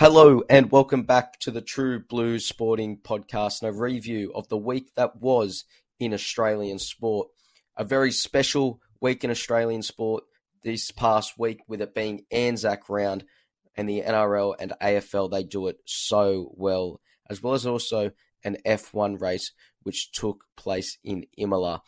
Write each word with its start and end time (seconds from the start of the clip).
Hello 0.00 0.44
and 0.48 0.70
welcome 0.70 1.02
back 1.02 1.40
to 1.40 1.50
the 1.50 1.60
True 1.60 1.98
Blues 1.98 2.46
Sporting 2.46 2.98
Podcast 2.98 3.62
and 3.62 3.68
a 3.68 3.76
review 3.76 4.30
of 4.32 4.46
the 4.46 4.56
week 4.56 4.92
that 4.94 5.20
was 5.20 5.64
in 5.98 6.14
Australian 6.14 6.78
sport. 6.78 7.26
A 7.76 7.82
very 7.82 8.12
special 8.12 8.80
week 9.00 9.24
in 9.24 9.30
Australian 9.32 9.82
sport 9.82 10.22
this 10.62 10.92
past 10.92 11.36
week, 11.36 11.62
with 11.66 11.82
it 11.82 11.96
being 11.96 12.26
Anzac 12.30 12.88
round 12.88 13.24
and 13.74 13.88
the 13.88 14.02
NRL 14.02 14.54
and 14.60 14.72
AFL, 14.80 15.32
they 15.32 15.42
do 15.42 15.66
it 15.66 15.78
so 15.84 16.52
well, 16.54 17.00
as 17.28 17.42
well 17.42 17.54
as 17.54 17.66
also 17.66 18.12
an 18.44 18.56
F1 18.64 19.20
race 19.20 19.50
which 19.82 20.12
took 20.12 20.44
place 20.56 20.96
in 21.02 21.26
Imola. 21.36 21.82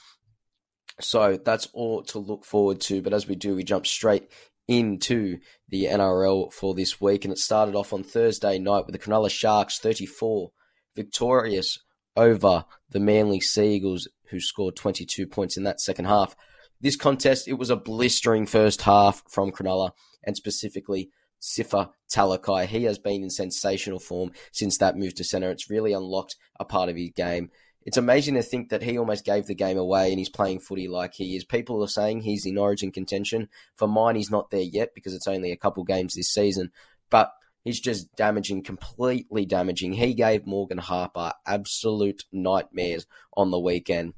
So 1.01 1.37
that's 1.37 1.69
all 1.73 2.03
to 2.07 2.19
look 2.19 2.45
forward 2.45 2.81
to. 2.81 3.03
But 3.03 3.15
as 3.15 3.29
we 3.29 3.37
do, 3.37 3.55
we 3.55 3.63
jump 3.63 3.87
straight 3.87 4.33
into 4.71 5.41
the 5.69 5.87
NRL 5.87 6.53
for 6.53 6.75
this 6.75 7.01
week. 7.01 7.25
And 7.25 7.33
it 7.33 7.39
started 7.39 7.75
off 7.75 7.93
on 7.93 8.05
Thursday 8.05 8.59
night 8.59 8.87
with 8.87 8.93
the 8.93 8.99
Cronulla 8.99 9.29
Sharks 9.29 9.81
34 9.81 10.53
victorious 10.95 11.81
over 12.17 12.65
the 12.89 13.01
Manly 13.01 13.41
Sea 13.41 13.75
Eagles, 13.75 14.09
who 14.31 14.39
scored 14.39 14.77
22 14.77 15.27
points 15.27 15.57
in 15.57 15.65
that 15.65 15.81
second 15.81 16.05
half. 16.05 16.37
This 16.81 16.95
contest, 16.95 17.49
it 17.49 17.55
was 17.55 17.69
a 17.69 17.77
blistering 17.77 18.47
first 18.47 18.83
half 18.83 19.25
from 19.29 19.51
Cronulla, 19.51 19.91
and 20.25 20.37
specifically 20.37 21.11
Sifa 21.43 21.91
Talakai. 22.13 22.67
He 22.67 22.85
has 22.85 22.99
been 22.99 23.25
in 23.25 23.31
sensational 23.31 23.99
form 23.99 24.31
since 24.53 24.79
that 24.79 24.97
move 24.97 25.15
to 25.17 25.25
centre. 25.25 25.51
It's 25.51 25.69
really 25.69 25.93
unlocked 25.93 26.37
a 26.61 26.65
part 26.65 26.89
of 26.89 26.97
his 26.97 27.11
game 27.11 27.51
it's 27.85 27.97
amazing 27.97 28.35
to 28.35 28.43
think 28.43 28.69
that 28.69 28.83
he 28.83 28.99
almost 28.99 29.25
gave 29.25 29.47
the 29.47 29.55
game 29.55 29.79
away 29.79 30.11
and 30.11 30.19
he's 30.19 30.29
playing 30.29 30.61
footy 30.61 30.87
like 30.87 31.15
he 31.15 31.37
is. 31.37 31.45
People 31.45 31.83
are 31.83 31.89
saying 31.89 32.21
he's 32.21 32.45
in 32.45 32.59
origin 32.59 32.93
contention. 32.93 33.49
For 33.77 33.89
mine, 33.89 34.17
he's 34.17 34.31
not 34.31 34.51
there 34.51 34.61
yet 34.61 34.91
because 34.95 35.15
it's 35.15 35.27
only 35.27 35.51
a 35.51 35.57
couple 35.57 35.83
games 35.85 36.15
this 36.15 36.29
season. 36.29 36.73
But 37.09 37.33
he's 37.65 37.81
just 37.81 38.15
damaging, 38.17 38.65
completely 38.65 39.47
damaging. 39.47 39.95
He 39.95 40.13
gave 40.13 40.47
Morgan 40.47 40.79
Harper 40.79 41.33
absolute 41.47 42.25
nightmares 42.33 43.07
on 43.35 43.51
the 43.51 43.59
weekend. 43.59 44.13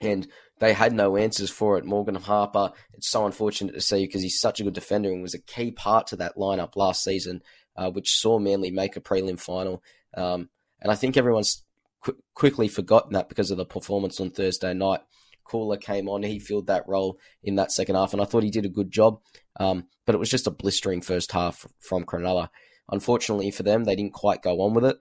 And 0.00 0.28
they 0.60 0.72
had 0.72 0.92
no 0.92 1.16
answers 1.16 1.50
for 1.50 1.78
it. 1.78 1.84
Morgan 1.84 2.14
Harper, 2.14 2.70
it's 2.92 3.08
so 3.08 3.26
unfortunate 3.26 3.72
to 3.72 3.80
see 3.80 4.06
because 4.06 4.22
he's 4.22 4.40
such 4.40 4.60
a 4.60 4.64
good 4.64 4.74
defender 4.74 5.10
and 5.10 5.22
was 5.22 5.34
a 5.34 5.42
key 5.42 5.72
part 5.72 6.06
to 6.08 6.16
that 6.16 6.36
lineup 6.36 6.76
last 6.76 7.02
season, 7.02 7.42
uh, 7.76 7.90
which 7.90 8.14
saw 8.14 8.38
Manly 8.38 8.70
make 8.70 8.96
a 8.96 9.00
prelim 9.00 9.40
final. 9.40 9.82
Um, 10.16 10.50
and 10.80 10.92
I 10.92 10.94
think 10.94 11.16
everyone's 11.16 11.64
qu- 12.02 12.18
quickly 12.34 12.68
forgotten 12.68 13.12
that 13.12 13.28
because 13.28 13.50
of 13.50 13.56
the 13.56 13.64
performance 13.64 14.20
on 14.20 14.30
Thursday 14.30 14.74
night. 14.74 15.00
Koula 15.44 15.78
came 15.78 16.08
on, 16.08 16.24
he 16.24 16.40
filled 16.40 16.66
that 16.66 16.88
role 16.88 17.18
in 17.44 17.54
that 17.54 17.70
second 17.70 17.94
half, 17.94 18.12
and 18.12 18.20
I 18.20 18.24
thought 18.24 18.42
he 18.42 18.50
did 18.50 18.64
a 18.64 18.70
good 18.70 18.90
job. 18.90 19.20
Um, 19.60 19.86
but 20.04 20.14
it 20.14 20.18
was 20.18 20.30
just 20.30 20.46
a 20.46 20.50
blistering 20.50 21.00
first 21.00 21.32
half 21.32 21.66
from 21.78 22.04
Cronulla. 22.04 22.48
Unfortunately 22.90 23.50
for 23.50 23.62
them, 23.62 23.84
they 23.84 23.96
didn't 23.96 24.12
quite 24.12 24.42
go 24.42 24.60
on 24.60 24.74
with 24.74 24.84
it. 24.84 24.96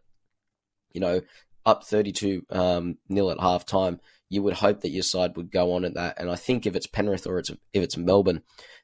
You 0.94 1.02
know, 1.02 1.22
up 1.66 1.84
32 1.84 2.46
um, 2.52 2.98
nil 3.09 3.32
at 3.32 3.40
half 3.40 3.66
time, 3.66 4.00
you 4.30 4.42
would 4.44 4.54
hope 4.54 4.82
that 4.82 4.90
your 4.90 5.04
side 5.04 5.36
would 5.36 5.52
go 5.52 5.74
on 5.74 5.86
at 5.86 5.96
that. 5.96 6.20
And 6.20 6.30
I 6.30 6.36
think 6.36 6.66
if 6.66 6.76
it's 6.76 6.88
Penrith 6.88 7.28
or 7.28 7.38
it's 7.40 7.50
if 7.50 7.84
it's 7.84 7.98
Melbourne, 7.98 8.42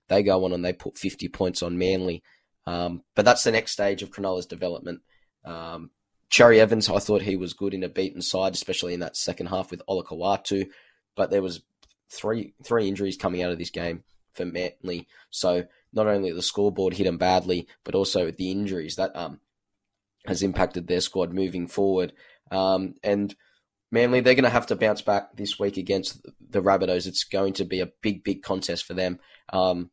they 0.08 0.24
go 0.24 0.44
on 0.46 0.54
and 0.54 0.64
they 0.64 0.74
put 0.74 0.98
50 0.98 1.28
points 1.30 1.64
on 1.64 1.78
Manly. 1.78 2.24
Um, 2.68 3.04
but 3.16 3.26
that's 3.26 3.44
the 3.44 3.52
next 3.52 3.72
stage 3.72 4.04
of 4.04 4.12
Cronulla's 4.12 4.46
development. 4.46 5.02
Um, 5.46 5.92
Cherry 6.32 6.62
Evans, 6.62 6.90
I 6.90 7.00
thought 7.00 7.22
he 7.22 7.36
was 7.36 7.54
good 7.54 7.74
in 7.74 7.84
a 7.84 7.90
beaten 7.90 8.22
side, 8.22 8.54
especially 8.54 8.94
in 8.94 9.02
that 9.02 9.18
second 9.18 9.48
half 9.48 9.70
with 9.70 9.84
Olakau'atu. 9.88 10.70
But 11.16 11.30
there 11.30 11.42
was 11.42 11.62
three 12.10 12.54
three 12.64 12.88
injuries 12.88 13.18
coming 13.18 13.44
out 13.44 13.52
of 13.52 13.60
this 13.60 13.70
game 13.70 14.04
for 14.34 14.46
Manly. 14.46 15.08
So 15.30 15.66
not 15.94 16.08
only 16.08 16.32
the 16.32 16.42
scoreboard 16.42 16.94
hit 16.94 17.04
them 17.04 17.18
badly, 17.18 17.68
but 17.84 17.96
also 17.96 18.32
the 18.32 18.50
injuries 18.50 18.96
that 18.96 19.16
um 19.16 19.42
has 20.26 20.42
impacted 20.42 20.88
their 20.88 21.02
squad 21.02 21.34
moving 21.34 21.68
forward. 21.68 22.14
Um, 22.50 22.96
and 23.04 23.36
Manly, 23.92 24.22
they're 24.22 24.36
going 24.36 24.44
to 24.46 24.50
have 24.50 24.68
to 24.68 24.76
bounce 24.78 25.02
back 25.02 25.36
this 25.36 25.60
week 25.60 25.76
against 25.76 26.26
the 26.40 26.62
Rabbitohs. 26.62 27.08
It's 27.08 27.26
going 27.26 27.54
to 27.54 27.66
be 27.66 27.82
a 27.82 27.92
big, 28.02 28.24
big 28.24 28.42
contest 28.42 28.86
for 28.86 28.94
them 28.94 29.20
um, 29.52 29.90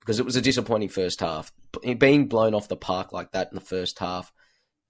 because 0.00 0.18
it 0.18 0.24
was 0.24 0.34
a 0.34 0.40
disappointing 0.40 0.88
first 0.88 1.20
half. 1.20 1.52
Being 1.98 2.26
blown 2.26 2.54
off 2.54 2.66
the 2.66 2.76
park 2.76 3.12
like 3.12 3.32
that 3.32 3.50
in 3.52 3.54
the 3.54 3.60
first 3.60 4.00
half 4.00 4.32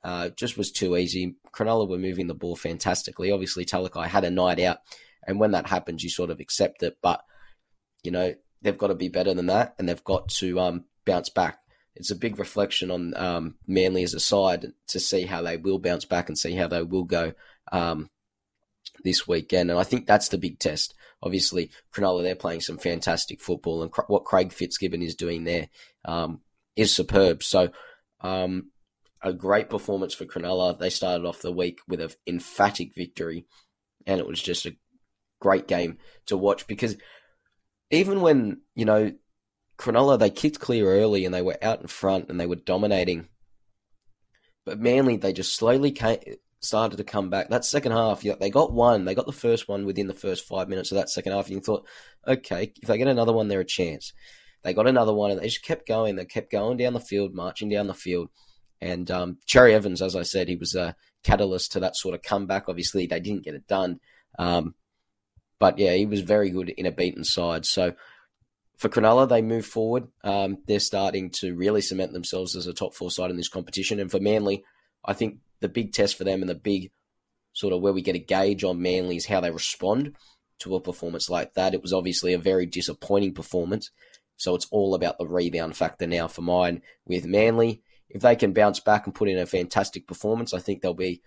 uh, 0.07 0.29
just 0.29 0.57
was 0.57 0.71
too 0.71 0.97
easy. 0.97 1.35
Cronulla 1.53 1.89
were 1.89 1.99
moving 1.99 2.29
the 2.29 2.35
ball 2.35 2.55
fantastically. 2.55 3.33
Obviously, 3.33 3.65
Talakai 3.65 4.07
had 4.07 4.23
a 4.23 4.31
night 4.31 4.61
out, 4.61 4.79
and 5.27 5.41
when 5.41 5.51
that 5.51 5.67
happens, 5.67 6.05
you 6.05 6.11
sort 6.11 6.31
of 6.31 6.39
accept 6.39 6.85
it. 6.85 6.99
But 7.03 7.25
you 8.05 8.13
know 8.13 8.33
they've 8.63 8.79
got 8.79 8.87
to 8.87 8.95
be 8.95 9.09
better 9.09 9.35
than 9.35 9.47
that, 9.47 9.75
and 9.79 9.89
they've 9.89 10.05
got 10.05 10.29
to 10.29 10.61
um, 10.61 10.85
bounce 11.05 11.29
back. 11.29 11.59
It's 11.97 12.13
a 12.13 12.17
big 12.17 12.39
reflection 12.39 12.93
on 12.93 13.17
um, 13.17 13.57
Manly 13.67 14.05
as 14.05 14.15
a 14.15 14.21
side 14.21 14.67
to 14.89 15.01
see 15.01 15.23
how 15.23 15.43
they 15.43 15.57
will 15.57 15.81
bounce 15.81 16.05
back 16.05 16.29
and 16.29 16.39
see 16.39 16.55
how 16.55 16.69
they 16.69 16.83
will 16.83 17.05
go 17.05 17.33
um, 17.73 18.09
this 19.03 19.27
weekend. 19.27 19.73
And 19.73 19.81
I 19.81 19.83
think 19.83 20.07
that's 20.07 20.29
the 20.29 20.39
big 20.39 20.61
test. 20.61 20.95
Obviously, 21.21 21.73
Cronulla 21.93 22.23
they're 22.23 22.37
playing 22.37 22.61
some 22.61 22.79
fantastic 22.79 23.41
football, 23.41 23.83
and 23.83 23.93
what 24.07 24.25
Craig 24.25 24.53
Fitzgibbon 24.53 25.03
is 25.03 25.17
doing 25.17 25.43
there 25.43 25.69
um, 26.05 26.43
is 26.77 26.95
superb. 26.95 27.43
So 27.43 27.71
um, 28.21 28.71
a 29.23 29.33
great 29.33 29.71
performance 29.71 30.15
for 30.15 30.25
Cronulla. 30.25 30.79
They 30.79 30.91
started 30.91 31.27
off 31.27 31.43
the 31.43 31.53
week 31.53 31.81
with 31.89 32.01
an 32.01 32.11
emphatic 32.27 32.95
victory, 32.95 33.47
and 34.07 34.21
it 34.21 34.27
was 34.27 34.43
just 34.43 34.67
a 34.67 34.77
great 35.41 35.69
game 35.69 35.99
to 36.27 36.37
watch 36.37 36.67
because 36.67 36.97
even 37.91 38.21
when, 38.21 38.61
you 38.75 38.85
know, 38.85 39.13
Cronulla, 39.79 40.19
they 40.19 40.31
kicked 40.31 40.61
clear 40.61 40.87
early 40.87 41.25
and 41.25 41.35
they 41.35 41.43
were 41.43 41.59
out 41.63 41.81
in 41.81 41.87
front 41.87 42.31
and 42.31 42.41
they 42.41 42.47
were 42.47 42.57
dominating. 42.57 43.29
But 44.65 44.81
Manly, 44.81 45.17
they 45.17 45.33
just 45.33 45.55
slowly 45.55 45.93
came, 45.93 46.19
started 46.61 46.97
to 46.97 47.05
come 47.05 47.31
back. 47.31 47.51
That 47.51 47.65
second 47.65 47.93
half, 47.93 48.23
they 48.23 48.51
got 48.51 48.73
one. 48.73 49.05
They 49.05 49.15
got 49.15 49.27
the 49.27 49.33
first 49.33 49.69
one 49.69 49.85
within 49.85 50.07
the 50.07 50.15
first 50.15 50.47
five 50.47 50.69
minutes 50.69 50.91
of 50.91 50.97
that 50.97 51.11
second 51.11 51.33
half. 51.33 51.47
And 51.47 51.57
you 51.57 51.61
thought, 51.61 51.87
okay, 52.27 52.73
if 52.83 52.89
they 52.89 52.99
get 52.99 53.07
another 53.07 53.33
one, 53.33 53.49
they're 53.49 53.61
a 53.61 53.65
chance. 53.65 54.13
They 54.65 54.75
got 54.75 54.89
another 54.89 55.15
one 55.15 55.31
and 55.31 55.41
they 55.41 55.45
just 55.47 55.63
kept 55.63 55.87
going. 55.87 56.17
They 56.17 56.25
kept 56.25 56.51
going 56.51 56.79
down 56.79 56.95
the 56.95 57.01
field, 57.01 57.35
marching 57.35 57.69
down 57.69 57.87
the 57.87 57.95
field. 57.95 58.31
And 58.81 59.11
um, 59.11 59.39
Cherry 59.47 59.75
Evans, 59.75 60.03
as 60.03 60.15
I 60.15 60.23
said, 60.23 60.49
he 60.49 60.57
was 60.57 60.75
a 60.75 60.97
catalyst 61.23 61.73
to 61.73 61.81
that 61.81 61.97
sort 61.97 62.15
of 62.15 62.23
comeback. 62.23 62.69
Obviously, 62.69 63.07
they 63.07 63.21
didn't 63.21 63.45
get 63.45 63.55
it 63.55 63.67
done. 63.67 64.01
Um, 64.39 64.75
but 65.59 65.79
yeah, 65.79 65.95
he 65.95 66.07
was 66.07 66.21
very 66.21 66.51
good 66.51 66.69
in 66.69 66.87
a 66.87 66.93
beaten 66.93 67.25
side. 67.25 67.65
So 67.65 67.95
for 68.77 68.89
Cronulla, 68.89 69.29
they 69.29 69.43
move 69.43 69.67
forward. 69.67 70.09
Um, 70.23 70.59
they're 70.67 70.81
starting 70.81 71.31
to 71.41 71.55
really 71.55 71.81
cement 71.81 72.13
themselves 72.13 72.55
as 72.55 72.67
a 72.67 72.75
top 72.75 72.95
four 72.95 73.11
side 73.11 73.31
in 73.31 73.37
this 73.37 73.49
competition. 73.49 73.99
And 73.99 74.11
for 74.11 74.21
Manly, 74.21 74.65
I 75.05 75.15
think 75.15 75.39
the 75.61 75.69
big 75.69 75.93
test 75.93 76.17
for 76.17 76.25
them 76.25 76.43
and 76.43 76.49
the 76.49 76.55
big 76.55 76.91
sort 77.55 77.73
of 77.73 77.81
where 77.81 77.93
we 77.93 78.03
get 78.03 78.17
a 78.17 78.21
gauge 78.21 78.65
on 78.65 78.83
Manly 78.83 79.17
is 79.17 79.27
how 79.27 79.41
they 79.41 79.51
respond 79.51 80.15
to 80.59 80.75
a 80.75 80.81
performance 80.81 81.31
like 81.31 81.55
that. 81.55 81.75
It 81.75 81.83
was 81.83 81.93
obviously 81.93 82.35
a 82.35 82.39
very 82.39 82.67
disappointing 82.67 83.33
performance. 83.33 83.91
So 84.37 84.55
it's 84.55 84.67
all 84.71 84.95
about 84.95 85.17
the 85.17 85.27
rebound 85.27 85.77
factor 85.77 86.07
now 86.07 86.29
for 86.29 86.43
mine 86.43 86.83
with 87.07 87.25
Manly 87.25 87.83
if 88.09 88.23
they 88.23 88.37
can 88.37 88.53
bounce 88.53 88.81
back 88.81 89.07
and 89.07 89.15
put 89.15 89.29
in 89.29 89.39
a 89.39 89.47
fantastic 89.47 90.07
performance, 90.07 90.55
I 90.55 90.59
think 90.59 90.81
they'll 90.81 90.95
be, 90.95 91.23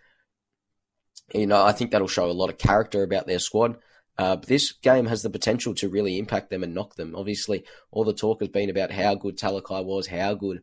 you 1.33 1.47
know, 1.47 1.63
I 1.63 1.71
think 1.71 1.91
that'll 1.91 2.07
show 2.07 2.29
a 2.29 2.31
lot 2.31 2.49
of 2.49 2.57
character 2.57 3.03
about 3.03 3.27
their 3.27 3.39
squad. 3.39 3.77
Uh, 4.17 4.35
this 4.35 4.73
game 4.73 5.05
has 5.05 5.21
the 5.21 5.29
potential 5.29 5.73
to 5.75 5.89
really 5.89 6.17
impact 6.17 6.49
them 6.49 6.63
and 6.63 6.73
knock 6.73 6.95
them. 6.95 7.15
Obviously, 7.15 7.63
all 7.91 8.03
the 8.03 8.13
talk 8.13 8.41
has 8.41 8.49
been 8.49 8.69
about 8.69 8.91
how 8.91 9.15
good 9.15 9.37
Talakai 9.37 9.83
was, 9.85 10.07
how 10.07 10.33
good 10.33 10.61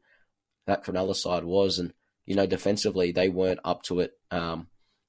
that 0.66 0.84
Cronulla 0.84 1.14
side 1.14 1.44
was, 1.44 1.78
and 1.78 1.92
you 2.26 2.34
know, 2.34 2.46
defensively 2.46 3.12
they 3.12 3.28
weren't 3.28 3.60
up 3.64 3.82
to 3.84 4.00
it. 4.00 4.12
Um, 4.30 4.68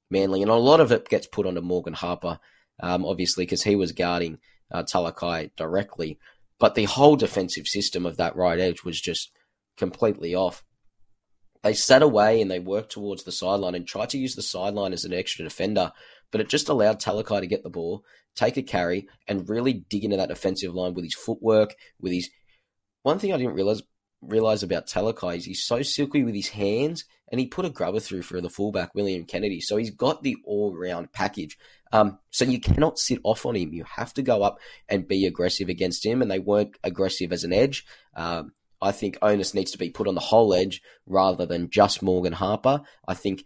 Manly, 0.10 0.42
and 0.42 0.52
a 0.52 0.56
lot 0.56 0.80
of 0.80 0.92
it 0.94 1.10
gets 1.10 1.28
put 1.28 1.46
onto 1.46 1.60
Morgan 1.60 1.94
Harper, 1.94 2.40
um, 2.82 3.06
obviously 3.06 3.44
because 3.44 3.64
he 3.64 3.76
was 3.76 3.92
guarding 3.92 4.40
uh, 4.72 4.84
Talakai 4.84 5.52
directly, 5.58 6.18
but 6.60 6.76
the 6.76 6.86
whole 6.86 7.18
defensive 7.18 7.68
system 7.68 8.06
of 8.06 8.18
that 8.18 8.36
right 8.36 8.60
edge 8.60 8.84
was 8.84 9.02
just 9.02 9.32
completely 9.76 10.34
off 10.34 10.64
they 11.68 11.74
sat 11.74 12.02
away 12.02 12.42
and 12.42 12.50
they 12.50 12.60
worked 12.60 12.94
towards 12.94 13.24
the 13.24 13.32
sideline 13.32 13.76
and 13.76 13.86
tried 13.86 14.10
to 14.12 14.18
use 14.18 14.36
the 14.36 14.42
sideline 14.42 14.94
as 14.94 15.04
an 15.04 15.14
extra 15.14 15.44
defender, 15.44 15.92
but 16.32 16.40
it 16.40 16.48
just 16.48 16.70
allowed 16.70 17.02
Talakai 17.02 17.42
to 17.42 17.48
get 17.48 17.62
the 17.62 17.70
ball, 17.70 18.06
take 18.36 18.56
a 18.56 18.64
carry, 18.64 19.10
and 19.28 19.50
really 19.50 19.74
dig 19.74 20.06
into 20.06 20.16
that 20.16 20.32
offensive 20.32 20.74
line 20.74 20.94
with 20.94 21.04
his 21.04 21.14
footwork, 21.14 21.76
with 22.00 22.14
his. 22.14 22.30
One 23.04 23.20
thing 23.20 23.34
I 23.34 23.38
didn't 23.38 23.56
realize 23.56 23.82
realize 24.22 24.64
about 24.64 24.88
Talakai 24.88 25.36
is 25.36 25.46
he's 25.46 25.66
so 25.66 25.82
silky 25.82 26.24
with 26.24 26.36
his 26.36 26.48
hands, 26.48 27.04
and 27.30 27.38
he 27.38 27.48
put 27.48 27.66
a 27.66 27.70
grubber 27.70 28.00
through 28.00 28.22
for 28.22 28.40
the 28.40 28.50
fullback 28.50 28.96
William 28.96 29.26
Kennedy, 29.26 29.60
so 29.60 29.76
he's 29.76 29.92
got 29.92 30.24
the 30.24 30.38
all 30.46 30.74
round 30.74 31.12
package. 31.12 31.58
Um, 31.92 32.18
so 32.30 32.46
you 32.46 32.62
cannot 32.62 32.98
sit 32.98 33.20
off 33.24 33.46
on 33.46 33.58
him. 33.58 33.74
You 33.74 33.84
have 33.98 34.14
to 34.14 34.22
go 34.22 34.42
up 34.42 34.60
and 34.88 35.06
be 35.06 35.26
aggressive 35.26 35.68
against 35.68 36.06
him, 36.06 36.22
and 36.22 36.32
they 36.32 36.40
weren't 36.40 36.78
aggressive 36.82 37.34
as 37.34 37.44
an 37.44 37.52
edge. 37.52 37.86
Um, 38.16 38.54
I 38.82 38.92
think 38.92 39.18
onus 39.22 39.54
needs 39.54 39.72
to 39.72 39.78
be 39.78 39.90
put 39.90 40.08
on 40.08 40.16
the 40.16 40.22
whole 40.22 40.54
edge 40.54 40.82
rather 41.06 41.46
than 41.46 41.70
just 41.70 42.04
Morgan 42.04 42.34
Harper. 42.34 42.82
I 43.08 43.14
think 43.14 43.44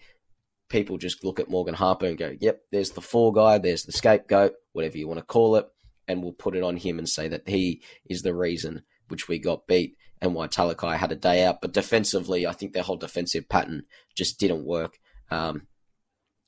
people 0.69 0.97
just 0.97 1.23
look 1.23 1.39
at 1.39 1.49
Morgan 1.49 1.73
Harper 1.73 2.05
and 2.05 2.17
go, 2.17 2.35
yep, 2.39 2.61
there's 2.71 2.91
the 2.91 3.01
four 3.01 3.31
guy, 3.33 3.57
there's 3.57 3.83
the 3.83 3.91
scapegoat, 3.91 4.53
whatever 4.73 4.97
you 4.97 5.07
want 5.07 5.19
to 5.19 5.25
call 5.25 5.55
it, 5.55 5.65
and 6.07 6.21
we'll 6.21 6.33
put 6.33 6.55
it 6.55 6.63
on 6.63 6.77
him 6.77 6.97
and 6.99 7.07
say 7.07 7.27
that 7.27 7.47
he 7.47 7.81
is 8.09 8.21
the 8.21 8.33
reason 8.33 8.83
which 9.07 9.27
we 9.27 9.39
got 9.39 9.67
beat. 9.67 9.95
and 10.21 10.35
why 10.35 10.47
Talakai 10.47 10.97
had 10.97 11.11
a 11.11 11.15
day 11.15 11.43
out. 11.43 11.61
But 11.61 11.73
defensively, 11.73 12.45
I 12.45 12.53
think 12.53 12.73
their 12.73 12.83
whole 12.83 12.97
defensive 12.97 13.49
pattern 13.49 13.83
just 14.15 14.39
didn't 14.39 14.65
work. 14.65 14.99
Um, 15.31 15.67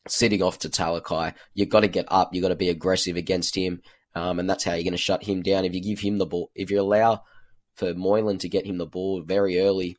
sitting 0.07 0.43
off 0.43 0.59
to 0.59 0.69
Talakai, 0.69 1.33
you've 1.53 1.69
got 1.69 1.79
to 1.79 1.87
get 1.87 2.05
up. 2.09 2.33
You've 2.33 2.43
got 2.43 2.49
to 2.49 2.55
be 2.55 2.69
aggressive 2.69 3.17
against 3.17 3.55
him. 3.55 3.81
Um, 4.15 4.39
and 4.39 4.47
that's 4.47 4.63
how 4.63 4.73
you're 4.73 4.83
going 4.83 4.91
to 4.91 4.97
shut 4.97 5.23
him 5.23 5.41
down. 5.41 5.65
If 5.65 5.73
you 5.73 5.81
give 5.81 5.99
him 5.99 6.19
the 6.19 6.27
ball, 6.27 6.51
if 6.53 6.69
you 6.69 6.79
allow 6.79 7.23
for 7.75 7.93
Moylan 7.93 8.37
to 8.39 8.49
get 8.49 8.65
him 8.65 8.77
the 8.77 8.85
ball 8.85 9.21
very 9.21 9.59
early, 9.59 9.97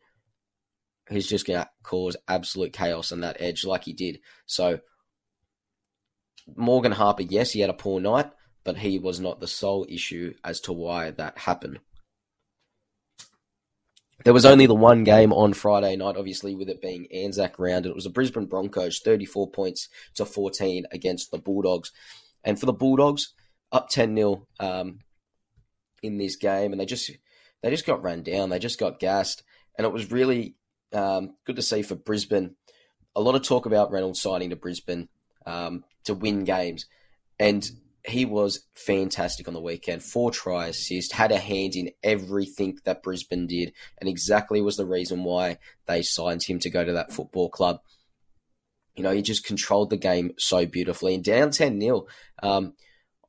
he's 1.10 1.26
just 1.26 1.46
going 1.46 1.60
to 1.60 1.68
cause 1.82 2.16
absolute 2.28 2.72
chaos 2.72 3.12
on 3.12 3.20
that 3.20 3.36
edge 3.40 3.64
like 3.64 3.84
he 3.84 3.92
did. 3.92 4.20
So 4.46 4.80
Morgan 6.56 6.92
Harper, 6.92 7.22
yes, 7.22 7.52
he 7.52 7.60
had 7.60 7.70
a 7.70 7.74
poor 7.74 8.00
night, 8.00 8.30
but 8.64 8.78
he 8.78 8.98
was 8.98 9.20
not 9.20 9.40
the 9.40 9.46
sole 9.46 9.86
issue 9.88 10.34
as 10.44 10.60
to 10.60 10.72
why 10.72 11.10
that 11.12 11.38
happened. 11.38 11.80
There 14.24 14.32
was 14.32 14.46
only 14.46 14.66
the 14.66 14.74
one 14.74 15.04
game 15.04 15.32
on 15.32 15.52
Friday 15.52 15.96
night, 15.96 16.16
obviously, 16.16 16.54
with 16.54 16.70
it 16.70 16.80
being 16.80 17.08
Anzac 17.12 17.58
round. 17.58 17.84
It 17.84 17.94
was 17.94 18.04
the 18.04 18.10
Brisbane 18.10 18.46
Broncos, 18.46 19.00
34 19.00 19.50
points 19.50 19.88
to 20.14 20.24
14 20.24 20.86
against 20.92 21.30
the 21.30 21.38
Bulldogs. 21.38 21.92
And 22.42 22.58
for 22.58 22.64
the 22.64 22.72
Bulldogs, 22.72 23.34
up 23.70 23.90
10 23.90 24.16
0 24.16 24.46
um, 24.60 25.00
in 26.02 26.16
this 26.16 26.36
game, 26.36 26.72
and 26.72 26.80
they 26.80 26.86
just 26.86 27.10
they 27.64 27.70
just 27.70 27.86
got 27.86 28.02
run 28.02 28.22
down. 28.22 28.50
They 28.50 28.58
just 28.58 28.78
got 28.78 29.00
gassed. 29.00 29.42
And 29.78 29.86
it 29.86 29.92
was 29.92 30.12
really 30.12 30.54
um, 30.92 31.34
good 31.46 31.56
to 31.56 31.62
see 31.62 31.80
for 31.80 31.94
Brisbane. 31.94 32.56
A 33.16 33.22
lot 33.22 33.36
of 33.36 33.42
talk 33.42 33.64
about 33.64 33.90
Reynolds 33.90 34.20
signing 34.20 34.50
to 34.50 34.56
Brisbane 34.56 35.08
um, 35.46 35.82
to 36.04 36.12
win 36.12 36.44
games. 36.44 36.84
And 37.40 37.66
he 38.06 38.26
was 38.26 38.66
fantastic 38.74 39.48
on 39.48 39.54
the 39.54 39.62
weekend. 39.62 40.02
Four 40.02 40.30
try 40.30 40.66
assist, 40.66 41.12
had 41.12 41.32
a 41.32 41.38
hand 41.38 41.74
in 41.74 41.92
everything 42.02 42.78
that 42.84 43.02
Brisbane 43.02 43.46
did, 43.46 43.72
and 43.98 44.10
exactly 44.10 44.60
was 44.60 44.76
the 44.76 44.84
reason 44.84 45.24
why 45.24 45.56
they 45.86 46.02
signed 46.02 46.42
him 46.42 46.58
to 46.58 46.70
go 46.70 46.84
to 46.84 46.92
that 46.92 47.14
football 47.14 47.48
club. 47.48 47.80
You 48.94 49.04
know, 49.04 49.10
he 49.10 49.22
just 49.22 49.46
controlled 49.46 49.88
the 49.88 49.96
game 49.96 50.34
so 50.36 50.66
beautifully. 50.66 51.14
And 51.14 51.24
down 51.24 51.50
10 51.50 51.80
0, 51.80 52.04
um, 52.42 52.74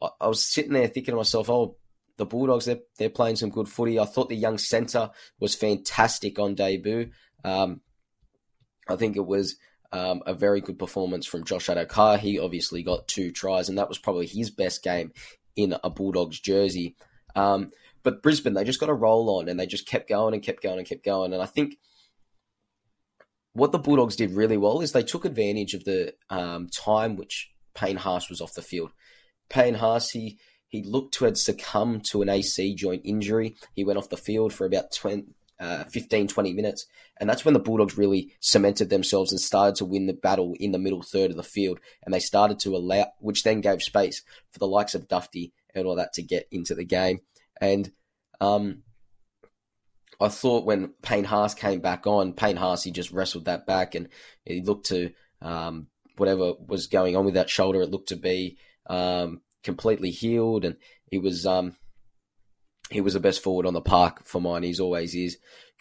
I, 0.02 0.10
I, 0.20 0.28
was 0.28 0.46
sitting 0.46 0.74
there 0.74 0.88
thinking 0.88 1.14
to 1.14 1.18
myself, 1.18 1.50
oh, 1.50 1.78
the 2.18 2.26
Bulldogs, 2.26 2.66
they're, 2.66 2.80
they're 2.98 3.10
playing 3.10 3.36
some 3.36 3.50
good 3.50 3.68
footy. 3.68 4.00
I 4.00 4.06
thought 4.06 4.30
the 4.30 4.36
young 4.36 4.58
centre 4.58 5.10
was 5.40 5.56
fantastic 5.56 6.40
on 6.40 6.56
debut. 6.56 7.12
Um, 7.44 7.82
I 8.88 8.96
think 8.96 9.16
it 9.16 9.26
was 9.26 9.56
um, 9.92 10.22
a 10.26 10.34
very 10.34 10.62
good 10.62 10.80
performance 10.80 11.26
from 11.26 11.44
Josh 11.44 11.68
Addo-Carr. 11.68 12.18
He 12.18 12.40
obviously 12.40 12.84
got 12.84 13.08
two 13.08 13.32
tries, 13.32 13.70
and 13.70 13.78
that 13.78 13.90
was 13.90 13.98
probably 13.98 14.28
his 14.28 14.50
best 14.50 14.84
game 14.84 15.12
in 15.56 15.76
a 15.84 15.90
Bulldogs 15.90 16.40
jersey. 16.40 16.96
Um, 17.36 17.72
but 18.04 18.22
Brisbane, 18.22 18.54
they 18.54 18.64
just 18.64 18.80
got 18.80 18.90
a 18.90 18.94
roll 18.94 19.38
on, 19.38 19.50
and 19.50 19.60
they 19.60 19.66
just 19.66 19.88
kept 19.88 20.10
going 20.10 20.34
and 20.34 20.44
kept 20.44 20.62
going 20.62 20.78
and 20.78 20.88
kept 20.88 21.04
going. 21.04 21.34
And 21.34 21.42
I 21.42 21.48
think 21.48 21.78
what 23.54 23.72
the 23.72 23.80
Bulldogs 23.80 24.16
did 24.16 24.32
really 24.32 24.58
well 24.58 24.82
is 24.82 24.92
they 24.92 25.04
took 25.04 25.26
advantage 25.26 25.74
of 25.74 25.86
the 25.86 26.14
um, 26.30 26.68
time 26.68 27.16
which 27.16 27.52
Payne 27.74 27.98
Haas 27.98 28.30
was 28.30 28.42
off 28.42 28.54
the 28.54 28.62
field. 28.62 28.92
Payne 29.50 29.76
Haas, 29.76 30.10
he, 30.10 30.38
he 30.76 30.84
looked 30.84 31.14
to 31.16 31.26
have 31.26 31.38
succumbed 31.38 32.06
to 32.12 32.22
an 32.22 32.30
AC 32.30 32.76
joint 32.76 33.02
injury. 33.06 33.56
He 33.74 33.86
went 33.86 33.98
off 33.98 34.10
the 34.10 34.18
field 34.18 34.54
for 34.54 34.66
about 34.66 34.92
20, 34.92 35.24
uh, 35.60 35.86
15, 35.86 36.28
20 36.28 36.54
minutes. 36.54 36.86
And 37.18 37.30
that's 37.30 37.46
when 37.46 37.54
the 37.54 37.62
Bulldogs 37.62 37.98
really 37.98 38.34
cemented 38.42 38.90
themselves 38.90 39.32
and 39.32 39.40
started 39.40 39.76
to 39.76 39.86
win 39.86 40.08
the 40.08 40.14
battle 40.14 40.54
in 40.60 40.74
the 40.74 40.80
middle 40.80 41.02
third 41.02 41.32
of 41.32 41.38
the 41.38 41.44
field. 41.44 41.80
And 42.04 42.14
they 42.14 42.20
started 42.20 42.60
to 42.60 42.76
allow, 42.76 43.08
which 43.20 43.44
then 43.44 43.62
gave 43.62 43.82
space 43.82 44.22
for 44.52 44.60
the 44.60 44.68
likes 44.68 44.96
of 44.96 45.08
Dufty 45.08 45.54
and 45.74 45.88
all 45.88 45.96
that 45.96 46.14
to 46.14 46.22
get 46.22 46.48
into 46.52 46.76
the 46.76 46.84
game. 46.84 47.20
And 47.62 47.92
um, 48.42 48.84
I 50.20 50.28
thought 50.28 50.66
when 50.66 50.94
Payne 51.02 51.24
Haas 51.24 51.54
came 51.54 51.80
back 51.80 52.06
on, 52.06 52.34
Payne 52.34 52.58
Haas, 52.58 52.84
he 52.84 52.92
just 52.92 53.12
wrestled 53.12 53.46
that 53.46 53.66
back 53.66 53.96
and 53.96 54.10
he 54.44 54.62
looked 54.62 54.88
to 54.88 55.12
um, 55.42 55.88
whatever 56.18 56.54
was 56.68 56.88
going 56.88 57.16
on 57.16 57.24
with 57.24 57.36
that 57.36 57.50
shoulder, 57.50 57.82
it 57.82 57.92
looked 57.92 58.10
to 58.10 58.18
be 58.18 58.58
um, 58.88 59.42
completely 59.66 60.12
healed. 60.12 60.64
And 60.64 60.78
he 61.12 61.18
was 61.18 61.46
um, 61.46 61.76
he 62.90 63.02
was 63.02 63.14
the 63.14 63.20
best 63.20 63.44
forward 63.44 63.66
on 63.66 63.74
the 63.74 63.82
park 63.82 64.26
for 64.26 64.40
mine. 64.40 64.64
He's 64.64 64.80
always 64.80 65.14
is. 65.16 65.38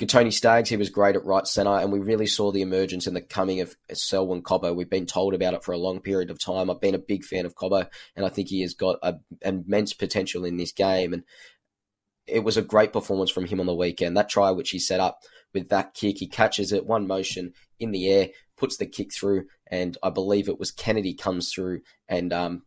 Tony 0.09 0.33
Staggs, 0.33 0.69
he 0.69 0.77
was 0.77 0.91
great 0.91 1.15
at 1.15 1.25
right 1.25 1.47
centre, 1.47 1.71
and 1.71 1.93
we 1.93 2.01
really 2.01 2.27
saw 2.27 2.51
the 2.51 2.63
emergence 2.63 3.07
and 3.07 3.15
the 3.15 3.21
coming 3.21 3.61
of 3.61 3.77
Selwyn 3.93 4.43
Cobbo. 4.43 4.75
We've 4.75 4.91
been 4.91 5.07
told 5.07 5.35
about 5.35 5.55
it 5.55 5.63
for 5.63 5.71
a 5.71 5.79
long 5.79 6.01
period 6.01 6.31
of 6.31 6.41
time. 6.41 6.69
I've 6.69 6.81
been 6.81 6.97
a 6.97 6.99
big 6.99 7.23
fan 7.23 7.47
of 7.47 7.55
Cobbo, 7.55 7.87
and 8.17 8.27
I 8.27 8.29
think 8.29 8.49
he 8.49 8.63
has 8.63 8.75
got 8.75 8.99
a, 9.03 9.15
immense 9.43 9.93
potential 9.93 10.45
in 10.45 10.57
this 10.57 10.73
game. 10.73 11.13
And 11.13 11.23
it 12.27 12.43
was 12.43 12.57
a 12.57 12.63
great 12.63 12.93
performance 12.93 13.31
from 13.31 13.45
him 13.45 13.61
on 13.61 13.67
the 13.67 13.75
weekend. 13.75 14.17
That 14.17 14.29
try 14.29 14.51
which 14.51 14.71
he 14.71 14.81
set 14.81 14.99
up 14.99 15.21
with 15.53 15.69
that 15.69 15.95
kick, 15.95 16.19
he 16.19 16.27
catches 16.27 16.73
it 16.73 16.87
one 16.87 17.07
motion 17.07 17.53
in 17.79 17.93
the 17.93 18.11
air, 18.11 18.31
puts 18.57 18.77
the 18.77 18.87
kick 18.87 19.13
through, 19.15 19.47
and 19.69 19.97
I 20.03 20.11
believe 20.11 20.49
it 20.49 20.59
was 20.59 20.73
Kennedy 20.73 21.15
comes 21.15 21.53
through 21.53 21.83
and 22.09 22.33
um, 22.33 22.63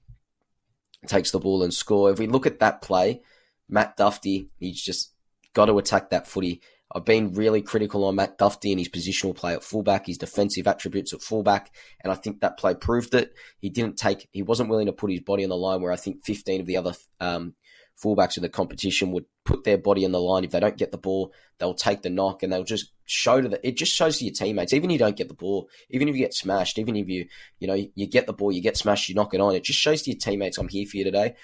takes 1.05 1.31
the 1.31 1.39
ball 1.39 1.63
and 1.63 1.73
score. 1.73 2.11
If 2.11 2.19
we 2.19 2.27
look 2.27 2.45
at 2.45 2.59
that 2.59 2.81
play 2.81 3.21
Matt 3.69 3.97
Dufty, 3.97 4.49
he's 4.57 4.81
just 4.81 5.13
got 5.53 5.65
to 5.65 5.77
attack 5.77 6.09
that 6.09 6.27
footy. 6.27 6.61
I've 6.93 7.05
been 7.05 7.33
really 7.33 7.61
critical 7.61 8.05
on 8.05 8.15
Matt 8.15 8.37
Dufty 8.37 8.71
and 8.71 8.79
his 8.79 8.87
positional 8.87 9.35
play 9.35 9.53
at 9.53 9.63
fullback, 9.63 10.07
his 10.07 10.17
defensive 10.17 10.67
attributes 10.67 11.13
at 11.13 11.21
fullback, 11.21 11.71
and 12.01 12.11
I 12.13 12.15
think 12.15 12.39
that 12.39 12.57
play 12.57 12.75
proved 12.75 13.13
it. 13.13 13.33
He 13.59 13.69
didn't 13.69 13.97
take, 13.97 14.29
he 14.31 14.41
wasn't 14.41 14.69
willing 14.69 14.85
to 14.85 14.93
put 14.93 15.11
his 15.11 15.19
body 15.19 15.43
on 15.43 15.49
the 15.49 15.57
line 15.57 15.81
where 15.81 15.91
I 15.91 15.97
think 15.97 16.23
15 16.23 16.61
of 16.61 16.67
the 16.67 16.77
other 16.77 16.93
um, 17.19 17.55
fullbacks 18.03 18.37
in 18.37 18.43
the 18.43 18.49
competition 18.49 19.11
would 19.11 19.25
put 19.43 19.63
their 19.63 19.77
body 19.77 20.05
on 20.05 20.11
the 20.11 20.19
line. 20.19 20.43
If 20.43 20.51
they 20.51 20.59
don't 20.59 20.77
get 20.77 20.91
the 20.91 20.97
ball, 20.97 21.33
they'll 21.57 21.73
take 21.73 22.01
the 22.01 22.09
knock 22.09 22.43
and 22.43 22.51
they'll 22.51 22.63
just 22.63 22.91
show 23.05 23.41
to 23.41 23.49
the. 23.49 23.67
It 23.67 23.77
just 23.77 23.93
shows 23.93 24.17
to 24.17 24.25
your 24.25 24.33
teammates. 24.33 24.73
Even 24.73 24.89
if 24.89 24.93
you 24.93 24.99
don't 24.99 25.15
get 25.15 25.27
the 25.27 25.33
ball, 25.33 25.69
even 25.89 26.07
if 26.07 26.15
you 26.15 26.21
get 26.21 26.33
smashed, 26.33 26.77
even 26.77 26.95
if 26.95 27.07
you 27.07 27.27
you 27.59 27.67
know 27.67 27.73
you 27.73 28.07
get 28.07 28.27
the 28.27 28.33
ball, 28.33 28.51
you 28.51 28.61
get 28.61 28.77
smashed, 28.77 29.09
you 29.09 29.15
knock 29.15 29.33
it 29.33 29.41
on. 29.41 29.55
It 29.55 29.63
just 29.63 29.79
shows 29.79 30.03
to 30.03 30.11
your 30.11 30.19
teammates, 30.19 30.57
I'm 30.57 30.67
here 30.67 30.85
for 30.85 30.97
you 30.97 31.03
today. 31.03 31.35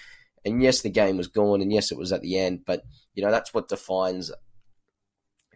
And 0.45 0.61
yes, 0.61 0.81
the 0.81 0.89
game 0.89 1.17
was 1.17 1.27
gone, 1.27 1.61
and 1.61 1.71
yes, 1.71 1.91
it 1.91 1.97
was 1.97 2.11
at 2.11 2.21
the 2.21 2.37
end. 2.37 2.65
But 2.65 2.83
you 3.15 3.23
know 3.23 3.31
that's 3.31 3.53
what 3.53 3.69
defines 3.69 4.31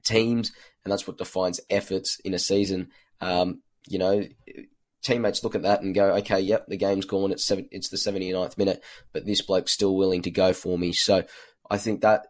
teams, 0.04 0.52
and 0.84 0.92
that's 0.92 1.08
what 1.08 1.18
defines 1.18 1.60
efforts 1.70 2.20
in 2.24 2.34
a 2.34 2.40
season. 2.40 2.90
Um, 3.22 3.62
you 3.88 4.00
know, 4.00 4.24
teammates 5.04 5.44
look 5.44 5.56
at 5.56 5.64
that 5.64 5.82
and 5.82 5.96
go, 5.96 6.16
okay, 6.16 6.40
yep, 6.40 6.66
the 6.68 6.78
game's 6.78 7.06
gone. 7.06 7.32
It's 7.32 7.46
seven, 7.46 7.68
it's 7.72 7.90
the 7.90 7.98
79th 7.98 8.58
minute, 8.58 8.84
but 9.14 9.26
this 9.26 9.42
bloke's 9.42 9.72
still 9.72 9.96
willing 9.96 10.22
to 10.24 10.32
go 10.32 10.54
for 10.54 10.78
me. 10.78 10.94
So 10.94 11.24
I 11.70 11.78
think 11.78 12.02
that 12.02 12.28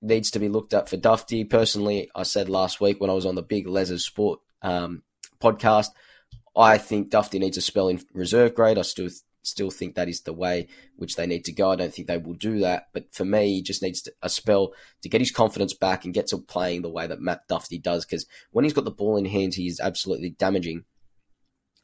needs 0.00 0.30
to 0.32 0.38
be 0.38 0.48
looked 0.48 0.74
at 0.74 0.88
for 0.88 0.96
Dufty. 0.96 1.44
Personally, 1.44 2.10
I 2.14 2.22
said 2.22 2.48
last 2.48 2.80
week 2.80 3.00
when 3.00 3.10
I 3.10 3.14
was 3.14 3.26
on 3.26 3.34
the 3.34 3.42
big 3.42 3.66
Les's 3.66 4.04
Sport 4.04 4.40
um, 4.62 5.02
podcast, 5.40 5.88
I 6.56 6.78
think 6.78 7.10
Dufty 7.10 7.38
needs 7.38 7.56
a 7.56 7.62
spell 7.62 7.88
in 7.88 8.00
reserve 8.12 8.54
grade. 8.54 8.78
I 8.78 8.82
still 8.82 9.08
still 9.42 9.70
think 9.70 9.94
that 9.94 10.08
is 10.08 10.22
the 10.22 10.32
way 10.32 10.68
which 10.96 11.16
they 11.16 11.26
need 11.26 11.44
to 11.44 11.52
go. 11.52 11.70
I 11.70 11.76
don't 11.76 11.94
think 11.94 12.06
they 12.06 12.18
will 12.18 12.34
do 12.34 12.60
that. 12.60 12.88
But 12.92 13.12
for 13.12 13.24
me, 13.24 13.54
he 13.54 13.62
just 13.62 13.82
needs 13.82 14.02
to, 14.02 14.12
a 14.22 14.28
spell 14.28 14.72
to 15.02 15.08
get 15.08 15.20
his 15.20 15.30
confidence 15.30 15.74
back 15.74 16.04
and 16.04 16.12
get 16.12 16.26
to 16.28 16.38
playing 16.38 16.82
the 16.82 16.90
way 16.90 17.06
that 17.06 17.20
Matt 17.20 17.48
Dufty 17.48 17.78
does. 17.78 18.04
Because 18.04 18.26
when 18.50 18.64
he's 18.64 18.74
got 18.74 18.84
the 18.84 18.90
ball 18.90 19.16
in 19.16 19.24
hand, 19.24 19.54
he 19.54 19.66
is 19.66 19.80
absolutely 19.80 20.30
damaging. 20.30 20.84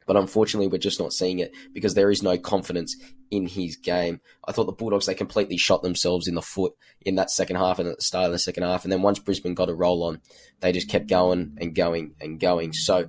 But 0.06 0.16
unfortunately, 0.16 0.68
we're 0.68 0.78
just 0.78 1.00
not 1.00 1.12
seeing 1.12 1.38
it 1.38 1.52
because 1.72 1.94
there 1.94 2.10
is 2.10 2.22
no 2.22 2.36
confidence 2.36 2.96
in 3.30 3.46
his 3.46 3.76
game. 3.76 4.20
I 4.46 4.52
thought 4.52 4.66
the 4.66 4.72
Bulldogs, 4.72 5.06
they 5.06 5.14
completely 5.14 5.56
shot 5.56 5.82
themselves 5.82 6.28
in 6.28 6.34
the 6.34 6.42
foot 6.42 6.74
in 7.00 7.14
that 7.16 7.30
second 7.30 7.56
half 7.56 7.78
and 7.78 7.88
at 7.88 7.96
the 7.96 8.02
start 8.02 8.26
of 8.26 8.32
the 8.32 8.38
second 8.38 8.64
half. 8.64 8.84
And 8.84 8.92
then 8.92 9.02
once 9.02 9.18
Brisbane 9.18 9.54
got 9.54 9.70
a 9.70 9.74
roll 9.74 10.02
on, 10.04 10.20
they 10.60 10.72
just 10.72 10.90
kept 10.90 11.06
going 11.06 11.56
and 11.60 11.74
going 11.74 12.14
and 12.20 12.38
going. 12.38 12.72
So, 12.72 13.08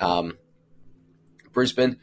um, 0.00 0.38
Brisbane, 1.52 1.98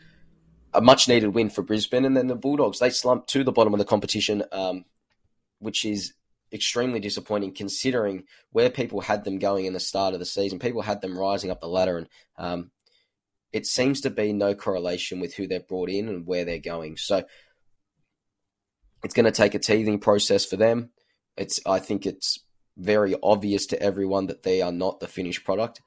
a 0.74 0.81
much 0.81 1.07
needed 1.07 1.36
win 1.36 1.50
for 1.50 1.62
Brisbane. 1.62 2.05
And 2.05 2.15
then 2.15 2.27
the 2.27 2.36
Bulldogs, 2.36 2.79
they 2.79 2.89
slumped 2.89 3.29
to 3.29 3.43
the 3.43 3.51
bottom 3.51 3.74
of 3.74 3.79
the 3.79 3.86
competition, 3.86 4.43
um, 4.51 4.86
which 5.60 5.86
is 5.86 6.13
extremely 6.53 7.00
disappointing 7.00 7.53
considering 7.53 8.24
where 8.51 8.69
people 8.69 9.01
had 9.01 9.24
them 9.24 9.39
going 9.39 9.65
in 9.65 9.74
the 9.74 9.79
start 9.79 10.13
of 10.13 10.19
the 10.19 10.25
season. 10.25 10.60
People 10.60 10.81
had 10.81 11.01
them 11.01 11.17
rising 11.17 11.51
up 11.51 11.62
the 11.62 11.67
ladder, 11.67 11.98
and 11.98 12.07
um, 12.38 12.71
it 13.53 13.65
seems 13.65 14.01
to 14.01 14.10
be 14.10 14.34
no 14.34 14.55
correlation 14.55 15.20
with 15.20 15.36
who 15.36 15.48
they've 15.48 15.67
brought 15.67 15.89
in 15.89 16.08
and 16.08 16.25
where 16.25 16.46
they're 16.46 16.60
going. 16.60 16.98
So 16.98 17.24
it's 19.03 19.13
going 19.13 19.25
to 19.25 19.31
take 19.31 19.55
a 19.55 19.60
teething 19.60 20.00
process 20.00 20.46
for 20.46 20.58
them. 20.58 20.91
It's 21.38 21.60
I 21.65 21.79
think 21.79 22.05
it's 22.05 22.39
very 22.77 23.15
obvious 23.22 23.65
to 23.67 23.81
everyone 23.81 24.27
that 24.27 24.43
they 24.43 24.62
are 24.62 24.72
not 24.72 25.00
the 25.00 25.08
finished 25.08 25.43
product. 25.43 25.81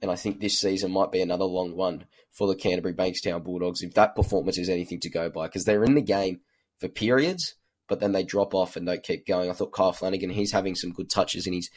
And 0.00 0.10
I 0.10 0.16
think 0.16 0.40
this 0.40 0.58
season 0.58 0.92
might 0.92 1.10
be 1.10 1.20
another 1.20 1.44
long 1.44 1.76
one 1.76 2.06
for 2.30 2.46
the 2.46 2.54
Canterbury 2.54 2.94
Bankstown 2.94 3.42
Bulldogs 3.42 3.82
if 3.82 3.94
that 3.94 4.14
performance 4.14 4.58
is 4.58 4.68
anything 4.68 5.00
to 5.00 5.10
go 5.10 5.28
by 5.28 5.46
because 5.46 5.64
they're 5.64 5.84
in 5.84 5.94
the 5.94 6.00
game 6.00 6.40
for 6.78 6.88
periods, 6.88 7.54
but 7.88 7.98
then 7.98 8.12
they 8.12 8.22
drop 8.22 8.54
off 8.54 8.76
and 8.76 8.86
don't 8.86 9.02
keep 9.02 9.26
going. 9.26 9.50
I 9.50 9.54
thought 9.54 9.72
Kyle 9.72 9.92
Flanagan, 9.92 10.30
he's 10.30 10.52
having 10.52 10.76
some 10.76 10.92
good 10.92 11.10
touches 11.10 11.46
and 11.46 11.54
he's 11.54 11.70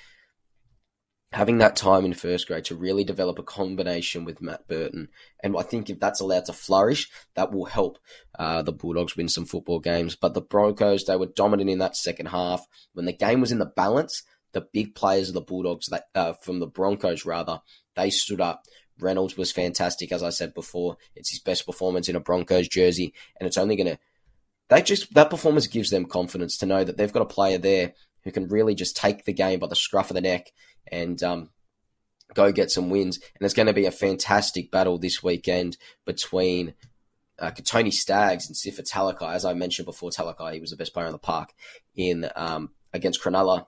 having 1.32 1.60
that 1.60 1.78
time 1.78 2.04
in 2.04 2.14
first 2.14 2.48
grade 2.48 2.66
to 2.66 2.76
really 2.76 3.04
develop 3.04 3.40
a 3.40 3.44
combination 3.44 4.26
with 4.26 4.42
Matt 4.42 4.68
Burton. 4.68 5.08
And 5.42 5.56
I 5.58 5.62
think 5.62 5.90
if 5.90 6.00
that's 6.00 6.20
allowed 6.20 6.46
to 6.46 6.54
flourish, 6.54 7.10
that 7.36 7.54
will 7.54 7.66
help 7.66 8.00
uh, 8.38 8.62
the 8.62 8.74
Bulldogs 8.74 9.16
win 9.16 9.30
some 9.30 9.46
football 9.46 9.80
games. 9.80 10.16
But 10.16 10.34
the 10.34 10.42
Broncos, 10.42 11.06
they 11.06 11.16
were 11.16 11.28
dominant 11.28 11.70
in 11.70 11.80
that 11.80 11.96
second 11.96 12.28
half. 12.28 12.66
When 12.94 13.06
the 13.06 13.14
game 13.14 13.40
was 13.40 13.52
in 13.52 13.60
the 13.60 13.66
balance, 13.66 14.24
the 14.52 14.68
big 14.74 14.94
players 14.94 15.30
of 15.30 15.34
the 15.34 15.42
Bulldogs, 15.42 15.88
that, 15.88 16.06
uh, 16.14 16.34
from 16.34 16.60
the 16.60 16.68
Broncos 16.68 17.26
rather, 17.26 17.62
they 17.96 18.10
stood 18.10 18.42
up. 18.42 18.66
Reynolds 19.00 19.38
was 19.38 19.54
fantastic, 19.54 20.12
as 20.12 20.22
I 20.22 20.30
said 20.30 20.54
before. 20.54 20.98
It's 21.16 21.32
his 21.32 21.40
best 21.40 21.66
performance 21.66 22.10
in 22.10 22.16
a 22.18 22.20
Broncos 22.20 22.68
jersey, 22.68 23.14
and 23.40 23.48
it's 23.48 23.58
only 23.58 23.78
going 23.78 23.88
to. 23.88 24.00
They 24.70 24.82
just 24.82 25.14
that 25.16 25.30
performance 25.30 25.68
gives 25.68 25.90
them 25.90 26.06
confidence 26.06 26.58
to 26.58 26.66
know 26.66 26.84
that 26.84 26.98
they've 26.98 27.12
got 27.12 27.24
a 27.24 27.26
player 27.26 27.58
there 27.58 27.94
who 28.24 28.32
can 28.32 28.48
really 28.48 28.76
just 28.76 28.96
take 28.96 29.26
the 29.26 29.34
game 29.34 29.60
by 29.60 29.68
the 29.68 29.76
scruff 29.76 30.10
of 30.10 30.16
the 30.16 30.22
neck 30.22 30.52
and 30.92 31.22
um, 31.24 31.50
go 32.34 32.52
get 32.52 32.72
some 32.72 32.90
wins. 32.90 33.18
And 33.18 33.46
it's 33.46 33.54
going 33.54 33.68
to 33.68 33.74
be 33.74 33.86
a 33.86 33.92
fantastic 33.92 34.72
battle 34.72 34.98
this 34.98 35.24
weekend 35.24 35.78
between 36.06 36.74
uh, 37.40 37.52
Tony 37.52 37.92
Staggs 37.92 38.48
and 38.48 38.56
Sifa 38.56 38.88
Talakai. 38.88 39.34
As 39.34 39.46
I 39.46 39.54
mentioned 39.54 39.86
before, 39.86 40.12
Talakai, 40.12 40.54
he 40.54 40.60
was 40.60 40.70
the 40.70 40.78
best 40.78 40.94
player 40.94 41.08
in 41.08 41.12
the 41.12 41.18
park 41.18 41.50
in 41.96 42.30
um, 42.36 42.70
against 42.94 43.22
Cronulla. 43.22 43.66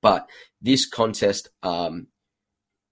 But 0.00 0.28
this 0.60 0.86
contest, 0.86 1.48
um, 1.62 2.08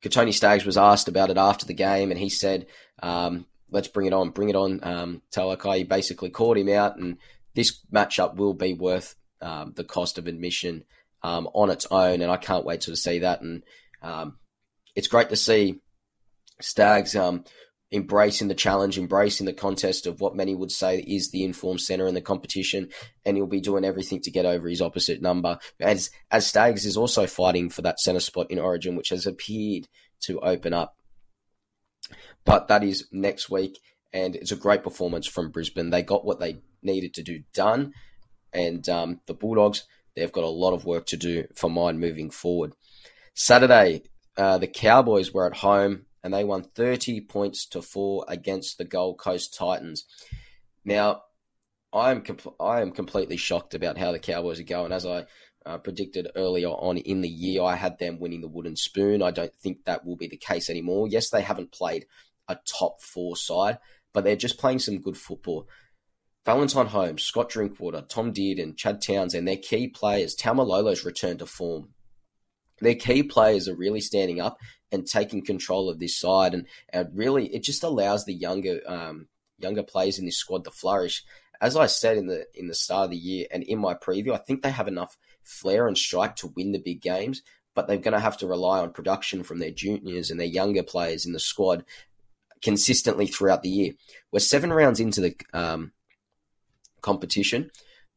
Tony 0.08 0.32
Staggs 0.32 0.64
was 0.64 0.76
asked 0.76 1.08
about 1.08 1.30
it 1.30 1.36
after 1.36 1.66
the 1.66 1.74
game, 1.74 2.10
and 2.10 2.18
he 2.18 2.28
said, 2.28 2.66
um, 3.02 3.46
"Let's 3.70 3.88
bring 3.88 4.06
it 4.06 4.12
on, 4.12 4.30
bring 4.30 4.48
it 4.48 4.56
on." 4.56 4.80
Um, 4.82 5.22
Talakai 5.30 5.86
basically 5.86 6.30
called 6.30 6.56
him 6.56 6.70
out, 6.70 6.96
and 6.96 7.18
this 7.54 7.84
matchup 7.92 8.36
will 8.36 8.54
be 8.54 8.72
worth 8.72 9.14
um, 9.42 9.72
the 9.76 9.84
cost 9.84 10.18
of 10.18 10.26
admission 10.26 10.84
um, 11.22 11.48
on 11.54 11.70
its 11.70 11.86
own, 11.90 12.22
and 12.22 12.30
I 12.30 12.36
can't 12.36 12.64
wait 12.64 12.82
to 12.82 12.96
see 12.96 13.20
that. 13.20 13.42
And 13.42 13.62
um, 14.02 14.38
it's 14.94 15.08
great 15.08 15.28
to 15.30 15.36
see 15.36 15.80
Staggs 16.60 17.16
um, 17.16 17.44
embracing 17.92 18.48
the 18.48 18.54
challenge, 18.54 18.98
embracing 18.98 19.46
the 19.46 19.52
contest 19.52 20.06
of 20.06 20.20
what 20.20 20.34
many 20.34 20.54
would 20.54 20.72
say 20.72 21.00
is 21.00 21.30
the 21.30 21.44
informed 21.44 21.80
centre 21.80 22.06
in 22.06 22.14
the 22.14 22.20
competition, 22.20 22.88
and 23.24 23.36
he'll 23.36 23.46
be 23.46 23.60
doing 23.60 23.84
everything 23.84 24.20
to 24.22 24.30
get 24.30 24.46
over 24.46 24.68
his 24.68 24.80
opposite 24.80 25.20
number. 25.20 25.58
As 25.80 26.10
as 26.30 26.46
Staggs 26.46 26.86
is 26.86 26.96
also 26.96 27.26
fighting 27.26 27.68
for 27.68 27.82
that 27.82 28.00
centre 28.00 28.20
spot 28.20 28.50
in 28.50 28.58
Origin, 28.58 28.96
which 28.96 29.10
has 29.10 29.26
appeared 29.26 29.88
to 30.22 30.40
open 30.40 30.72
up. 30.72 30.96
But 32.44 32.68
that 32.68 32.82
is 32.82 33.06
next 33.12 33.50
week, 33.50 33.78
and 34.12 34.34
it's 34.34 34.52
a 34.52 34.56
great 34.56 34.82
performance 34.82 35.26
from 35.26 35.50
Brisbane. 35.50 35.90
They 35.90 36.02
got 36.02 36.24
what 36.24 36.40
they 36.40 36.62
needed 36.82 37.14
to 37.14 37.22
do 37.22 37.42
done, 37.54 37.92
and 38.52 38.88
um, 38.88 39.20
the 39.26 39.34
Bulldogs 39.34 39.84
they've 40.14 40.32
got 40.32 40.44
a 40.44 40.48
lot 40.48 40.74
of 40.74 40.84
work 40.84 41.06
to 41.06 41.16
do 41.16 41.46
for 41.54 41.70
mine 41.70 41.98
moving 41.98 42.30
forward. 42.30 42.74
Saturday, 43.34 44.02
uh, 44.36 44.58
the 44.58 44.66
Cowboys 44.66 45.32
were 45.32 45.46
at 45.46 45.56
home 45.56 46.06
and 46.22 46.32
they 46.32 46.44
won 46.44 46.62
30 46.62 47.22
points 47.22 47.66
to 47.66 47.82
four 47.82 48.24
against 48.28 48.78
the 48.78 48.84
Gold 48.84 49.18
Coast 49.18 49.54
Titans. 49.54 50.04
Now, 50.84 51.22
I 51.92 52.10
am 52.10 52.22
com- 52.22 52.54
I 52.58 52.80
am 52.80 52.92
completely 52.92 53.36
shocked 53.36 53.74
about 53.74 53.98
how 53.98 54.12
the 54.12 54.18
Cowboys 54.18 54.58
are 54.60 54.64
going. 54.64 54.92
As 54.92 55.04
I 55.04 55.26
uh, 55.66 55.78
predicted 55.78 56.28
earlier 56.34 56.68
on 56.68 56.96
in 56.96 57.20
the 57.20 57.28
year, 57.28 57.62
I 57.62 57.76
had 57.76 57.98
them 57.98 58.18
winning 58.18 58.40
the 58.40 58.48
wooden 58.48 58.76
spoon. 58.76 59.22
I 59.22 59.30
don't 59.30 59.54
think 59.54 59.84
that 59.84 60.04
will 60.04 60.16
be 60.16 60.28
the 60.28 60.36
case 60.36 60.70
anymore. 60.70 61.08
Yes, 61.08 61.28
they 61.28 61.42
haven't 61.42 61.72
played 61.72 62.06
a 62.48 62.56
top 62.66 63.02
four 63.02 63.36
side, 63.36 63.78
but 64.12 64.24
they're 64.24 64.36
just 64.36 64.58
playing 64.58 64.78
some 64.78 65.00
good 65.00 65.16
football. 65.16 65.68
Valentine 66.44 66.86
Holmes, 66.86 67.22
Scott 67.22 67.50
Drinkwater, 67.50 68.04
Tom 68.08 68.32
Dearden, 68.32 68.76
Chad 68.76 69.00
Townsend, 69.00 69.46
their 69.46 69.56
key 69.56 69.88
players. 69.88 70.34
Taumalolo's 70.34 71.04
returned 71.04 71.38
to 71.38 71.46
form. 71.46 71.90
Their 72.80 72.96
key 72.96 73.22
players 73.22 73.68
are 73.68 73.76
really 73.76 74.00
standing 74.00 74.40
up 74.40 74.58
and 74.90 75.06
taking 75.06 75.44
control 75.44 75.88
of 75.88 76.00
this 76.00 76.18
side, 76.18 76.52
and, 76.52 76.66
and 76.88 77.10
really 77.14 77.46
it 77.54 77.62
just 77.62 77.84
allows 77.84 78.24
the 78.24 78.34
younger 78.34 78.80
um, 78.86 79.28
younger 79.58 79.84
players 79.84 80.18
in 80.18 80.24
this 80.24 80.36
squad 80.36 80.64
to 80.64 80.70
flourish. 80.70 81.22
As 81.60 81.76
I 81.76 81.86
said 81.86 82.16
in 82.16 82.26
the 82.26 82.46
in 82.54 82.66
the 82.66 82.74
start 82.74 83.04
of 83.04 83.10
the 83.12 83.16
year 83.16 83.46
and 83.52 83.62
in 83.62 83.78
my 83.78 83.94
preview, 83.94 84.32
I 84.32 84.38
think 84.38 84.62
they 84.62 84.72
have 84.72 84.88
enough 84.88 85.16
flair 85.44 85.86
and 85.86 85.96
strike 85.96 86.34
to 86.36 86.52
win 86.56 86.72
the 86.72 86.80
big 86.80 87.00
games, 87.00 87.42
but 87.74 87.86
they're 87.86 87.98
going 87.98 88.14
to 88.14 88.20
have 88.20 88.36
to 88.38 88.48
rely 88.48 88.80
on 88.80 88.92
production 88.92 89.44
from 89.44 89.60
their 89.60 89.70
juniors 89.70 90.30
and 90.30 90.40
their 90.40 90.46
younger 90.46 90.82
players 90.82 91.24
in 91.24 91.32
the 91.32 91.40
squad 91.40 91.84
consistently 92.62 93.28
throughout 93.28 93.62
the 93.62 93.68
year. 93.68 93.92
We're 94.32 94.40
seven 94.40 94.72
rounds 94.72 94.98
into 94.98 95.20
the 95.20 95.36
um, 95.52 95.92
competition. 97.02 97.70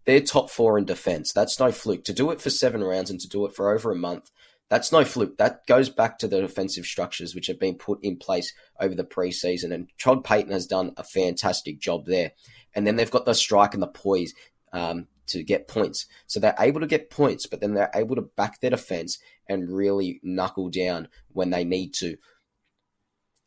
They're 0.05 0.21
top 0.21 0.49
four 0.49 0.77
in 0.77 0.85
defense. 0.85 1.33
That's 1.33 1.59
no 1.59 1.71
fluke. 1.71 2.03
To 2.05 2.13
do 2.13 2.31
it 2.31 2.39
for 2.39 2.49
seven 2.49 2.83
rounds 2.83 3.09
and 3.09 3.19
to 3.19 3.27
do 3.27 3.45
it 3.45 3.55
for 3.55 3.73
over 3.73 3.91
a 3.91 3.95
month, 3.95 4.29
that's 4.69 4.91
no 4.91 5.03
fluke. 5.03 5.37
That 5.37 5.65
goes 5.67 5.89
back 5.89 6.17
to 6.19 6.27
the 6.27 6.41
defensive 6.41 6.85
structures 6.85 7.35
which 7.35 7.47
have 7.47 7.59
been 7.59 7.75
put 7.75 7.99
in 8.03 8.17
place 8.17 8.53
over 8.79 8.95
the 8.95 9.03
preseason. 9.03 9.73
And 9.73 9.89
Todd 9.99 10.23
Payten 10.23 10.51
has 10.51 10.67
done 10.67 10.91
a 10.97 11.03
fantastic 11.03 11.79
job 11.79 12.05
there. 12.05 12.31
And 12.73 12.85
then 12.85 12.95
they've 12.95 13.11
got 13.11 13.25
the 13.25 13.33
strike 13.33 13.73
and 13.73 13.81
the 13.81 13.87
poise 13.87 14.33
um, 14.73 15.07
to 15.27 15.43
get 15.43 15.67
points. 15.67 16.05
So 16.27 16.39
they're 16.39 16.55
able 16.59 16.81
to 16.81 16.87
get 16.87 17.09
points, 17.09 17.45
but 17.47 17.61
then 17.61 17.73
they're 17.73 17.91
able 17.93 18.15
to 18.15 18.21
back 18.21 18.59
their 18.59 18.71
defense 18.71 19.17
and 19.47 19.69
really 19.69 20.19
knuckle 20.23 20.69
down 20.69 21.07
when 21.31 21.51
they 21.51 21.63
need 21.63 21.93
to. 21.95 22.17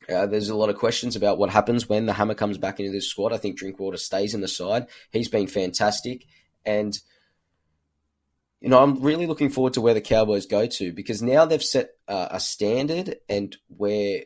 Uh, 0.08 0.26
there's 0.26 0.48
a 0.48 0.56
lot 0.56 0.70
of 0.70 0.76
questions 0.76 1.16
about 1.16 1.38
what 1.38 1.50
happens 1.50 1.88
when 1.88 2.06
the 2.06 2.14
hammer 2.14 2.34
comes 2.34 2.56
back 2.56 2.80
into 2.80 2.92
this 2.92 3.08
squad. 3.08 3.32
I 3.32 3.36
think 3.36 3.58
Drinkwater 3.58 3.98
stays 3.98 4.34
in 4.34 4.40
the 4.40 4.48
side. 4.48 4.86
He's 5.12 5.28
been 5.28 5.46
fantastic. 5.46 6.24
And, 6.64 6.98
you 8.60 8.70
know, 8.70 8.82
I'm 8.82 9.02
really 9.02 9.26
looking 9.26 9.50
forward 9.50 9.74
to 9.74 9.80
where 9.80 9.94
the 9.94 10.00
Cowboys 10.00 10.46
go 10.46 10.66
to 10.66 10.92
because 10.92 11.22
now 11.22 11.44
they've 11.44 11.62
set 11.62 11.90
uh, 12.06 12.28
a 12.30 12.40
standard 12.40 13.16
and 13.28 13.56
where 13.68 14.22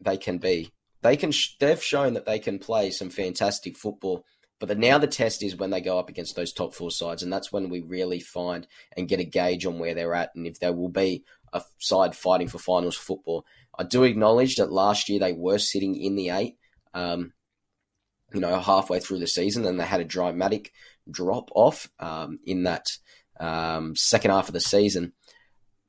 they 0.00 0.16
can 0.18 0.38
be. 0.38 0.70
They 1.02 1.16
can. 1.16 1.32
Sh- 1.32 1.56
they've 1.60 1.82
shown 1.82 2.14
that 2.14 2.26
they 2.26 2.38
can 2.38 2.58
play 2.58 2.90
some 2.90 3.10
fantastic 3.10 3.76
football. 3.76 4.24
But 4.58 4.68
the, 4.68 4.74
now 4.74 4.98
the 4.98 5.06
test 5.06 5.42
is 5.42 5.56
when 5.56 5.70
they 5.70 5.80
go 5.80 5.98
up 5.98 6.08
against 6.08 6.36
those 6.36 6.52
top 6.52 6.74
four 6.74 6.90
sides, 6.90 7.22
and 7.22 7.32
that's 7.32 7.52
when 7.52 7.68
we 7.68 7.80
really 7.80 8.20
find 8.20 8.66
and 8.96 9.08
get 9.08 9.20
a 9.20 9.24
gauge 9.24 9.66
on 9.66 9.78
where 9.78 9.94
they're 9.94 10.14
at 10.14 10.34
and 10.34 10.46
if 10.46 10.60
they 10.60 10.70
will 10.70 10.88
be 10.88 11.24
a 11.54 11.62
side 11.78 12.14
fighting 12.14 12.48
for 12.48 12.58
finals 12.58 12.96
football. 12.96 13.46
I 13.78 13.84
do 13.84 14.02
acknowledge 14.04 14.56
that 14.56 14.70
last 14.70 15.08
year 15.08 15.20
they 15.20 15.32
were 15.32 15.58
sitting 15.58 15.96
in 15.96 16.16
the 16.16 16.30
eight, 16.30 16.58
um, 16.92 17.32
you 18.32 18.40
know, 18.40 18.58
halfway 18.60 19.00
through 19.00 19.20
the 19.20 19.26
season, 19.26 19.64
and 19.64 19.80
they 19.80 19.84
had 19.84 20.00
a 20.00 20.04
dramatic 20.04 20.72
drop 21.10 21.50
off 21.54 21.88
um, 21.98 22.40
in 22.44 22.64
that 22.64 22.90
um, 23.40 23.96
second 23.96 24.32
half 24.32 24.48
of 24.48 24.52
the 24.52 24.60
season. 24.60 25.12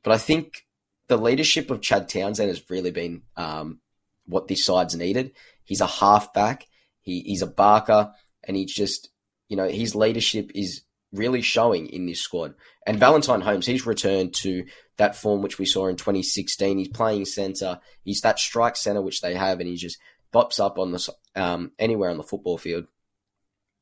But 0.03 0.13
I 0.13 0.17
think 0.17 0.65
the 1.07 1.17
leadership 1.17 1.69
of 1.71 1.81
Chad 1.81 2.07
Townsend 2.07 2.49
has 2.49 2.69
really 2.69 2.91
been 2.91 3.23
um, 3.35 3.79
what 4.25 4.47
this 4.47 4.63
side's 4.63 4.95
needed. 4.95 5.31
He's 5.63 5.81
a 5.81 5.87
halfback, 5.87 6.67
he, 7.01 7.21
he's 7.21 7.41
a 7.41 7.47
barker, 7.47 8.11
and 8.43 8.55
he's 8.55 8.73
just, 8.73 9.09
you 9.49 9.57
know, 9.57 9.67
his 9.67 9.95
leadership 9.95 10.51
is 10.53 10.81
really 11.15 11.41
showing 11.41 11.87
in 11.87 12.05
this 12.05 12.21
squad. 12.21 12.55
And 12.85 12.99
Valentine 12.99 13.41
Holmes, 13.41 13.65
he's 13.65 13.85
returned 13.85 14.33
to 14.35 14.65
that 14.97 15.15
form 15.15 15.41
which 15.41 15.57
we 15.57 15.65
saw 15.65 15.87
in 15.87 15.95
2016. 15.95 16.77
He's 16.77 16.87
playing 16.87 17.25
centre. 17.25 17.79
He's 18.03 18.21
that 18.21 18.39
strike 18.39 18.75
centre 18.75 19.01
which 19.01 19.21
they 19.21 19.35
have, 19.35 19.59
and 19.59 19.67
he 19.67 19.75
just 19.75 19.97
bops 20.33 20.59
up 20.59 20.77
on 20.77 20.91
the 20.91 21.13
um, 21.35 21.71
anywhere 21.79 22.09
on 22.09 22.17
the 22.17 22.23
football 22.23 22.57
field, 22.57 22.85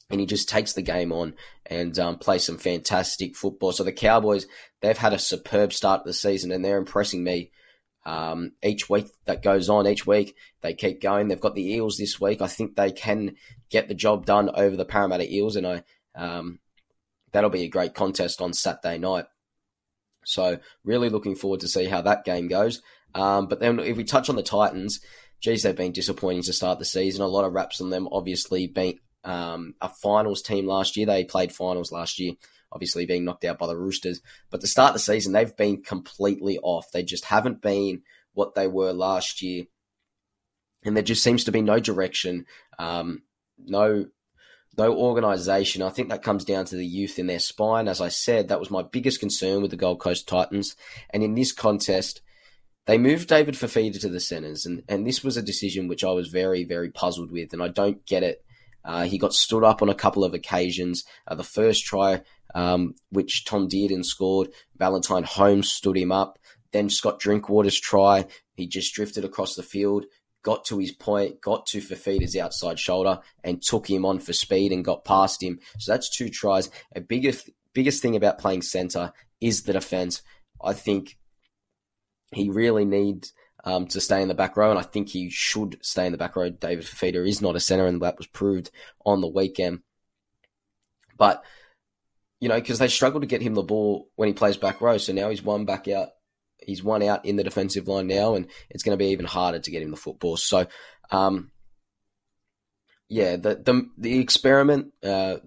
and 0.09 0.19
he 0.19 0.25
just 0.25 0.49
takes 0.49 0.73
the 0.73 0.81
game 0.81 1.11
on 1.11 1.35
and 1.65 1.97
um, 1.99 2.17
plays 2.17 2.43
some 2.43 2.57
fantastic 2.57 3.35
football. 3.35 3.71
So 3.71 3.83
the 3.83 3.91
Cowboys, 3.91 4.47
they've 4.81 4.97
had 4.97 5.13
a 5.13 5.19
superb 5.19 5.73
start 5.73 6.03
to 6.03 6.09
the 6.09 6.13
season, 6.13 6.51
and 6.51 6.63
they're 6.63 6.77
impressing 6.77 7.23
me. 7.23 7.51
Um, 8.05 8.51
each 8.61 8.89
week 8.89 9.07
that 9.25 9.43
goes 9.43 9.69
on, 9.69 9.87
each 9.87 10.05
week 10.05 10.35
they 10.61 10.73
keep 10.73 11.01
going. 11.01 11.29
They've 11.29 11.39
got 11.39 11.55
the 11.55 11.73
Eels 11.73 11.95
this 11.97 12.19
week. 12.19 12.41
I 12.41 12.47
think 12.47 12.75
they 12.75 12.91
can 12.91 13.35
get 13.69 13.87
the 13.87 13.95
job 13.95 14.25
done 14.25 14.49
over 14.53 14.75
the 14.75 14.83
Parramatta 14.83 15.33
Eels, 15.33 15.55
and 15.55 15.65
I 15.65 15.83
um, 16.15 16.59
that'll 17.33 17.49
be 17.49 17.63
a 17.63 17.69
great 17.69 17.93
contest 17.93 18.41
on 18.41 18.53
Saturday 18.53 18.97
night. 18.97 19.25
So 20.25 20.59
really 20.85 21.09
looking 21.09 21.35
forward 21.35 21.59
to 21.61 21.67
see 21.67 21.85
how 21.85 22.01
that 22.01 22.23
game 22.23 22.47
goes. 22.47 22.81
Um, 23.13 23.47
but 23.47 23.59
then 23.59 23.79
if 23.79 23.97
we 23.97 24.03
touch 24.03 24.29
on 24.29 24.35
the 24.35 24.43
Titans, 24.43 24.99
geez, 25.41 25.63
they've 25.63 25.75
been 25.75 25.91
disappointing 25.91 26.43
to 26.43 26.53
start 26.53 26.79
the 26.79 26.85
season. 26.85 27.21
A 27.21 27.27
lot 27.27 27.45
of 27.45 27.53
raps 27.53 27.81
on 27.81 27.89
them. 27.89 28.07
Obviously, 28.11 28.67
being 28.67 28.99
um, 29.23 29.75
a 29.81 29.89
finals 29.89 30.41
team 30.41 30.65
last 30.65 30.95
year, 30.95 31.05
they 31.05 31.25
played 31.25 31.51
finals 31.51 31.91
last 31.91 32.19
year. 32.19 32.33
Obviously, 32.71 33.05
being 33.05 33.25
knocked 33.25 33.45
out 33.45 33.59
by 33.59 33.67
the 33.67 33.77
Roosters. 33.77 34.21
But 34.49 34.61
to 34.61 34.67
start 34.67 34.93
the 34.93 34.99
season, 34.99 35.33
they've 35.33 35.55
been 35.55 35.83
completely 35.83 36.57
off. 36.59 36.91
They 36.91 37.03
just 37.03 37.25
haven't 37.25 37.61
been 37.61 38.01
what 38.33 38.55
they 38.55 38.67
were 38.67 38.93
last 38.93 39.43
year, 39.43 39.65
and 40.83 40.95
there 40.95 41.03
just 41.03 41.21
seems 41.21 41.43
to 41.43 41.51
be 41.51 41.61
no 41.61 41.79
direction, 41.79 42.45
um, 42.79 43.21
no 43.59 44.07
no 44.77 44.95
organisation. 44.95 45.81
I 45.81 45.89
think 45.89 46.09
that 46.09 46.23
comes 46.23 46.45
down 46.45 46.65
to 46.65 46.75
the 46.75 46.85
youth 46.85 47.19
in 47.19 47.27
their 47.27 47.39
spine. 47.39 47.87
As 47.87 48.01
I 48.01 48.09
said, 48.09 48.47
that 48.47 48.59
was 48.59 48.71
my 48.71 48.81
biggest 48.81 49.19
concern 49.19 49.61
with 49.61 49.71
the 49.71 49.77
Gold 49.77 49.99
Coast 49.99 50.27
Titans. 50.27 50.75
And 51.11 51.23
in 51.23 51.35
this 51.35 51.51
contest, 51.51 52.21
they 52.85 52.97
moved 52.97 53.29
David 53.29 53.55
Fifita 53.55 53.99
to 54.01 54.09
the 54.09 54.19
centres, 54.19 54.65
and, 54.65 54.83
and 54.89 55.07
this 55.07 55.23
was 55.23 55.37
a 55.37 55.41
decision 55.41 55.87
which 55.87 56.03
I 56.03 56.11
was 56.11 56.27
very, 56.27 56.65
very 56.65 56.89
puzzled 56.89 57.31
with, 57.31 57.53
and 57.53 57.63
I 57.63 57.69
don't 57.69 58.05
get 58.05 58.23
it. 58.23 58.43
Uh, 58.83 59.03
he 59.03 59.17
got 59.17 59.33
stood 59.33 59.63
up 59.63 59.81
on 59.81 59.87
a 59.87 59.95
couple 59.95 60.25
of 60.25 60.33
occasions. 60.33 61.05
Uh, 61.25 61.35
the 61.35 61.43
first 61.43 61.85
try, 61.85 62.21
um, 62.53 62.95
which 63.09 63.45
Tom 63.45 63.69
Dearden 63.69 64.03
scored, 64.03 64.49
Valentine 64.75 65.23
Holmes 65.23 65.71
stood 65.71 65.95
him 65.95 66.11
up. 66.11 66.37
Then 66.73 66.89
Scott 66.89 67.19
Drinkwater's 67.19 67.79
try, 67.79 68.25
he 68.55 68.67
just 68.67 68.93
drifted 68.93 69.23
across 69.23 69.55
the 69.55 69.63
field 69.63 70.05
got 70.43 70.65
to 70.65 70.77
his 70.77 70.91
point, 70.91 71.41
got 71.41 71.65
to 71.67 71.79
Fifita's 71.79 72.35
outside 72.35 72.77
shoulder, 72.77 73.19
and 73.43 73.61
took 73.61 73.89
him 73.89 74.05
on 74.05 74.19
for 74.19 74.33
speed 74.33 74.71
and 74.71 74.85
got 74.85 75.05
past 75.05 75.41
him. 75.41 75.59
So 75.79 75.91
that's 75.91 76.09
two 76.09 76.29
tries. 76.29 76.69
A 76.95 77.01
biggest 77.01 77.49
biggest 77.73 78.01
thing 78.01 78.15
about 78.15 78.39
playing 78.39 78.61
centre 78.61 79.13
is 79.41 79.63
the 79.63 79.73
defense. 79.73 80.21
I 80.63 80.73
think 80.73 81.17
he 82.33 82.49
really 82.49 82.85
needs 82.85 83.33
um, 83.63 83.87
to 83.87 84.01
stay 84.01 84.21
in 84.21 84.27
the 84.27 84.33
back 84.33 84.57
row, 84.57 84.69
and 84.69 84.79
I 84.79 84.83
think 84.83 85.09
he 85.09 85.29
should 85.29 85.77
stay 85.81 86.05
in 86.05 86.11
the 86.11 86.17
back 86.17 86.35
row. 86.35 86.49
David 86.49 86.85
Fifita 86.85 87.27
is 87.27 87.41
not 87.41 87.55
a 87.55 87.59
center, 87.59 87.87
and 87.87 88.01
that 88.01 88.17
was 88.17 88.27
proved 88.27 88.69
on 89.05 89.21
the 89.21 89.27
weekend. 89.27 89.79
But 91.17 91.43
you 92.39 92.49
know, 92.49 92.55
because 92.55 92.79
they 92.79 92.89
struggle 92.89 93.21
to 93.21 93.27
get 93.27 93.41
him 93.41 93.53
the 93.53 93.63
ball 93.63 94.09
when 94.15 94.27
he 94.27 94.33
plays 94.33 94.57
back 94.57 94.81
row, 94.81 94.97
so 94.97 95.13
now 95.13 95.29
he's 95.29 95.41
one 95.41 95.63
back 95.63 95.87
out. 95.87 96.09
He's 96.67 96.83
one 96.83 97.03
out 97.03 97.25
in 97.25 97.35
the 97.35 97.43
defensive 97.43 97.87
line 97.87 98.07
now, 98.07 98.35
and 98.35 98.47
it's 98.69 98.83
going 98.83 98.97
to 98.97 99.03
be 99.03 99.11
even 99.11 99.25
harder 99.25 99.59
to 99.59 99.71
get 99.71 99.81
him 99.81 99.91
the 99.91 99.97
football. 99.97 100.37
So, 100.37 100.67
um, 101.11 101.51
yeah, 103.09 103.35
the 103.35 103.55
the 103.55 103.89
the 103.97 104.19
experiment. 104.19 104.93
Uh, 105.03 105.37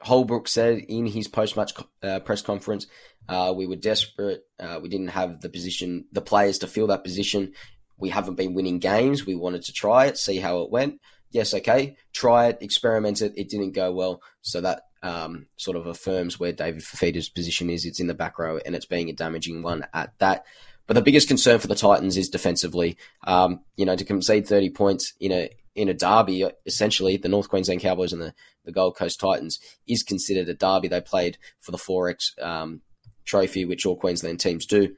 Holbrook 0.00 0.48
said 0.48 0.78
in 0.88 1.06
his 1.06 1.28
post 1.28 1.56
match 1.56 1.72
uh, 2.02 2.18
press 2.20 2.42
conference, 2.42 2.88
uh, 3.28 3.52
we 3.56 3.66
were 3.66 3.76
desperate. 3.76 4.42
Uh, 4.58 4.80
we 4.82 4.88
didn't 4.88 5.08
have 5.08 5.40
the 5.40 5.48
position, 5.48 6.06
the 6.12 6.20
players 6.20 6.58
to 6.58 6.66
fill 6.66 6.88
that 6.88 7.04
position. 7.04 7.52
We 7.98 8.08
haven't 8.08 8.34
been 8.34 8.54
winning 8.54 8.80
games. 8.80 9.24
We 9.24 9.36
wanted 9.36 9.62
to 9.64 9.72
try 9.72 10.06
it, 10.06 10.18
see 10.18 10.38
how 10.38 10.62
it 10.62 10.72
went. 10.72 11.00
Yes, 11.30 11.54
okay, 11.54 11.96
try 12.12 12.48
it, 12.48 12.58
experiment 12.60 13.22
it. 13.22 13.32
It 13.36 13.48
didn't 13.48 13.72
go 13.72 13.92
well, 13.92 14.20
so 14.42 14.60
that 14.60 14.82
um, 15.02 15.46
sort 15.56 15.76
of 15.76 15.86
affirms 15.86 16.38
where 16.38 16.52
David 16.52 16.82
Fifita's 16.82 17.28
position 17.28 17.70
is. 17.70 17.84
It's 17.84 18.00
in 18.00 18.06
the 18.06 18.14
back 18.14 18.38
row, 18.38 18.58
and 18.64 18.74
it's 18.74 18.86
being 18.86 19.08
a 19.08 19.14
damaging 19.14 19.62
one 19.62 19.86
at 19.92 20.16
that. 20.18 20.44
But 20.86 20.94
the 20.94 21.02
biggest 21.02 21.28
concern 21.28 21.58
for 21.58 21.68
the 21.68 21.74
Titans 21.74 22.16
is 22.16 22.28
defensively. 22.28 22.96
Um, 23.24 23.60
you 23.76 23.86
know, 23.86 23.96
to 23.96 24.04
concede 24.04 24.46
30 24.46 24.70
points 24.70 25.14
in 25.20 25.32
a 25.32 25.50
in 25.74 25.88
a 25.88 25.94
derby, 25.94 26.46
essentially 26.66 27.16
the 27.16 27.28
North 27.28 27.48
Queensland 27.48 27.80
Cowboys 27.80 28.12
and 28.12 28.20
the, 28.20 28.34
the 28.64 28.72
Gold 28.72 28.96
Coast 28.96 29.18
Titans 29.18 29.58
is 29.86 30.02
considered 30.02 30.48
a 30.48 30.54
derby. 30.54 30.88
They 30.88 31.00
played 31.00 31.38
for 31.60 31.70
the 31.72 31.78
Forex 31.78 32.38
um, 32.42 32.82
trophy, 33.24 33.64
which 33.64 33.86
all 33.86 33.96
Queensland 33.96 34.40
teams 34.40 34.66
do. 34.66 34.94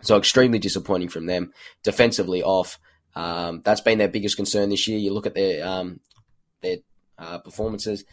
So 0.00 0.16
extremely 0.16 0.58
disappointing 0.58 1.10
from 1.10 1.26
them. 1.26 1.52
Defensively 1.84 2.42
off. 2.42 2.78
Um, 3.14 3.62
that's 3.64 3.80
been 3.80 3.98
their 3.98 4.08
biggest 4.08 4.36
concern 4.36 4.70
this 4.70 4.88
year. 4.88 4.98
You 4.98 5.12
look 5.12 5.26
at 5.26 5.34
their 5.34 5.64
um, 5.64 6.00
their 6.60 6.78
uh, 7.18 7.38
performances, 7.38 8.04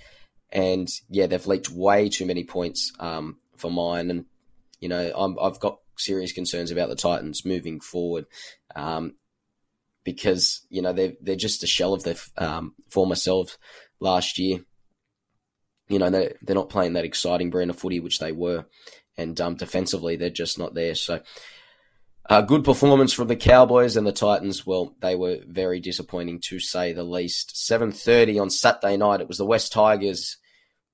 and 0.52 0.88
yeah, 1.10 1.28
they've 1.28 1.46
leaked 1.48 1.70
way 1.70 2.10
too 2.10 2.26
many 2.26 2.44
points 2.44 2.92
um, 3.00 3.38
for 3.56 3.72
mine. 3.72 4.10
And 4.10 4.26
you 4.80 4.90
know, 4.90 5.36
i 5.40 5.46
have 5.46 5.60
got 5.60 5.80
serious 5.98 6.32
concerns 6.32 6.72
about 6.72 6.90
the 6.90 6.96
Titans 6.96 7.46
moving 7.46 7.80
forward. 7.80 8.26
Um, 8.76 9.16
because 10.04 10.66
you 10.70 10.82
know 10.82 10.94
they're 10.94 11.14
they're 11.22 11.36
just 11.36 11.64
a 11.64 11.68
shell 11.68 11.94
of 11.94 12.04
their 12.04 12.16
um, 12.38 12.74
former 12.90 13.16
selves 13.16 13.58
last 14.00 14.40
year. 14.40 14.60
You 15.88 16.00
know 16.00 16.10
they're 16.10 16.34
they're 16.42 16.56
not 16.56 16.70
playing 16.70 16.94
that 16.94 17.06
exciting 17.06 17.50
brand 17.50 17.70
of 17.70 17.78
footy 17.78 18.00
which 18.00 18.20
they 18.20 18.32
were, 18.32 18.66
and 19.18 19.40
um, 19.40 19.56
defensively 19.56 20.16
they're 20.16 20.30
just 20.30 20.58
not 20.58 20.74
there. 20.74 20.96
So. 20.96 21.22
Uh, 22.30 22.42
good 22.42 22.64
performance 22.64 23.12
from 23.12 23.28
the 23.28 23.36
Cowboys 23.36 23.98
and 23.98 24.06
the 24.06 24.12
Titans. 24.12 24.64
Well, 24.64 24.96
they 25.02 25.16
were 25.16 25.40
very 25.48 25.80
disappointing 25.80 26.42
to 26.42 26.60
say 26.60 26.94
the 26.94 27.04
least. 27.04 27.56
7:30 27.56 28.40
on 28.40 28.52
Saturday 28.52 28.98
night. 28.98 29.20
It 29.20 29.28
was 29.28 29.40
the 29.40 29.48
West 29.48 29.72
Tigers, 29.72 30.38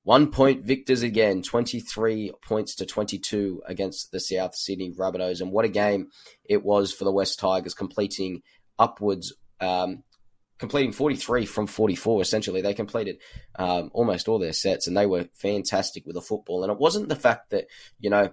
one 0.05 0.29
point 0.29 0.63
victors 0.63 1.01
again, 1.01 1.41
23 1.41 2.31
points 2.47 2.75
to 2.75 2.85
22 2.85 3.63
against 3.65 4.11
the 4.11 4.19
South 4.19 4.55
Sydney 4.55 4.91
Rabbitohs. 4.91 5.41
And 5.41 5.51
what 5.51 5.65
a 5.65 5.69
game 5.69 6.09
it 6.47 6.63
was 6.63 6.93
for 6.93 7.05
the 7.05 7.11
West 7.11 7.39
Tigers, 7.39 7.73
completing 7.73 8.43
upwards, 8.77 9.33
um, 9.59 10.03
completing 10.59 10.91
43 10.91 11.47
from 11.47 11.65
44. 11.65 12.21
Essentially, 12.21 12.61
they 12.61 12.75
completed 12.75 13.17
um, 13.57 13.89
almost 13.95 14.27
all 14.27 14.37
their 14.37 14.53
sets, 14.53 14.85
and 14.85 14.95
they 14.95 15.07
were 15.07 15.27
fantastic 15.33 16.05
with 16.05 16.13
the 16.13 16.21
football. 16.21 16.61
And 16.61 16.71
it 16.71 16.77
wasn't 16.77 17.09
the 17.09 17.15
fact 17.15 17.49
that 17.49 17.65
you 17.99 18.11
know 18.11 18.29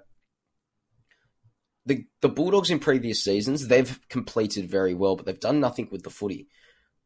the 1.86 2.04
the 2.20 2.28
Bulldogs 2.28 2.68
in 2.68 2.80
previous 2.80 3.24
seasons 3.24 3.68
they've 3.68 3.98
completed 4.10 4.68
very 4.68 4.92
well, 4.92 5.16
but 5.16 5.24
they've 5.24 5.40
done 5.40 5.60
nothing 5.60 5.88
with 5.90 6.02
the 6.02 6.10
footy. 6.10 6.48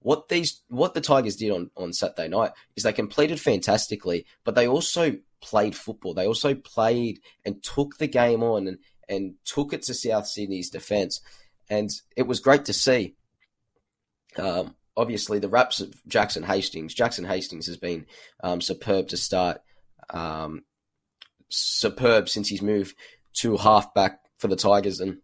What 0.07 0.29
these 0.29 0.63
what 0.69 0.95
the 0.95 1.01
Tigers 1.01 1.35
did 1.35 1.51
on, 1.51 1.69
on 1.77 1.93
Saturday 1.93 2.29
night 2.29 2.53
is 2.77 2.85
they 2.85 2.93
completed 2.93 3.41
fantastically, 3.41 4.25
but 4.45 4.55
they 4.55 4.69
also 4.69 5.17
played 5.41 5.75
football. 5.75 6.15
They 6.15 6.29
also 6.29 6.55
played 6.55 7.19
and 7.45 7.61
took 7.61 7.99
the 7.99 8.07
game 8.07 8.45
on 8.45 8.69
and, 8.69 8.79
and 9.09 9.35
took 9.45 9.73
it 9.73 9.83
to 9.83 9.95
South 9.95 10.29
Sydney's 10.29 10.71
defence. 10.71 11.23
And 11.69 11.91
it 12.17 12.29
was 12.29 12.39
great 12.39 12.67
to 12.67 12.73
see. 12.73 13.17
Um, 14.39 14.77
obviously, 14.97 15.41
the 15.41 15.49
raps 15.49 15.81
of 15.81 15.93
Jackson 16.07 16.45
Hastings. 16.45 16.95
Jackson 16.95 17.25
Hastings 17.25 17.67
has 17.67 17.77
been 17.77 18.07
um, 18.45 18.61
superb 18.61 19.09
to 19.09 19.17
start. 19.17 19.61
Um, 20.11 20.63
superb 21.49 22.29
since 22.29 22.49
he's 22.49 22.63
moved 22.63 22.95
to 23.41 23.57
halfback 23.57 24.21
for 24.39 24.47
the 24.47 24.55
Tigers. 24.55 25.01
And 25.01 25.19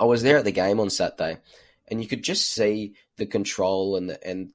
I 0.00 0.06
was 0.06 0.24
there 0.24 0.38
at 0.38 0.44
the 0.44 0.50
game 0.50 0.80
on 0.80 0.90
Saturday, 0.90 1.38
and 1.86 2.02
you 2.02 2.08
could 2.08 2.24
just 2.24 2.48
see 2.48 2.94
the 3.20 3.26
control 3.26 3.94
and 3.94 4.10
the, 4.10 4.26
and 4.26 4.50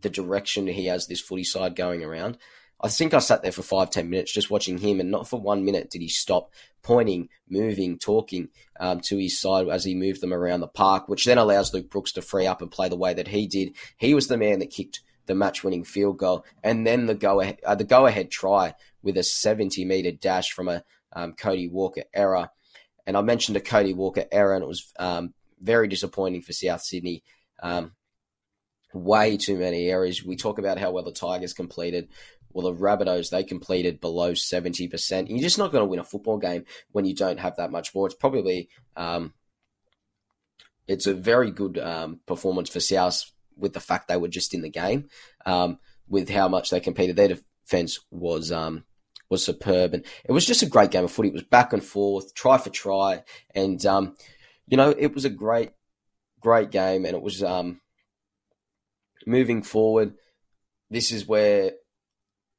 the 0.00 0.10
direction 0.10 0.68
he 0.68 0.86
has 0.86 1.06
this 1.06 1.20
footy 1.20 1.42
side 1.42 1.74
going 1.74 2.04
around. 2.04 2.38
I 2.80 2.88
think 2.88 3.12
I 3.12 3.18
sat 3.18 3.42
there 3.42 3.50
for 3.50 3.62
five, 3.62 3.90
ten 3.90 4.08
minutes 4.08 4.32
just 4.32 4.50
watching 4.50 4.78
him, 4.78 5.00
and 5.00 5.10
not 5.10 5.26
for 5.26 5.40
one 5.40 5.64
minute 5.64 5.90
did 5.90 6.00
he 6.00 6.08
stop 6.08 6.52
pointing, 6.82 7.28
moving, 7.48 7.98
talking 7.98 8.50
um, 8.78 9.00
to 9.00 9.16
his 9.16 9.40
side 9.40 9.66
as 9.68 9.84
he 9.84 9.96
moved 9.96 10.20
them 10.20 10.32
around 10.32 10.60
the 10.60 10.68
park, 10.68 11.08
which 11.08 11.24
then 11.24 11.38
allows 11.38 11.74
Luke 11.74 11.90
Brooks 11.90 12.12
to 12.12 12.22
free 12.22 12.46
up 12.46 12.62
and 12.62 12.70
play 12.70 12.88
the 12.88 12.96
way 12.96 13.14
that 13.14 13.28
he 13.28 13.48
did. 13.48 13.74
He 13.96 14.14
was 14.14 14.28
the 14.28 14.36
man 14.36 14.60
that 14.60 14.70
kicked 14.70 15.00
the 15.26 15.34
match-winning 15.34 15.84
field 15.84 16.18
goal, 16.18 16.44
and 16.62 16.86
then 16.86 17.06
the 17.06 17.16
go 17.16 17.40
ahead, 17.40 17.58
uh, 17.66 17.74
the 17.74 17.84
go-ahead 17.84 18.30
try 18.30 18.74
with 19.02 19.16
a 19.16 19.20
70-meter 19.20 20.12
dash 20.12 20.52
from 20.52 20.68
a 20.68 20.84
um, 21.12 21.32
Cody 21.32 21.68
Walker 21.68 22.04
error. 22.14 22.50
And 23.06 23.16
I 23.16 23.22
mentioned 23.22 23.56
a 23.56 23.60
Cody 23.60 23.92
Walker 23.92 24.26
error, 24.30 24.54
and 24.54 24.62
it 24.62 24.68
was 24.68 24.92
um, 25.00 25.34
very 25.60 25.88
disappointing 25.88 26.42
for 26.42 26.52
South 26.52 26.82
Sydney. 26.82 27.24
Um, 27.62 27.92
way 28.92 29.36
too 29.36 29.58
many 29.58 29.88
errors. 29.88 30.24
We 30.24 30.36
talk 30.36 30.58
about 30.58 30.78
how 30.78 30.90
well 30.90 31.04
the 31.04 31.12
Tigers 31.12 31.52
completed. 31.52 32.08
Well, 32.50 32.72
the 32.72 32.80
Rabbitohs, 32.80 33.30
they 33.30 33.44
completed 33.44 34.00
below 34.00 34.32
70%. 34.32 35.28
You're 35.28 35.38
just 35.38 35.58
not 35.58 35.70
going 35.70 35.82
to 35.82 35.88
win 35.88 36.00
a 36.00 36.04
football 36.04 36.38
game 36.38 36.64
when 36.92 37.04
you 37.04 37.14
don't 37.14 37.40
have 37.40 37.56
that 37.56 37.70
much 37.70 37.94
more. 37.94 38.06
It's 38.06 38.14
probably, 38.14 38.68
um, 38.96 39.34
it's 40.86 41.06
a 41.06 41.14
very 41.14 41.50
good 41.50 41.78
um, 41.78 42.20
performance 42.26 42.70
for 42.70 42.80
South 42.80 43.30
with 43.56 43.74
the 43.74 43.80
fact 43.80 44.08
they 44.08 44.16
were 44.16 44.28
just 44.28 44.54
in 44.54 44.62
the 44.62 44.70
game, 44.70 45.08
um, 45.44 45.78
with 46.08 46.30
how 46.30 46.48
much 46.48 46.70
they 46.70 46.80
competed. 46.80 47.16
Their 47.16 47.36
defense 47.64 48.00
was, 48.10 48.50
um, 48.50 48.84
was 49.28 49.44
superb. 49.44 49.92
And 49.92 50.04
it 50.24 50.32
was 50.32 50.46
just 50.46 50.62
a 50.62 50.66
great 50.66 50.90
game 50.90 51.04
of 51.04 51.12
footy. 51.12 51.28
It 51.28 51.34
was 51.34 51.42
back 51.42 51.74
and 51.74 51.84
forth, 51.84 52.34
try 52.34 52.56
for 52.56 52.70
try. 52.70 53.24
And, 53.54 53.84
um, 53.84 54.16
you 54.66 54.76
know, 54.76 54.94
it 54.96 55.14
was 55.14 55.26
a 55.26 55.30
great, 55.30 55.72
great 56.40 56.70
game. 56.70 57.04
And 57.04 57.14
it 57.14 57.22
was, 57.22 57.42
um, 57.42 57.80
moving 59.26 59.62
forward, 59.62 60.14
this 60.90 61.12
is 61.12 61.26
where 61.26 61.72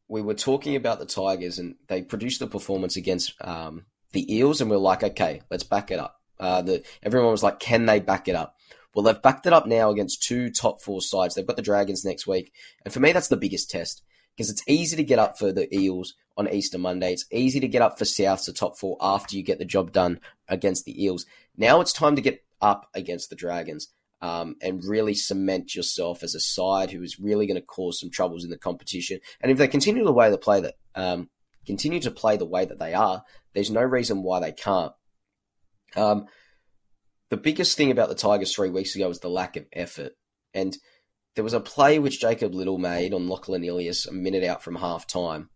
we 0.08 0.22
were 0.22 0.36
talking 0.36 0.76
about 0.76 1.00
the 1.00 1.06
Tigers 1.06 1.60
and 1.60 1.76
they 1.88 2.02
produced 2.02 2.40
the 2.40 2.48
performance 2.48 2.96
against 2.96 3.34
um, 3.42 3.86
the 4.12 4.36
Eels, 4.36 4.62
and 4.62 4.70
we 4.70 4.76
are 4.76 4.80
like, 4.80 5.04
okay, 5.04 5.42
let's 5.52 5.64
back 5.64 5.92
it 5.92 6.00
up. 6.00 6.16
Uh, 6.40 6.62
the, 6.62 6.84
everyone 7.04 7.32
was 7.32 7.44
like, 7.44 7.60
can 7.60 7.86
they 7.86 8.00
back 8.00 8.28
it 8.28 8.36
up? 8.36 8.56
Well, 8.96 9.04
they've 9.04 9.22
backed 9.22 9.46
it 9.46 9.54
up 9.54 9.68
now 9.68 9.92
against 9.92 10.24
two 10.24 10.50
top 10.50 10.82
four 10.82 11.02
sides. 11.02 11.36
They've 11.36 11.46
got 11.46 11.58
the 11.58 11.62
Dragons 11.62 12.04
next 12.04 12.26
week. 12.26 12.54
And 12.84 12.94
for 12.94 13.00
me, 13.00 13.12
that's 13.12 13.28
the 13.28 13.38
biggest 13.38 13.70
test 13.70 14.02
because 14.36 14.50
it's 14.50 14.64
easy 14.68 14.96
to 14.96 15.04
get 15.04 15.20
up 15.20 15.38
for 15.38 15.52
the 15.52 15.74
Eels 15.74 16.16
on 16.38 16.50
Easter 16.50 16.80
Monday. 16.80 17.14
It's 17.14 17.26
easy 17.32 17.60
to 17.60 17.68
get 17.68 17.84
up 17.84 18.00
for 18.00 18.06
South 18.06 18.46
to 18.46 18.54
top 18.54 18.80
four 18.80 18.98
after 19.00 19.36
you 19.36 19.44
get 19.44 19.60
the 19.60 19.66
job 19.66 19.92
done 19.92 20.20
against 20.48 20.86
the 20.86 21.04
Eels. 21.04 21.26
Now 21.56 21.82
it's 21.82 21.94
time 21.94 22.16
to 22.16 22.22
get 22.22 22.44
up 22.62 22.88
against 22.94 23.30
the 23.30 23.36
Dragons 23.36 23.88
um, 24.22 24.56
and 24.62 24.84
really 24.84 25.14
cement 25.14 25.76
yourself 25.76 26.24
as 26.24 26.36
a 26.36 26.40
side 26.40 26.92
who 26.92 27.02
is 27.02 27.20
really 27.20 27.48
going 27.48 27.60
to 27.60 27.66
cause 27.66 28.00
some 28.00 28.10
troubles 28.10 28.44
in 28.44 28.50
the 28.50 28.58
competition. 28.58 29.20
And 29.42 29.52
if 29.52 29.58
they 29.58 29.68
continue 29.68 30.04
the 30.04 30.14
way 30.14 30.30
they 30.30 30.38
play 30.38 30.62
that, 30.62 30.76
um, 30.96 31.30
continue 31.66 32.00
to 32.02 32.12
play 32.12 32.38
the 32.38 32.46
way 32.46 32.66
that 32.66 32.80
they 32.80 32.94
are, 32.94 33.24
there's 33.54 33.72
no 33.72 33.82
reason 33.82 34.24
why 34.24 34.40
they 34.40 34.52
can't. 34.52 34.94
Um, 35.96 36.26
the 37.30 37.38
biggest 37.38 37.78
thing 37.78 37.92
about 37.92 38.10
the 38.10 38.16
Tigers 38.16 38.54
three 38.54 38.70
weeks 38.70 38.96
ago 38.96 39.08
was 39.08 39.20
the 39.20 39.30
lack 39.30 39.56
of 39.56 39.66
effort. 39.72 40.14
And 40.54 40.76
there 41.36 41.44
was 41.44 41.54
a 41.54 41.60
play 41.60 42.00
which 42.00 42.20
Jacob 42.20 42.54
Liddle 42.54 42.80
made 42.80 43.14
on 43.14 43.30
Lachlan 43.30 43.64
Ilias 43.64 44.06
a 44.06 44.12
minute 44.12 44.44
out 44.44 44.64
from 44.64 44.76
half 44.76 45.08
time, 45.08 45.50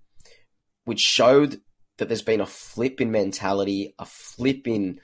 which 0.86 1.00
showed 1.00 1.60
that 1.98 2.08
there's 2.08 2.22
been 2.22 2.42
a 2.42 2.46
flip 2.46 3.02
in 3.02 3.12
mentality, 3.12 3.94
a 4.00 4.06
flip 4.06 4.68
in 4.68 5.00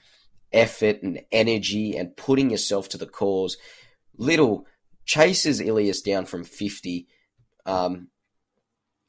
effort 0.52 1.02
and 1.02 1.20
energy 1.30 1.96
and 1.96 2.16
putting 2.16 2.50
yourself 2.50 2.88
to 2.90 2.98
the 2.98 3.06
cause. 3.06 3.56
Liddle 4.16 4.66
chases 5.04 5.60
Ilias 5.60 6.02
down 6.02 6.26
from 6.26 6.44
50 6.44 7.06
um, 7.66 8.08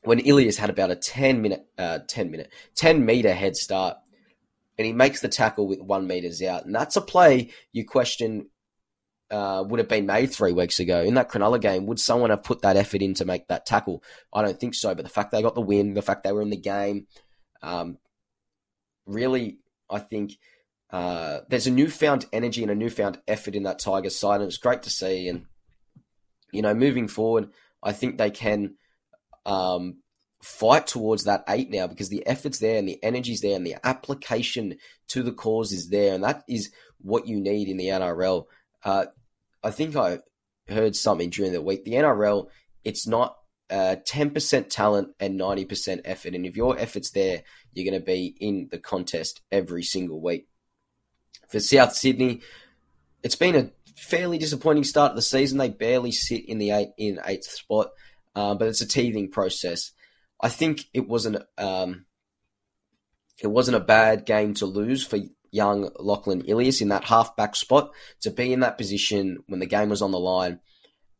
when 0.04 0.20
Ilias 0.20 0.58
had 0.58 0.70
about 0.70 0.92
a 0.92 0.96
10 0.96 1.42
minute, 1.42 1.66
uh, 1.78 2.00
10 2.08 2.32
minute, 2.32 2.52
10 2.76 3.06
meter 3.06 3.34
head 3.34 3.56
start. 3.56 3.98
And 4.78 4.86
he 4.86 4.94
makes 4.94 5.22
the 5.22 5.30
tackle 5.30 5.68
with 5.68 5.80
one 5.80 6.08
meters 6.08 6.42
out. 6.42 6.66
And 6.66 6.74
that's 6.74 6.96
a 6.96 7.02
play 7.02 7.52
you 7.72 7.86
question 7.86 8.48
uh, 9.30 9.64
would 9.68 9.80
have 9.80 9.88
been 9.88 10.06
made 10.06 10.32
three 10.32 10.54
weeks 10.54 10.80
ago. 10.80 11.02
In 11.02 11.14
that 11.14 11.30
Cronulla 11.30 11.60
game, 11.62 11.86
would 11.86 12.00
someone 12.00 12.32
have 12.32 12.44
put 12.44 12.62
that 12.64 12.78
effort 12.78 13.02
in 13.02 13.14
to 13.16 13.26
make 13.26 13.48
that 13.48 13.66
tackle? 13.66 14.04
I 14.34 14.42
don't 14.42 14.60
think 14.60 14.76
so. 14.76 14.94
But 14.94 15.04
the 15.04 15.10
fact 15.10 15.32
they 15.32 15.42
got 15.42 15.56
the 15.56 15.62
win, 15.62 15.94
the 15.94 16.02
fact 16.02 16.24
they 16.24 16.32
were 16.32 16.42
in 16.42 16.50
the 16.50 16.58
game, 16.58 17.08
um, 17.62 17.98
really, 19.06 19.60
I 19.90 20.00
think 20.00 20.34
uh, 20.92 21.40
there's 21.48 21.68
a 21.68 21.72
newfound 21.72 22.26
energy 22.34 22.62
and 22.62 22.72
a 22.72 22.76
newfound 22.76 23.20
effort 23.28 23.56
in 23.56 23.64
that 23.64 23.80
Tigers 23.80 24.18
side, 24.18 24.42
and 24.42 24.50
it's 24.50 24.58
great 24.58 24.84
to 24.84 24.90
see. 24.90 25.28
And 25.28 25.46
you 26.52 26.62
know, 26.62 26.74
moving 26.74 27.08
forward, 27.08 27.50
I 27.82 27.94
think 27.94 28.18
they 28.18 28.32
can 28.32 28.76
um, 29.46 29.98
fight 30.44 30.88
towards 30.88 31.24
that 31.24 31.44
eight 31.48 31.70
now 31.70 31.88
because 31.88 32.10
the 32.10 32.26
effort's 32.28 32.60
there 32.60 32.78
and 32.78 32.88
the 32.88 33.02
energy's 33.04 33.42
there 33.42 33.56
and 33.56 33.66
the 33.66 33.78
application 33.84 34.78
to 35.10 35.24
the 35.24 35.32
cause 35.32 35.72
is 35.72 35.90
there, 35.90 36.14
and 36.14 36.24
that 36.24 36.44
is 36.50 36.72
what 37.00 37.28
you 37.28 37.40
need 37.40 37.70
in 37.70 37.78
the 37.78 37.88
NRL. 37.88 38.46
Uh, 38.84 39.06
I 39.64 39.72
think 39.72 39.96
I 39.96 40.20
heard 40.68 40.96
something 40.96 41.30
during 41.30 41.54
the 41.54 41.62
week. 41.62 41.86
The 41.86 41.94
NRL, 41.94 42.48
it's 42.84 43.08
not 43.08 43.38
uh, 43.70 43.96
10% 44.06 44.70
talent 44.70 45.10
and 45.20 45.40
90% 45.40 46.02
effort. 46.04 46.36
And 46.36 46.46
if 46.46 46.58
your 46.58 46.78
effort's 46.78 47.12
there, 47.12 47.44
you're 47.74 47.90
going 47.90 48.00
to 48.00 48.06
be 48.06 48.36
in 48.40 48.68
the 48.72 48.80
contest 48.80 49.42
every 49.52 49.84
single 49.84 50.22
week. 50.22 50.48
For 51.52 51.60
South 51.60 51.94
Sydney, 51.94 52.42
it's 53.24 53.36
been 53.36 53.56
a 53.56 53.72
fairly 53.98 54.38
disappointing 54.38 54.86
start 54.86 55.12
of 55.12 55.16
the 55.16 55.22
season. 55.22 55.58
They 55.58 55.70
barely 55.70 56.12
sit 56.12 56.48
in 56.48 56.58
the 56.58 56.72
eight 56.72 56.90
in 56.98 57.20
eighth 57.26 57.50
spot, 57.50 57.90
uh, 58.36 58.56
but 58.56 58.70
it's 58.70 58.82
a 58.82 58.88
teething 58.88 59.30
process. 59.30 59.92
I 60.40 60.50
think 60.50 60.86
it 60.94 61.08
wasn't 61.08 61.44
um, 61.58 62.06
it 63.42 63.48
wasn't 63.48 63.78
a 63.78 63.82
bad 63.82 64.26
game 64.26 64.54
to 64.56 64.66
lose 64.66 65.06
for 65.06 65.20
young 65.52 65.90
Lachlan 66.00 66.46
Ilias 66.46 66.82
in 66.82 66.90
that 66.90 67.04
halfback 67.04 67.56
spot 67.56 67.92
to 68.22 68.32
be 68.32 68.54
in 68.54 68.62
that 68.62 68.78
position 68.78 69.40
when 69.48 69.60
the 69.60 69.66
game 69.66 69.90
was 69.90 70.02
on 70.02 70.12
the 70.12 70.20
line. 70.20 70.60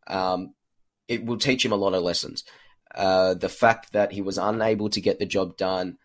Um, 0.08 0.54
it 1.08 1.26
will 1.26 1.38
teach 1.38 1.66
him 1.66 1.74
a 1.74 1.78
lot 1.78 1.94
of 1.94 2.04
lessons. 2.04 2.46
Uh, 2.96 3.34
the 3.34 3.50
fact 3.50 3.92
that 3.94 4.14
he 4.14 4.22
was 4.22 4.38
unable 4.38 4.90
to 4.90 5.02
get 5.02 5.20
the 5.20 5.26
job 5.26 5.58
done, 5.58 5.98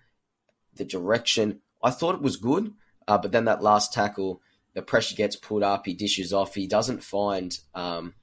the 0.74 0.84
direction, 0.84 1.60
I 1.82 1.90
thought 1.90 2.16
it 2.16 2.22
was 2.22 2.36
good, 2.36 2.72
uh, 3.09 3.19
but 3.19 3.33
then 3.33 3.45
that 3.47 3.62
last 3.62 3.92
tackle, 3.92 4.40
the 4.75 4.83
pressure 4.83 5.14
gets 5.14 5.37
pulled 5.37 5.62
up, 5.62 5.87
he 5.87 5.95
dishes 5.95 6.33
off, 6.33 6.55
he 6.55 6.66
doesn't 6.66 7.03
find, 7.03 7.59
um, 7.75 8.14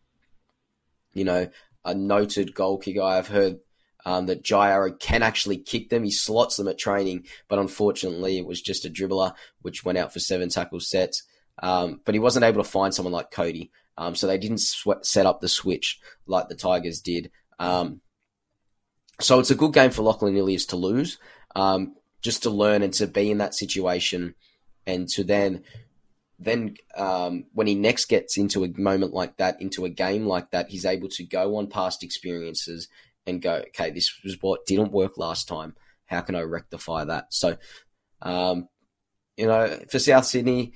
you 1.14 1.24
know, 1.24 1.50
a 1.86 1.94
noted 1.94 2.54
goal 2.54 2.78
kicker. 2.78 3.02
I've 3.02 3.28
heard 3.28 3.60
um, 4.06 4.26
that 4.28 4.44
Jai 4.44 4.72
Arrow 4.72 4.94
can 4.94 5.24
actually 5.24 5.58
kick 5.58 5.90
them. 5.90 6.04
He 6.04 6.12
slots 6.12 6.58
them 6.58 6.68
at 6.68 6.78
training, 6.78 7.26
but 7.48 7.60
unfortunately, 7.60 8.38
it 8.38 8.46
was 8.46 8.62
just 8.62 8.86
a 8.86 8.90
dribbler, 8.90 9.34
which 9.62 9.84
went 9.84 9.98
out 9.98 10.14
for 10.14 10.20
seven 10.20 10.50
tackle 10.50 10.80
sets. 10.80 11.24
Um, 11.62 12.02
but 12.04 12.16
he 12.16 12.20
wasn't 12.20 12.46
able 12.46 12.64
to 12.64 12.70
find 12.70 12.94
someone 12.94 13.14
like 13.14 13.32
Cody. 13.32 13.72
Um, 13.98 14.16
so 14.16 14.28
they 14.28 14.38
didn't 14.38 14.60
sw- 14.60 15.04
set 15.04 15.26
up 15.26 15.40
the 15.40 15.48
switch 15.48 16.00
like 16.26 16.50
the 16.50 16.56
Tigers 16.56 17.00
did. 17.00 17.32
Um, 17.60 18.02
so 19.20 19.40
it's 19.40 19.52
a 19.52 19.56
good 19.56 19.74
game 19.74 19.92
for 19.92 20.02
Lachlan 20.02 20.36
Ilias 20.36 20.66
to 20.68 20.76
lose, 20.76 21.20
um, 21.56 21.96
just 22.22 22.44
to 22.44 22.50
learn 22.50 22.82
and 22.82 22.94
to 22.96 23.08
be 23.08 23.30
in 23.30 23.38
that 23.38 23.54
situation, 23.54 24.34
and 24.86 25.08
to 25.10 25.24
then, 25.24 25.64
then 26.40 26.76
um, 26.96 27.46
when 27.54 27.68
he 27.68 27.76
next 27.76 28.06
gets 28.06 28.38
into 28.38 28.64
a 28.64 28.70
moment 28.78 29.14
like 29.14 29.38
that, 29.38 29.62
into 29.62 29.86
a 29.86 29.90
game 29.90 30.26
like 30.26 30.52
that, 30.52 30.70
he's 30.70 30.86
able 30.86 31.10
to 31.10 31.24
go 31.24 31.58
on 31.58 31.68
past 31.68 32.04
experiences 32.04 32.88
and 33.26 33.42
go, 33.42 33.64
okay, 33.70 33.92
this 33.92 34.12
was 34.24 34.38
what 34.42 34.66
didn't 34.66 34.92
work 34.92 35.18
last 35.18 35.48
time. 35.48 35.76
How 36.06 36.22
can 36.22 36.36
I 36.36 36.42
rectify 36.42 37.06
that? 37.06 37.28
So, 37.34 37.58
um, 38.22 38.68
you 39.38 39.48
know, 39.48 39.80
for 39.90 40.00
South 40.00 40.26
Sydney, 40.26 40.74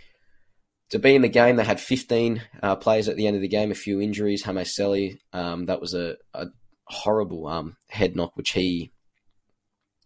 to 0.89 0.99
be 0.99 1.15
in 1.15 1.21
the 1.21 1.29
game, 1.29 1.57
they 1.57 1.65
had 1.65 1.81
15 1.81 2.41
uh, 2.63 2.75
players 2.77 3.09
at 3.09 3.17
the 3.17 3.27
end 3.27 3.35
of 3.35 3.41
the 3.41 3.47
game, 3.47 3.71
a 3.71 3.75
few 3.75 3.99
injuries. 3.99 4.43
Hame 4.43 4.63
Sele, 4.63 5.09
um, 5.33 5.65
that 5.65 5.81
was 5.81 5.93
a, 5.93 6.15
a 6.33 6.47
horrible 6.85 7.45
um, 7.47 7.75
head 7.89 8.15
knock, 8.15 8.35
which 8.35 8.51
he 8.51 8.91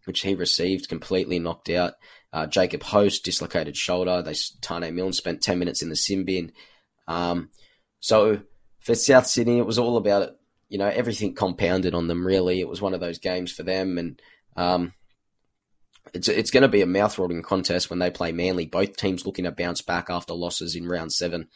which 0.06 0.22
he 0.22 0.34
received, 0.34 0.90
completely 0.90 1.38
knocked 1.38 1.70
out. 1.70 1.94
Uh, 2.34 2.48
Jacob 2.48 2.84
Host, 2.84 3.26
dislocated 3.26 3.76
shoulder. 3.76 4.22
They 4.22 4.32
Taane 4.32 4.94
Milne 4.94 5.13
spent 5.13 5.41
10 5.41 5.60
minutes 5.60 5.82
in 5.82 5.89
the 5.89 5.96
sin 5.96 6.24
bin. 6.24 6.52
Um, 7.08 7.50
so 8.00 8.41
for 8.80 8.96
South 8.96 9.28
Sydney, 9.28 9.58
it 9.58 9.65
was 9.65 9.78
all 9.78 9.98
about 9.98 10.24
it. 10.24 10.38
You 10.70 10.78
know, 10.78 10.88
everything 10.88 11.36
compounded 11.36 11.94
on 11.94 12.08
them. 12.08 12.26
Really, 12.26 12.62
it 12.62 12.67
was 12.67 12.82
one 12.82 12.94
of 12.94 13.02
those 13.02 13.20
games 13.20 13.52
for 13.52 13.63
them, 13.63 13.98
and 13.98 14.22
um, 14.56 14.94
it's 16.13 16.30
it's 16.30 16.52
going 16.52 16.62
to 16.62 16.70
be 16.70 16.82
a 16.82 16.88
mouth-watering 16.88 17.41
contest 17.41 17.89
when 17.89 18.00
they 18.00 18.10
play 18.10 18.32
Manly. 18.32 18.65
Both 18.65 18.96
teams 18.96 19.26
looking 19.26 19.46
to 19.46 19.52
bounce 19.52 19.82
back 19.82 20.10
after 20.10 20.34
losses 20.34 20.76
in 20.76 20.88
round 20.88 21.12
seven. 21.12 21.50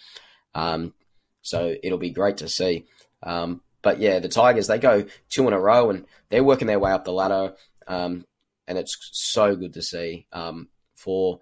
Um, 0.54 0.94
so 1.42 1.76
it'll 1.82 1.98
be 1.98 2.10
great 2.10 2.38
to 2.38 2.50
see. 2.50 2.86
Um, 3.24 3.62
but 3.82 4.00
yeah, 4.00 4.20
the 4.20 4.30
Tigers 4.30 4.68
they 4.68 4.80
go 4.80 5.06
two 5.30 5.48
in 5.48 5.54
a 5.54 5.60
row 5.60 5.90
and 5.90 6.06
they're 6.30 6.44
working 6.44 6.68
their 6.68 6.80
way 6.80 6.92
up 6.92 7.06
the 7.06 7.12
ladder, 7.12 7.54
um, 7.88 8.26
and 8.68 8.78
it's 8.78 8.98
so 9.12 9.56
good 9.56 9.74
to 9.74 9.82
see 9.82 10.28
um, 10.34 10.70
for 10.96 11.40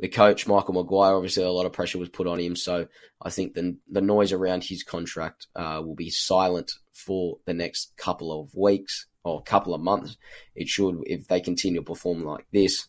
the 0.00 0.08
coach 0.08 0.46
Michael 0.46 0.74
Maguire. 0.74 1.14
Obviously, 1.14 1.42
a 1.42 1.50
lot 1.50 1.66
of 1.66 1.72
pressure 1.72 1.98
was 1.98 2.08
put 2.08 2.26
on 2.26 2.38
him, 2.38 2.56
so 2.56 2.86
I 3.22 3.30
think 3.30 3.54
the 3.54 3.76
the 3.90 4.00
noise 4.00 4.32
around 4.32 4.64
his 4.64 4.82
contract 4.82 5.46
uh, 5.56 5.82
will 5.84 5.94
be 5.94 6.10
silent 6.10 6.72
for 6.92 7.38
the 7.46 7.54
next 7.54 7.92
couple 7.96 8.40
of 8.40 8.54
weeks 8.54 9.06
or 9.24 9.42
couple 9.42 9.74
of 9.74 9.80
months. 9.80 10.16
It 10.54 10.68
should 10.68 11.02
if 11.06 11.26
they 11.28 11.40
continue 11.40 11.80
to 11.80 11.84
perform 11.84 12.24
like 12.24 12.46
this. 12.52 12.88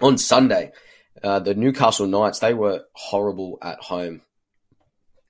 On 0.00 0.18
Sunday, 0.18 0.72
uh, 1.22 1.38
the 1.38 1.54
Newcastle 1.54 2.06
Knights 2.06 2.40
they 2.40 2.54
were 2.54 2.84
horrible 2.92 3.58
at 3.62 3.78
home. 3.78 4.22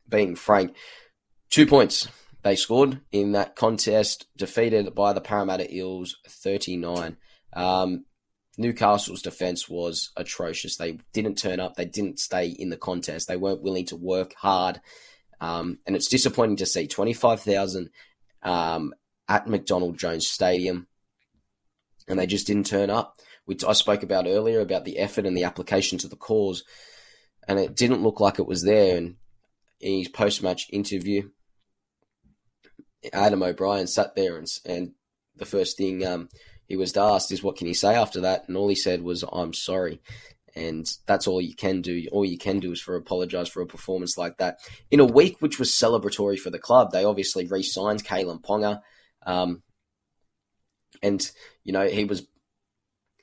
Being 0.08 0.36
frank, 0.36 0.76
two 1.50 1.66
points 1.66 2.08
they 2.44 2.56
scored 2.56 3.00
in 3.10 3.32
that 3.32 3.56
contest, 3.56 4.26
defeated 4.36 4.94
by 4.94 5.14
the 5.14 5.22
Parramatta 5.22 5.74
Eels 5.74 6.18
39. 6.28 7.16
Um, 7.54 8.04
Newcastle's 8.58 9.22
defense 9.22 9.66
was 9.66 10.10
atrocious. 10.14 10.76
They 10.76 10.98
didn't 11.14 11.38
turn 11.38 11.58
up. 11.58 11.74
They 11.74 11.86
didn't 11.86 12.20
stay 12.20 12.48
in 12.48 12.68
the 12.68 12.76
contest. 12.76 13.28
They 13.28 13.38
weren't 13.38 13.62
willing 13.62 13.86
to 13.86 13.96
work 13.96 14.34
hard. 14.34 14.82
Um, 15.40 15.78
and 15.86 15.96
it's 15.96 16.08
disappointing 16.08 16.56
to 16.56 16.66
see 16.66 16.86
25,000 16.86 17.88
um, 18.42 18.92
at 19.26 19.48
McDonald 19.48 19.98
Jones 19.98 20.26
Stadium, 20.26 20.86
and 22.06 22.18
they 22.18 22.26
just 22.26 22.46
didn't 22.46 22.66
turn 22.66 22.90
up. 22.90 23.16
Which 23.46 23.64
I 23.64 23.72
spoke 23.72 24.02
about 24.02 24.26
earlier 24.26 24.60
about 24.60 24.84
the 24.84 24.98
effort 24.98 25.26
and 25.26 25.36
the 25.36 25.44
application 25.44 25.98
to 25.98 26.08
the 26.08 26.16
cause, 26.16 26.62
and 27.48 27.58
it 27.58 27.74
didn't 27.74 28.02
look 28.02 28.20
like 28.20 28.38
it 28.38 28.46
was 28.46 28.62
there. 28.62 28.96
And 28.96 29.16
in 29.80 29.98
his 29.98 30.08
post 30.08 30.42
match 30.42 30.66
interview, 30.70 31.28
Adam 33.12 33.42
O'Brien 33.42 33.86
sat 33.86 34.14
there 34.14 34.36
and, 34.36 34.48
and 34.64 34.92
the 35.36 35.46
first 35.46 35.76
thing 35.76 36.06
um, 36.06 36.28
he 36.66 36.76
was 36.76 36.96
asked 36.96 37.32
is, 37.32 37.42
"What 37.42 37.56
can 37.56 37.66
he 37.66 37.74
say 37.74 37.94
after 37.94 38.20
that?" 38.22 38.48
And 38.48 38.56
all 38.56 38.68
he 38.68 38.74
said 38.74 39.02
was, 39.02 39.24
"I'm 39.30 39.52
sorry." 39.52 40.00
And 40.56 40.86
that's 41.06 41.26
all 41.26 41.40
you 41.40 41.54
can 41.54 41.82
do. 41.82 42.06
All 42.12 42.24
you 42.24 42.38
can 42.38 42.60
do 42.60 42.70
is 42.70 42.80
for 42.80 42.94
apologise 42.94 43.48
for 43.48 43.60
a 43.60 43.66
performance 43.66 44.16
like 44.16 44.38
that 44.38 44.60
in 44.88 45.00
a 45.00 45.04
week 45.04 45.36
which 45.40 45.58
was 45.58 45.70
celebratory 45.70 46.38
for 46.38 46.50
the 46.50 46.60
club. 46.60 46.92
They 46.92 47.04
obviously 47.04 47.46
re-signed 47.46 48.04
Kalyn 48.04 48.40
Ponga. 48.40 48.80
Um, 49.26 49.64
and, 51.02 51.28
you 51.64 51.72
know, 51.72 51.88
he 51.88 52.04
was, 52.04 52.28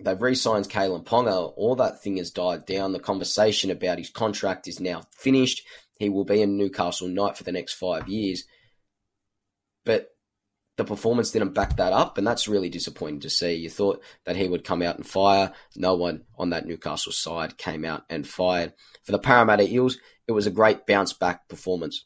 they've 0.02 0.22
re 0.22 0.36
signed 0.36 0.70
Kalyn 0.70 1.06
Ponga. 1.06 1.54
All 1.56 1.76
that 1.78 2.04
thing 2.04 2.18
has 2.18 2.32
died 2.32 2.66
down. 2.66 2.92
The 2.92 3.00
conversation 3.00 3.72
about 3.72 3.98
his 3.98 4.10
contract 4.10 4.68
is 4.68 4.82
now 4.82 5.04
finished. 5.18 5.62
He 6.00 6.10
will 6.10 6.26
be 6.26 6.42
in 6.42 6.58
Newcastle 6.58 7.08
Knight 7.08 7.38
for 7.38 7.46
the 7.46 7.54
next 7.54 7.76
five 7.76 8.10
years. 8.10 8.44
But 9.86 10.10
the 10.78 10.86
performance 10.86 11.32
didn't 11.32 11.54
back 11.54 11.78
that 11.78 11.94
up, 11.94 12.18
and 12.18 12.26
that's 12.26 12.48
really 12.48 12.70
disappointing 12.70 13.22
to 13.22 13.30
see. 13.30 13.56
You 13.56 13.70
thought 13.70 14.02
that 14.26 14.36
he 14.36 14.48
would 14.48 14.64
come 14.64 14.82
out 14.82 14.98
and 14.98 15.06
fire. 15.06 15.52
No 15.76 15.96
one 15.96 16.24
on 16.38 16.52
that 16.52 16.66
Newcastle 16.66 17.12
side 17.12 17.58
came 17.58 17.86
out 17.86 18.04
and 18.10 18.28
fired. 18.28 18.74
For 19.04 19.12
the 19.12 19.20
Parramatta 19.20 19.68
Eels, 19.68 19.98
it 20.28 20.32
was 20.32 20.48
a 20.48 20.52
great 20.52 20.86
bounce 20.86 21.14
back 21.14 21.48
performance 21.48 22.06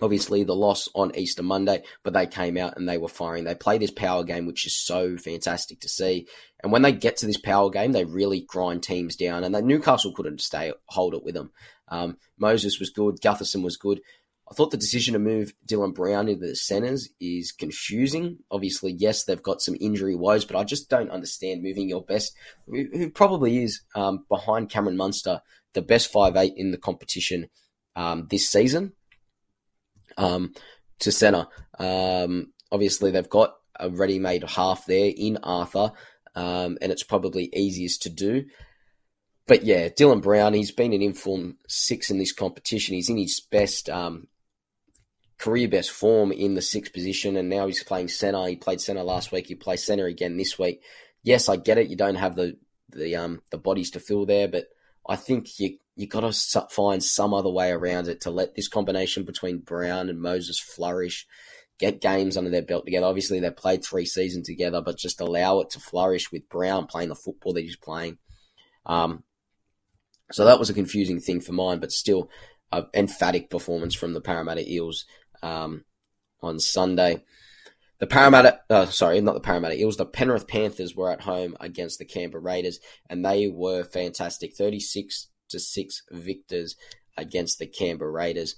obviously 0.00 0.44
the 0.44 0.54
loss 0.54 0.88
on 0.94 1.16
Easter 1.16 1.42
Monday, 1.42 1.82
but 2.02 2.12
they 2.12 2.26
came 2.26 2.56
out 2.56 2.76
and 2.76 2.88
they 2.88 2.98
were 2.98 3.08
firing. 3.08 3.44
They 3.44 3.54
play 3.54 3.78
this 3.78 3.90
power 3.90 4.24
game, 4.24 4.46
which 4.46 4.66
is 4.66 4.76
so 4.76 5.16
fantastic 5.16 5.80
to 5.80 5.88
see. 5.88 6.26
And 6.62 6.72
when 6.72 6.82
they 6.82 6.92
get 6.92 7.18
to 7.18 7.26
this 7.26 7.38
power 7.38 7.70
game, 7.70 7.92
they 7.92 8.04
really 8.04 8.40
grind 8.40 8.82
teams 8.82 9.16
down. 9.16 9.44
And 9.44 9.66
Newcastle 9.66 10.12
couldn't 10.12 10.40
stay 10.40 10.72
hold 10.86 11.14
it 11.14 11.24
with 11.24 11.34
them. 11.34 11.52
Um, 11.88 12.16
Moses 12.38 12.78
was 12.80 12.90
good. 12.90 13.20
Gutherson 13.20 13.62
was 13.62 13.76
good. 13.76 14.00
I 14.50 14.54
thought 14.54 14.70
the 14.70 14.76
decision 14.76 15.14
to 15.14 15.18
move 15.18 15.54
Dylan 15.66 15.94
Brown 15.94 16.28
into 16.28 16.46
the 16.46 16.54
centres 16.54 17.08
is 17.18 17.50
confusing. 17.50 18.40
Obviously, 18.50 18.92
yes, 18.92 19.24
they've 19.24 19.42
got 19.42 19.62
some 19.62 19.76
injury 19.80 20.14
woes, 20.14 20.44
but 20.44 20.56
I 20.56 20.64
just 20.64 20.90
don't 20.90 21.10
understand 21.10 21.62
moving 21.62 21.88
your 21.88 22.04
best, 22.04 22.36
who 22.66 23.10
probably 23.10 23.62
is 23.64 23.80
um, 23.94 24.26
behind 24.28 24.68
Cameron 24.68 24.98
Munster, 24.98 25.40
the 25.72 25.82
best 25.82 26.12
five 26.12 26.36
eight 26.36 26.52
in 26.56 26.72
the 26.72 26.78
competition 26.78 27.48
um, 27.96 28.26
this 28.30 28.48
season 28.48 28.92
um, 30.18 30.52
to 30.98 31.10
centre. 31.10 31.46
Um, 31.78 32.52
obviously, 32.70 33.10
they've 33.10 33.28
got 33.28 33.54
a 33.80 33.88
ready-made 33.88 34.44
half 34.44 34.84
there 34.84 35.10
in 35.16 35.38
Arthur, 35.42 35.92
um, 36.34 36.76
and 36.82 36.92
it's 36.92 37.02
probably 37.02 37.48
easiest 37.54 38.02
to 38.02 38.10
do. 38.10 38.44
But 39.46 39.64
yeah, 39.64 39.88
Dylan 39.88 40.22
Brown, 40.22 40.54
he's 40.54 40.70
been 40.70 40.92
an 40.92 41.02
inform 41.02 41.56
six 41.66 42.10
in 42.10 42.18
this 42.18 42.32
competition. 42.32 42.94
He's 42.94 43.10
in 43.10 43.16
his 43.16 43.40
best 43.40 43.90
um, 43.90 44.28
career 45.44 45.68
best 45.68 45.90
form 45.90 46.32
in 46.32 46.54
the 46.54 46.62
sixth 46.62 46.92
position, 46.92 47.36
and 47.36 47.50
now 47.50 47.66
he's 47.66 47.84
playing 47.84 48.08
centre. 48.08 48.46
He 48.46 48.56
played 48.56 48.80
centre 48.80 49.02
last 49.02 49.30
week. 49.30 49.46
He 49.46 49.54
plays 49.54 49.84
centre 49.84 50.06
again 50.06 50.38
this 50.38 50.58
week. 50.58 50.80
Yes, 51.22 51.50
I 51.50 51.56
get 51.56 51.76
it. 51.76 51.88
You 51.88 51.96
don't 51.96 52.14
have 52.14 52.34
the 52.34 52.56
the 52.88 53.16
um 53.16 53.42
the 53.50 53.58
bodies 53.58 53.90
to 53.90 54.00
fill 54.00 54.24
there, 54.24 54.48
but 54.48 54.64
I 55.06 55.16
think 55.16 55.60
you 55.60 55.78
you 55.96 56.08
got 56.08 56.20
to 56.20 56.66
find 56.70 57.04
some 57.04 57.34
other 57.34 57.50
way 57.50 57.70
around 57.70 58.08
it 58.08 58.22
to 58.22 58.30
let 58.30 58.54
this 58.54 58.68
combination 58.68 59.24
between 59.24 59.58
Brown 59.58 60.08
and 60.08 60.20
Moses 60.20 60.58
flourish, 60.58 61.26
get 61.78 62.00
games 62.00 62.36
under 62.36 62.50
their 62.50 62.62
belt 62.62 62.86
together. 62.86 63.06
Obviously, 63.06 63.38
they 63.38 63.50
played 63.50 63.84
three 63.84 64.06
seasons 64.06 64.46
together, 64.46 64.80
but 64.80 64.98
just 64.98 65.20
allow 65.20 65.60
it 65.60 65.70
to 65.70 65.80
flourish 65.80 66.32
with 66.32 66.48
Brown 66.48 66.86
playing 66.86 67.10
the 67.10 67.14
football 67.14 67.52
that 67.52 67.62
he's 67.62 67.76
playing. 67.76 68.18
Um, 68.86 69.24
so 70.32 70.46
that 70.46 70.58
was 70.58 70.70
a 70.70 70.74
confusing 70.74 71.20
thing 71.20 71.40
for 71.40 71.52
mine, 71.52 71.80
but 71.80 71.92
still, 71.92 72.30
an 72.72 72.86
emphatic 72.94 73.50
performance 73.50 73.94
from 73.94 74.14
the 74.14 74.20
Parramatta 74.20 74.68
Eels 74.68 75.04
um, 75.44 75.84
on 76.40 76.58
Sunday. 76.58 77.22
The 77.98 78.06
Parramatta, 78.06 78.60
uh, 78.68 78.86
sorry, 78.86 79.20
not 79.20 79.34
the 79.34 79.40
Parramatta 79.40 79.78
Eels, 79.78 79.96
the 79.96 80.06
Penrith 80.06 80.48
Panthers 80.48 80.96
were 80.96 81.12
at 81.12 81.20
home 81.20 81.56
against 81.60 81.98
the 81.98 82.04
Canberra 82.04 82.42
Raiders, 82.42 82.80
and 83.08 83.24
they 83.24 83.46
were 83.46 83.84
fantastic. 83.84 84.56
36 84.56 85.28
to 85.50 85.60
6 85.60 86.02
victors 86.10 86.74
against 87.16 87.58
the 87.58 87.66
Canberra 87.66 88.10
Raiders. 88.10 88.56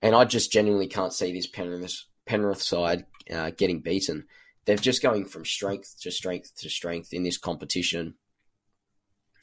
And 0.00 0.16
I 0.16 0.24
just 0.24 0.50
genuinely 0.50 0.88
can't 0.88 1.12
see 1.12 1.32
this 1.32 1.46
Penrith, 1.46 2.02
Penrith 2.26 2.62
side 2.62 3.06
uh, 3.32 3.50
getting 3.50 3.80
beaten. 3.80 4.24
They're 4.64 4.76
just 4.76 5.02
going 5.02 5.26
from 5.26 5.44
strength 5.44 5.96
to 6.00 6.10
strength 6.10 6.52
to 6.58 6.68
strength 6.68 7.12
in 7.12 7.22
this 7.22 7.38
competition. 7.38 8.14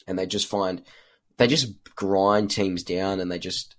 And 0.07 0.19
they 0.19 0.25
just 0.25 0.47
find, 0.47 0.81
they 1.37 1.47
just 1.47 1.73
grind 1.95 2.51
teams 2.51 2.83
down 2.83 3.19
and 3.19 3.31
they 3.31 3.39
just, 3.39 3.75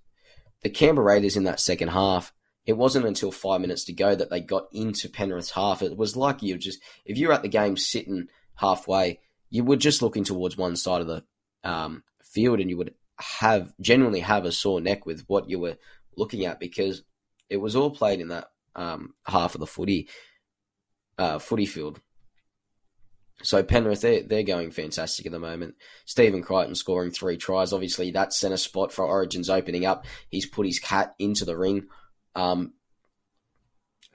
the 0.63 0.71
Canberra 0.71 1.07
Raiders 1.07 1.37
in 1.37 1.45
that 1.45 1.61
second 1.61 1.89
half, 1.89 2.33
it 2.71 2.77
wasn't 2.77 3.05
until 3.05 3.33
five 3.33 3.61
minutes 3.61 3.83
to 3.83 3.93
go 3.93 4.15
that 4.15 4.31
they 4.31 4.41
got 4.41 4.69
into 4.71 5.09
Penrith's 5.09 5.51
half. 5.51 5.83
It 5.83 5.97
was 5.97 6.15
like 6.15 6.41
you 6.41 6.57
just, 6.57 6.81
if 7.05 7.19
you're 7.19 7.33
at 7.33 7.43
the 7.43 7.49
game 7.49 7.77
sitting 7.77 8.29
halfway, 8.55 9.19
you 9.51 9.65
were 9.65 9.75
just 9.75 10.03
looking 10.03 10.23
towards 10.23 10.57
one 10.57 10.77
side 10.77 11.01
of 11.01 11.09
the 11.09 11.25
um, 11.65 12.05
field 12.23 12.61
and 12.61 12.71
you 12.71 12.77
would 12.77 12.95
have 13.19 13.73
genuinely 13.81 14.21
have 14.21 14.45
a 14.45 14.53
sore 14.53 14.81
neck 14.81 15.05
with 15.05 15.25
what 15.27 15.51
you 15.51 15.59
were 15.59 15.79
looking 16.17 16.47
at 16.47 16.61
because 16.61 17.03
it 17.49 17.57
was 17.57 17.75
all 17.75 17.91
played 17.91 18.21
in 18.21 18.29
that 18.29 18.53
um, 18.77 19.15
half 19.27 19.57
of 19.57 19.61
the 19.61 19.67
footy 19.67 20.09
uh, 21.19 21.41
footy 21.41 21.67
field. 21.67 22.01
So 23.43 23.65
Penrith, 23.65 24.03
they're, 24.03 24.23
they're 24.23 24.45
going 24.45 24.71
fantastic 24.71 25.27
at 25.27 25.33
the 25.33 25.41
moment. 25.41 25.75
Stephen 26.05 26.41
Crichton 26.41 26.77
scoring 26.77 27.11
three 27.11 27.37
tries. 27.37 27.73
Obviously, 27.73 28.13
that 28.13 28.33
centre 28.33 28.57
spot 28.57 28.93
for 28.93 29.05
Origins 29.05 29.51
opening 29.51 29.85
up. 29.85 30.07
He's 30.29 30.47
put 30.47 30.67
his 30.67 30.79
cat 30.79 31.17
into 31.19 31.45
the 31.45 31.57
ring. 31.57 31.89
Um, 32.35 32.75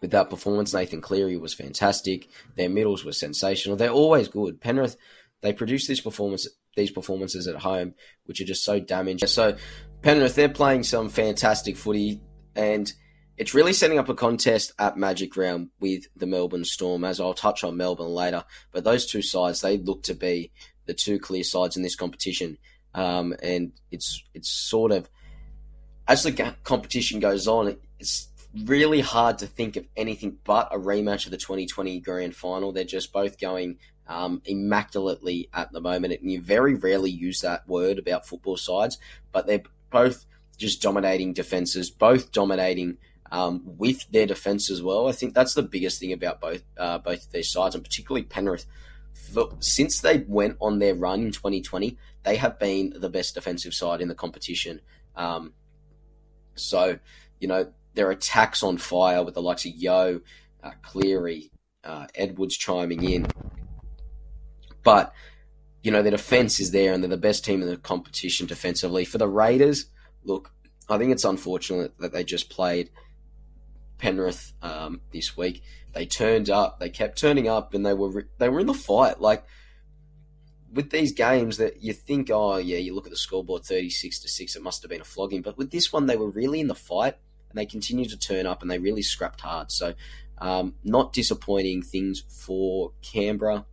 with 0.01 0.11
that 0.11 0.29
performance, 0.29 0.73
Nathan 0.73 1.01
Cleary 1.01 1.37
was 1.37 1.53
fantastic. 1.53 2.29
Their 2.55 2.69
middles 2.69 3.03
were 3.03 3.11
sensational. 3.11 3.77
They're 3.77 3.89
always 3.89 4.27
good. 4.27 4.61
Penrith, 4.61 4.97
they 5.41 5.53
produce 5.53 5.87
this 5.87 6.01
performance, 6.01 6.47
these 6.75 6.91
performances 6.91 7.47
at 7.47 7.55
home, 7.55 7.93
which 8.25 8.41
are 8.41 8.45
just 8.45 8.63
so 8.63 8.79
damaged. 8.79 9.27
So 9.29 9.55
Penrith, 10.01 10.35
they're 10.35 10.49
playing 10.49 10.83
some 10.83 11.09
fantastic 11.09 11.77
footy, 11.77 12.21
and 12.55 12.91
it's 13.37 13.53
really 13.53 13.73
setting 13.73 13.97
up 13.97 14.09
a 14.09 14.13
contest 14.13 14.73
at 14.79 14.97
Magic 14.97 15.35
Round 15.35 15.69
with 15.79 16.05
the 16.15 16.27
Melbourne 16.27 16.65
Storm. 16.65 17.03
As 17.03 17.19
I'll 17.19 17.33
touch 17.33 17.63
on 17.63 17.77
Melbourne 17.77 18.07
later, 18.07 18.43
but 18.71 18.83
those 18.83 19.05
two 19.05 19.21
sides, 19.21 19.61
they 19.61 19.77
look 19.77 20.03
to 20.03 20.13
be 20.13 20.51
the 20.85 20.93
two 20.93 21.19
clear 21.19 21.43
sides 21.43 21.77
in 21.77 21.83
this 21.83 21.95
competition, 21.95 22.57
um, 22.93 23.33
and 23.41 23.71
it's 23.91 24.21
it's 24.33 24.49
sort 24.49 24.91
of 24.91 25.09
as 26.07 26.23
the 26.23 26.55
competition 26.63 27.19
goes 27.19 27.47
on, 27.47 27.77
it's 27.99 28.29
really 28.63 29.01
hard 29.01 29.37
to 29.39 29.47
think 29.47 29.75
of 29.75 29.85
anything 29.97 30.37
but 30.43 30.69
a 30.71 30.77
rematch 30.77 31.25
of 31.25 31.31
the 31.31 31.37
2020 31.37 31.99
grand 31.99 32.35
final. 32.35 32.71
They're 32.71 32.83
just 32.83 33.11
both 33.11 33.39
going 33.39 33.77
um, 34.07 34.41
immaculately 34.45 35.49
at 35.53 35.71
the 35.71 35.81
moment, 35.81 36.13
and 36.21 36.31
you 36.31 36.41
very 36.41 36.75
rarely 36.75 37.11
use 37.11 37.41
that 37.41 37.67
word 37.67 37.99
about 37.99 38.27
football 38.27 38.57
sides, 38.57 38.97
but 39.31 39.47
they're 39.47 39.63
both 39.89 40.25
just 40.57 40.81
dominating 40.81 41.33
defenses, 41.33 41.89
both 41.89 42.31
dominating 42.31 42.97
um, 43.31 43.61
with 43.65 44.09
their 44.11 44.25
defense 44.25 44.69
as 44.69 44.81
well. 44.81 45.07
I 45.07 45.11
think 45.11 45.33
that's 45.33 45.53
the 45.53 45.63
biggest 45.63 45.99
thing 45.99 46.13
about 46.13 46.39
both 46.39 46.63
uh, 46.77 46.99
both 46.99 47.25
of 47.25 47.31
these 47.31 47.51
sides, 47.51 47.75
and 47.75 47.83
particularly 47.83 48.23
Penrith. 48.23 48.65
Since 49.59 50.01
they 50.01 50.25
went 50.27 50.57
on 50.59 50.79
their 50.79 50.93
run 50.93 51.21
in 51.21 51.31
2020, 51.31 51.97
they 52.23 52.35
have 52.35 52.59
been 52.59 52.93
the 52.95 53.09
best 53.09 53.33
defensive 53.33 53.73
side 53.73 54.01
in 54.01 54.09
the 54.09 54.15
competition. 54.15 54.81
Um, 55.15 55.53
so, 56.55 56.99
you 57.39 57.47
know, 57.47 57.71
their 57.95 58.11
attacks 58.11 58.61
on 58.61 58.77
fire 58.77 59.23
with 59.23 59.33
the 59.33 59.41
likes 59.41 59.65
of 59.65 59.71
Yeo, 59.71 60.21
uh, 60.63 60.71
Cleary, 60.81 61.51
uh, 61.83 62.07
Edwards 62.13 62.57
chiming 62.57 63.03
in. 63.03 63.27
But, 64.83 65.13
you 65.81 65.91
know, 65.91 66.01
their 66.01 66.11
defense 66.11 66.59
is 66.59 66.71
there 66.71 66.93
and 66.93 67.01
they're 67.01 67.09
the 67.09 67.17
best 67.17 67.43
team 67.43 67.61
in 67.61 67.67
the 67.67 67.77
competition 67.77 68.45
defensively. 68.45 69.05
For 69.05 69.17
the 69.17 69.27
Raiders, 69.27 69.85
look, 70.23 70.51
I 70.89 70.97
think 70.97 71.11
it's 71.11 71.25
unfortunate 71.25 71.97
that 71.99 72.13
they 72.13 72.23
just 72.23 72.49
played 72.49 72.91
Penrith 73.97 74.53
um, 74.61 75.01
this 75.11 75.35
week. 75.35 75.63
They 75.93 76.05
turned 76.05 76.49
up, 76.49 76.79
they 76.79 76.89
kept 76.89 77.17
turning 77.17 77.47
up, 77.47 77.73
and 77.73 77.85
they 77.85 77.93
were 77.93 78.27
they 78.37 78.49
were 78.49 78.59
in 78.59 78.67
the 78.67 78.73
fight. 78.73 79.21
Like 79.21 79.45
with 80.71 80.91
these 80.91 81.13
games 81.13 81.57
that 81.57 81.81
you 81.81 81.93
think, 81.93 82.29
oh 82.29 82.57
yeah, 82.57 82.77
you 82.77 82.93
look 82.93 83.07
at 83.07 83.11
the 83.11 83.17
scoreboard, 83.17 83.63
thirty 83.63 83.89
six 83.89 84.19
to 84.19 84.27
six, 84.27 84.55
it 84.55 84.61
must 84.61 84.83
have 84.83 84.91
been 84.91 85.01
a 85.01 85.05
flogging. 85.05 85.41
But 85.41 85.57
with 85.57 85.71
this 85.71 85.93
one, 85.93 86.05
they 86.05 86.17
were 86.17 86.29
really 86.29 86.59
in 86.59 86.67
the 86.67 86.75
fight, 86.75 87.15
and 87.55 87.61
they 87.61 87.65
continued 87.65 88.09
to 88.09 88.17
turn 88.17 88.45
up, 88.45 88.61
and 88.61 88.69
they 88.69 88.79
really 88.79 89.01
scrapped 89.01 89.41
hard. 89.41 89.71
So, 89.71 89.93
um, 90.39 90.75
not 90.83 91.13
disappointing 91.13 91.81
things 91.81 92.23
for 92.27 92.91
Canberra. 93.01 93.65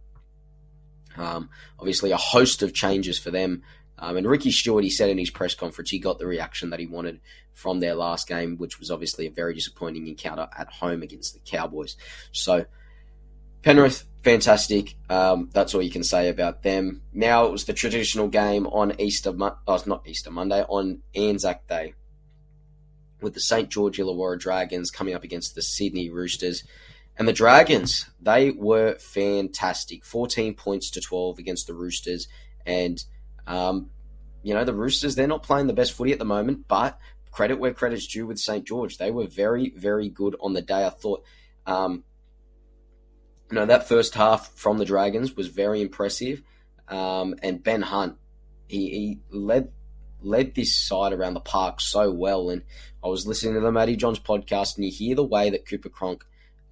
Um, 1.17 1.51
obviously, 1.79 2.13
a 2.13 2.17
host 2.17 2.63
of 2.63 2.73
changes 2.73 3.19
for 3.19 3.33
them. 3.33 3.63
Um, 3.99 4.17
and 4.17 4.27
Ricky 4.27 4.53
Stuart, 4.53 4.85
he 4.85 4.91
said 4.91 5.11
in 5.11 5.19
his 5.19 5.31
press 5.31 5.55
conference, 5.55 5.91
he 5.91 5.99
got 5.99 6.19
the 6.19 6.27
reaction 6.27 6.71
that 6.71 6.81
he 6.81 6.87
wanted 6.87 7.21
from 7.53 7.81
their 7.81 7.95
last 7.95 8.29
game, 8.29 8.57
which 8.57 8.79
was 8.79 8.91
obviously 8.91 9.27
a 9.27 9.31
very 9.31 9.55
disappointing 9.55 10.07
encounter 10.07 10.49
at 10.57 10.69
home 10.69 11.03
against 11.03 11.35
the 11.35 11.41
Cowboys. 11.41 11.97
So, 12.31 12.65
Penrith, 13.63 14.05
fantastic. 14.23 14.97
Um, 15.11 15.51
that's 15.53 15.75
all 15.75 15.83
you 15.83 15.91
can 15.91 16.05
say 16.05 16.29
about 16.29 16.63
them. 16.63 17.03
Now 17.13 17.47
it 17.47 17.53
was 17.53 17.65
the 17.65 17.73
traditional 17.73 18.29
game 18.29 18.67
on 18.69 19.01
Easter, 19.01 19.33
oh, 19.41 19.83
not 19.87 20.07
Easter 20.07 20.31
Monday, 20.31 20.63
on 20.63 21.03
Anzac 21.15 21.67
Day, 21.69 21.95
with 23.23 23.35
the 23.35 23.41
St 23.41 23.69
George 23.69 23.99
Illawarra 23.99 24.39
Dragons 24.39 24.91
coming 24.91 25.15
up 25.15 25.25
against 25.25 25.55
the 25.55 25.63
Sydney 25.63 26.11
Roosters. 26.11 26.65
And 27.17 27.29
the 27.29 27.33
Dragons, 27.33 28.07
they 28.21 28.51
were 28.51 28.95
fantastic. 28.99 30.05
14 30.05 30.55
points 30.55 30.91
to 30.91 31.01
12 31.01 31.39
against 31.39 31.67
the 31.67 31.75
Roosters. 31.75 32.27
And, 32.65 33.03
um, 33.47 33.91
you 34.43 34.55
know, 34.55 34.65
the 34.65 34.75
Roosters, 34.75 35.15
they're 35.15 35.27
not 35.27 35.43
playing 35.43 35.67
the 35.67 35.75
best 35.75 35.93
footy 35.93 36.13
at 36.13 36.19
the 36.19 36.25
moment, 36.25 36.67
but 36.69 36.99
credit 37.31 37.59
where 37.59 37.75
credit's 37.75 38.07
due 38.07 38.27
with 38.27 38.39
St. 38.39 38.65
George. 38.65 38.99
They 38.99 39.11
were 39.11 39.27
very, 39.27 39.73
very 39.77 40.09
good 40.09 40.37
on 40.41 40.55
the 40.55 40.63
day. 40.63 40.87
I 40.87 40.91
thought, 40.91 41.25
um, 41.67 42.05
you 43.51 43.57
know, 43.57 43.67
that 43.67 43.89
first 43.89 44.15
half 44.15 44.55
from 44.55 44.79
the 44.79 44.85
Dragons 44.85 45.37
was 45.37 45.49
very 45.49 45.83
impressive. 45.83 46.43
Um, 46.89 47.35
and 47.43 47.63
Ben 47.63 47.83
Hunt, 47.83 48.17
he, 48.69 48.89
he 48.91 49.19
led 49.31 49.73
led 50.25 50.55
this 50.55 50.75
side 50.77 51.13
around 51.13 51.35
the 51.35 51.41
park 51.41 51.81
so 51.81 52.11
well. 52.11 52.51
And 52.51 52.63
I 53.03 53.09
was 53.09 53.27
listening 53.27 53.55
to 53.55 53.61
the 53.61 53.73
Matty 53.73 53.97
Johns 53.97 54.19
podcast, 54.19 54.77
and 54.77 54.85
you 54.85 54.91
hear 54.91 55.15
the 55.15 55.25
way 55.25 55.51
that 55.51 55.67
Cooper 55.67 55.89
Cronk 55.89 56.25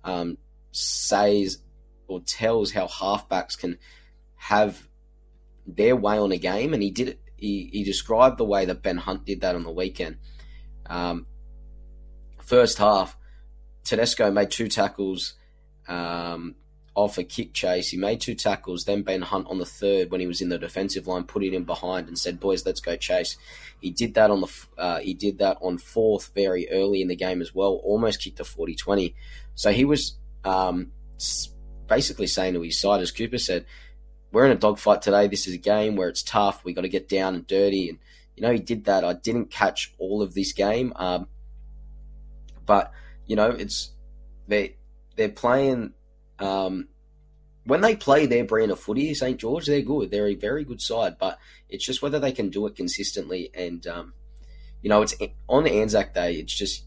um, 0.04 0.38
says 0.72 1.58
or 2.08 2.20
tells 2.20 2.72
how 2.72 2.86
halfbacks 2.86 3.58
can 3.58 3.78
have 4.36 4.88
their 5.66 5.96
way 5.96 6.18
on 6.18 6.32
a 6.32 6.38
game, 6.38 6.74
and 6.74 6.82
he 6.82 6.90
did 6.90 7.08
it. 7.08 7.20
He, 7.36 7.70
he 7.72 7.84
described 7.84 8.36
the 8.38 8.44
way 8.44 8.66
that 8.66 8.82
Ben 8.82 8.98
Hunt 8.98 9.24
did 9.24 9.40
that 9.40 9.54
on 9.54 9.62
the 9.62 9.70
weekend. 9.70 10.18
Um, 10.86 11.26
first 12.42 12.78
half, 12.78 13.16
Tedesco 13.84 14.30
made 14.30 14.50
two 14.50 14.68
tackles. 14.68 15.34
Um, 15.88 16.56
off 16.94 17.18
a 17.18 17.24
kick 17.24 17.52
chase. 17.52 17.90
He 17.90 17.96
made 17.96 18.20
two 18.20 18.34
tackles. 18.34 18.84
Then 18.84 19.02
Ben 19.02 19.22
Hunt 19.22 19.46
on 19.48 19.58
the 19.58 19.64
third, 19.64 20.10
when 20.10 20.20
he 20.20 20.26
was 20.26 20.40
in 20.40 20.48
the 20.48 20.58
defensive 20.58 21.06
line, 21.06 21.24
put 21.24 21.44
it 21.44 21.54
in 21.54 21.64
behind 21.64 22.08
and 22.08 22.18
said, 22.18 22.40
"Boys, 22.40 22.66
let's 22.66 22.80
go 22.80 22.96
chase." 22.96 23.36
He 23.80 23.90
did 23.90 24.14
that 24.14 24.30
on 24.30 24.40
the 24.40 24.66
uh, 24.76 24.98
he 24.98 25.14
did 25.14 25.38
that 25.38 25.58
on 25.60 25.78
fourth 25.78 26.32
very 26.34 26.68
early 26.70 27.00
in 27.00 27.08
the 27.08 27.16
game 27.16 27.40
as 27.40 27.54
well. 27.54 27.80
Almost 27.84 28.22
kicked 28.22 28.40
a 28.40 28.44
40-20. 28.44 29.14
So 29.54 29.72
he 29.72 29.84
was 29.84 30.16
um, 30.44 30.92
basically 31.86 32.26
saying 32.26 32.54
to 32.54 32.62
his 32.62 32.78
side, 32.78 33.00
as 33.00 33.12
Cooper 33.12 33.38
said, 33.38 33.66
"We're 34.32 34.46
in 34.46 34.52
a 34.52 34.56
dogfight 34.56 35.02
today. 35.02 35.28
This 35.28 35.46
is 35.46 35.54
a 35.54 35.58
game 35.58 35.96
where 35.96 36.08
it's 36.08 36.22
tough. 36.22 36.64
We 36.64 36.72
got 36.72 36.82
to 36.82 36.88
get 36.88 37.08
down 37.08 37.34
and 37.34 37.46
dirty." 37.46 37.88
And 37.88 37.98
you 38.36 38.42
know, 38.42 38.52
he 38.52 38.58
did 38.58 38.84
that. 38.86 39.04
I 39.04 39.12
didn't 39.12 39.50
catch 39.50 39.94
all 39.98 40.22
of 40.22 40.34
this 40.34 40.52
game, 40.52 40.92
um, 40.96 41.28
but 42.66 42.92
you 43.26 43.36
know, 43.36 43.50
it's 43.50 43.92
they 44.48 44.76
they're 45.16 45.28
playing 45.28 45.92
um, 46.40 46.88
when 47.64 47.80
they 47.82 47.94
play 47.94 48.26
their 48.26 48.44
brand 48.44 48.70
of 48.70 48.80
footy, 48.80 49.14
St 49.14 49.38
George, 49.38 49.66
they're 49.66 49.82
good. 49.82 50.10
They're 50.10 50.26
a 50.28 50.34
very 50.34 50.64
good 50.64 50.80
side, 50.80 51.16
but 51.18 51.38
it's 51.68 51.84
just 51.84 52.02
whether 52.02 52.18
they 52.18 52.32
can 52.32 52.48
do 52.48 52.66
it 52.66 52.76
consistently. 52.76 53.50
And 53.54 53.86
um, 53.86 54.14
you 54.82 54.88
know, 54.88 55.02
it's 55.02 55.14
on 55.48 55.64
the 55.64 55.80
Anzac 55.80 56.14
Day. 56.14 56.34
It's 56.34 56.54
just 56.54 56.84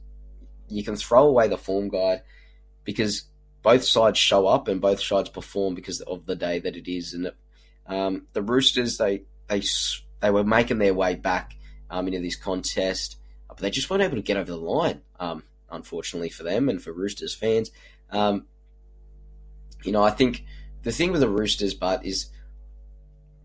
you 0.67 0.83
can 0.83 0.95
throw 0.95 1.27
away 1.27 1.47
the 1.47 1.57
form 1.57 1.89
guide 1.89 2.23
because 2.83 3.25
both 3.61 3.83
sides 3.83 4.19
show 4.19 4.47
up 4.47 4.67
and 4.67 4.81
both 4.81 5.01
sides 5.01 5.29
perform 5.29 5.75
because 5.75 6.01
of 6.01 6.25
the 6.25 6.35
day 6.35 6.59
that 6.59 6.75
it 6.75 6.91
is. 6.91 7.13
And 7.13 7.31
Um, 7.85 8.27
the 8.33 8.41
Roosters, 8.41 8.97
they 8.97 9.23
they 9.47 9.61
they 10.21 10.31
were 10.31 10.43
making 10.43 10.79
their 10.79 10.93
way 10.93 11.15
back 11.15 11.55
um, 11.89 12.07
into 12.07 12.19
this 12.19 12.35
contest, 12.35 13.17
but 13.47 13.57
they 13.57 13.69
just 13.69 13.89
weren't 13.89 14.03
able 14.03 14.15
to 14.15 14.21
get 14.21 14.37
over 14.37 14.51
the 14.51 14.57
line. 14.57 15.01
Um, 15.19 15.43
unfortunately 15.69 16.29
for 16.29 16.43
them 16.43 16.69
and 16.69 16.81
for 16.81 16.93
Roosters 16.93 17.33
fans, 17.33 17.71
um, 18.11 18.45
you 19.83 19.91
know, 19.91 20.03
I 20.03 20.11
think 20.11 20.45
the 20.83 20.91
thing 20.91 21.11
with 21.11 21.21
the 21.21 21.29
Roosters, 21.29 21.73
but 21.73 22.05
is 22.05 22.29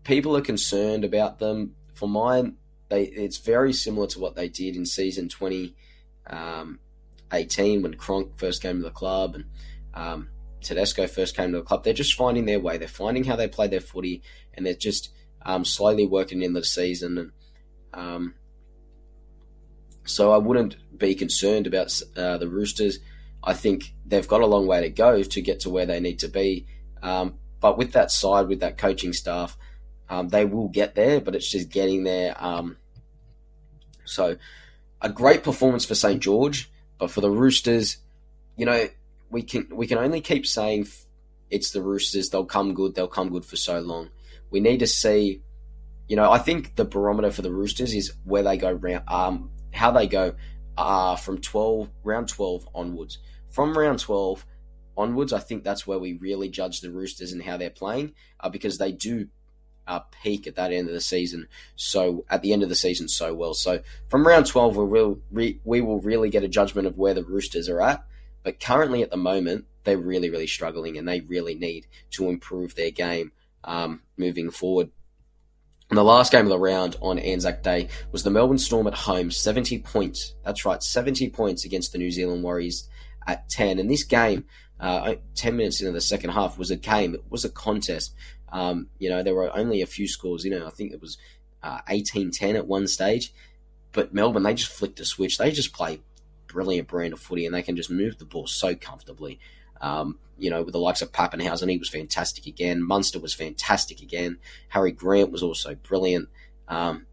people 0.03 0.35
are 0.35 0.41
concerned 0.41 1.03
about 1.03 1.39
them. 1.39 1.75
For 1.93 2.07
mine, 2.07 2.55
they 2.89 3.03
it's 3.03 3.37
very 3.37 3.73
similar 3.73 4.07
to 4.07 4.19
what 4.19 4.35
they 4.35 4.49
did 4.49 4.75
in 4.75 4.85
season 4.85 5.27
2018 5.29 5.75
um, 6.31 7.83
when 7.83 7.93
Cronk 7.95 8.37
first 8.37 8.61
came 8.61 8.77
to 8.77 8.83
the 8.83 8.91
club 8.91 9.35
and 9.35 9.45
um, 9.93 10.29
Tedesco 10.61 11.07
first 11.07 11.35
came 11.35 11.51
to 11.51 11.59
the 11.59 11.63
club. 11.63 11.83
They're 11.83 11.93
just 11.93 12.15
finding 12.15 12.45
their 12.45 12.59
way. 12.59 12.77
They're 12.77 12.87
finding 12.87 13.23
how 13.23 13.35
they 13.35 13.47
play 13.47 13.67
their 13.67 13.79
footy, 13.79 14.21
and 14.53 14.65
they're 14.65 14.73
just 14.73 15.09
um, 15.43 15.65
slowly 15.65 16.05
working 16.05 16.41
in 16.41 16.53
the 16.53 16.63
season. 16.63 17.17
And 17.17 17.31
um, 17.93 18.35
so 20.05 20.31
I 20.31 20.37
wouldn't 20.37 20.77
be 20.97 21.15
concerned 21.15 21.67
about 21.67 22.01
uh, 22.15 22.37
the 22.37 22.47
Roosters. 22.47 22.99
I 23.49 23.53
think 23.53 23.95
they've 24.05 24.27
got 24.27 24.41
a 24.41 24.45
long 24.45 24.67
way 24.67 24.81
to 24.81 24.89
go 24.89 25.23
to 25.23 25.41
get 25.41 25.61
to 25.61 25.71
where 25.71 25.87
they 25.87 25.99
need 25.99 26.19
to 26.19 26.27
be. 26.27 26.67
Um, 27.01 27.39
but 27.59 27.79
with 27.79 27.93
that 27.93 28.11
side, 28.11 28.47
with 28.47 28.59
that 28.59 28.77
coaching 28.77 29.11
staff, 29.11 29.57
um, 30.07 30.29
they 30.29 30.45
will 30.45 30.67
get 30.67 30.93
there. 30.93 31.19
But 31.19 31.33
it's 31.33 31.49
just 31.49 31.69
getting 31.69 32.03
there. 32.03 32.35
Um, 32.37 32.77
so 34.05 34.37
a 35.01 35.09
great 35.09 35.43
performance 35.43 35.83
for 35.83 35.95
St 35.95 36.21
George, 36.21 36.71
but 36.99 37.09
for 37.09 37.21
the 37.21 37.31
Roosters, 37.31 37.97
you 38.55 38.67
know, 38.67 38.87
we 39.31 39.41
can 39.41 39.67
we 39.73 39.87
can 39.87 39.97
only 39.97 40.21
keep 40.21 40.45
saying 40.45 40.87
it's 41.49 41.71
the 41.71 41.81
Roosters. 41.81 42.29
They'll 42.29 42.45
come 42.45 42.75
good. 42.75 42.93
They'll 42.93 43.07
come 43.07 43.29
good 43.29 43.45
for 43.45 43.55
so 43.55 43.79
long. 43.79 44.11
We 44.51 44.59
need 44.59 44.79
to 44.79 44.87
see. 44.87 45.41
You 46.07 46.17
know, 46.17 46.31
I 46.31 46.37
think 46.37 46.75
the 46.75 46.85
barometer 46.85 47.31
for 47.31 47.41
the 47.41 47.51
Roosters 47.51 47.95
is 47.95 48.13
where 48.25 48.43
they 48.43 48.57
go 48.57 48.71
round, 48.71 49.03
um, 49.07 49.49
how 49.73 49.89
they 49.89 50.05
go, 50.05 50.35
uh, 50.77 51.15
from 51.15 51.39
twelve 51.39 51.89
round 52.03 52.27
twelve 52.27 52.67
onwards. 52.75 53.17
From 53.49 53.77
round 53.77 53.99
twelve 53.99 54.45
onwards, 54.97 55.33
I 55.33 55.39
think 55.39 55.63
that's 55.63 55.87
where 55.87 55.99
we 55.99 56.13
really 56.13 56.49
judge 56.49 56.81
the 56.81 56.91
Roosters 56.91 57.31
and 57.31 57.43
how 57.43 57.57
they're 57.57 57.69
playing, 57.69 58.13
uh, 58.39 58.49
because 58.49 58.77
they 58.77 58.91
do 58.91 59.27
uh, 59.87 60.01
peak 60.23 60.45
at 60.45 60.55
that 60.55 60.71
end 60.71 60.87
of 60.87 60.93
the 60.93 61.01
season. 61.01 61.47
So 61.75 62.25
at 62.29 62.41
the 62.41 62.53
end 62.53 62.63
of 62.63 62.69
the 62.69 62.75
season, 62.75 63.07
so 63.07 63.33
well. 63.33 63.53
So 63.53 63.81
from 64.09 64.27
round 64.27 64.45
twelve, 64.45 64.77
we 64.77 64.85
will 64.85 65.19
re- 65.31 65.59
we 65.63 65.81
will 65.81 65.99
really 65.99 66.29
get 66.29 66.43
a 66.43 66.47
judgment 66.47 66.87
of 66.87 66.97
where 66.97 67.13
the 67.13 67.23
Roosters 67.23 67.69
are 67.69 67.81
at. 67.81 68.03
But 68.43 68.59
currently, 68.59 69.03
at 69.03 69.11
the 69.11 69.17
moment, 69.17 69.65
they're 69.83 69.97
really, 69.97 70.29
really 70.29 70.47
struggling 70.47 70.97
and 70.97 71.07
they 71.07 71.21
really 71.21 71.55
need 71.55 71.87
to 72.11 72.29
improve 72.29 72.75
their 72.75 72.91
game 72.91 73.31
um, 73.63 74.01
moving 74.17 74.51
forward. 74.51 74.91
And 75.89 75.97
the 75.97 76.03
last 76.03 76.31
game 76.31 76.45
of 76.45 76.49
the 76.49 76.59
round 76.59 76.95
on 77.01 77.17
Anzac 77.17 77.63
Day 77.63 77.89
was 78.11 78.21
the 78.21 78.29
Melbourne 78.29 78.59
Storm 78.59 78.85
at 78.85 78.93
home, 78.93 79.31
70 79.31 79.79
points. 79.79 80.35
That's 80.45 80.63
right, 80.63 80.81
70 80.83 81.29
points 81.31 81.65
against 81.65 81.91
the 81.91 81.97
New 81.97 82.11
Zealand 82.11 82.43
Warriors 82.43 82.87
at 83.31 83.49
10. 83.49 83.79
And 83.79 83.89
this 83.89 84.03
game, 84.03 84.45
uh, 84.79 85.15
10 85.35 85.55
minutes 85.55 85.81
into 85.81 85.91
the 85.91 86.01
second 86.01 86.31
half, 86.31 86.57
was 86.57 86.71
a 86.71 86.75
game. 86.75 87.15
It 87.15 87.23
was 87.29 87.45
a 87.45 87.49
contest. 87.49 88.13
Um, 88.51 88.87
you 88.97 89.09
know, 89.09 89.23
there 89.23 89.35
were 89.35 89.55
only 89.55 89.81
a 89.81 89.87
few 89.87 90.07
scores. 90.07 90.43
You 90.43 90.51
know, 90.51 90.67
I 90.67 90.71
think 90.71 90.91
it 90.91 91.01
was 91.01 91.17
uh, 91.63 91.81
18-10 91.89 92.55
at 92.55 92.67
one 92.67 92.87
stage. 92.87 93.33
But 93.91 94.13
Melbourne, 94.13 94.43
they 94.43 94.53
just 94.53 94.71
flicked 94.71 94.99
a 94.99 95.05
switch. 95.05 95.37
They 95.37 95.51
just 95.51 95.73
play 95.73 95.99
brilliant 96.47 96.87
brand 96.87 97.13
of 97.13 97.19
footy, 97.19 97.45
and 97.45 97.53
they 97.53 97.63
can 97.63 97.75
just 97.75 97.89
move 97.89 98.17
the 98.17 98.25
ball 98.25 98.47
so 98.47 98.75
comfortably. 98.75 99.39
Um, 99.81 100.19
you 100.37 100.49
know, 100.49 100.63
with 100.63 100.73
the 100.73 100.79
likes 100.79 101.01
of 101.01 101.11
Papenhuyzen, 101.11 101.69
he 101.69 101.77
was 101.77 101.89
fantastic 101.89 102.45
again. 102.45 102.83
Munster 102.83 103.19
was 103.19 103.33
fantastic 103.33 104.01
again. 104.01 104.37
Harry 104.69 104.91
Grant 104.91 105.31
was 105.31 105.43
also 105.43 105.75
brilliant. 105.75 106.29
Um, 106.67 107.05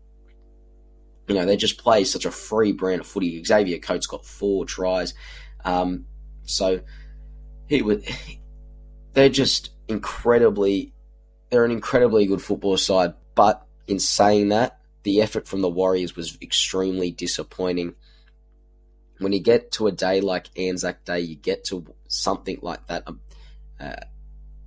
you 1.29 1.35
know, 1.35 1.45
they 1.45 1.57
just 1.57 1.79
play 1.79 2.05
such 2.05 2.25
a 2.25 2.31
free 2.31 2.73
brand 2.73 3.01
of 3.01 3.07
footy. 3.07 3.43
Xavier 3.43 3.79
Coates 3.79 4.07
got 4.07 4.25
four 4.25 4.65
tries. 4.65 5.15
Um, 5.67 6.07
so 6.45 6.81
he 7.69 7.83
would. 7.83 8.05
They're 9.13 9.29
just 9.29 9.71
incredibly. 9.89 10.95
They're 11.51 11.65
an 11.65 11.71
incredibly 11.71 12.27
good 12.27 12.43
football 12.43 12.79
side, 12.79 13.15
but 13.35 13.67
in 13.87 13.99
saying 13.99 14.49
that, 14.49 14.81
the 15.03 15.21
effort 15.21 15.47
from 15.47 15.61
the 15.61 15.69
Warriors 15.69 16.17
was 16.17 16.39
extremely 16.41 17.11
disappointing 17.11 17.95
when 19.19 19.33
you 19.33 19.41
get 19.41 19.73
to 19.73 19.87
a 19.87 19.93
day 19.93 20.21
like 20.21 20.49
Anzac 20.59 21.05
Day, 21.05 21.21
you 21.21 21.37
get 21.37 21.65
to 21.67 21.87
something 22.09 22.59
like 22.63 22.87
that. 22.89 23.05
Um, 23.07 23.21
uh, 23.81 23.97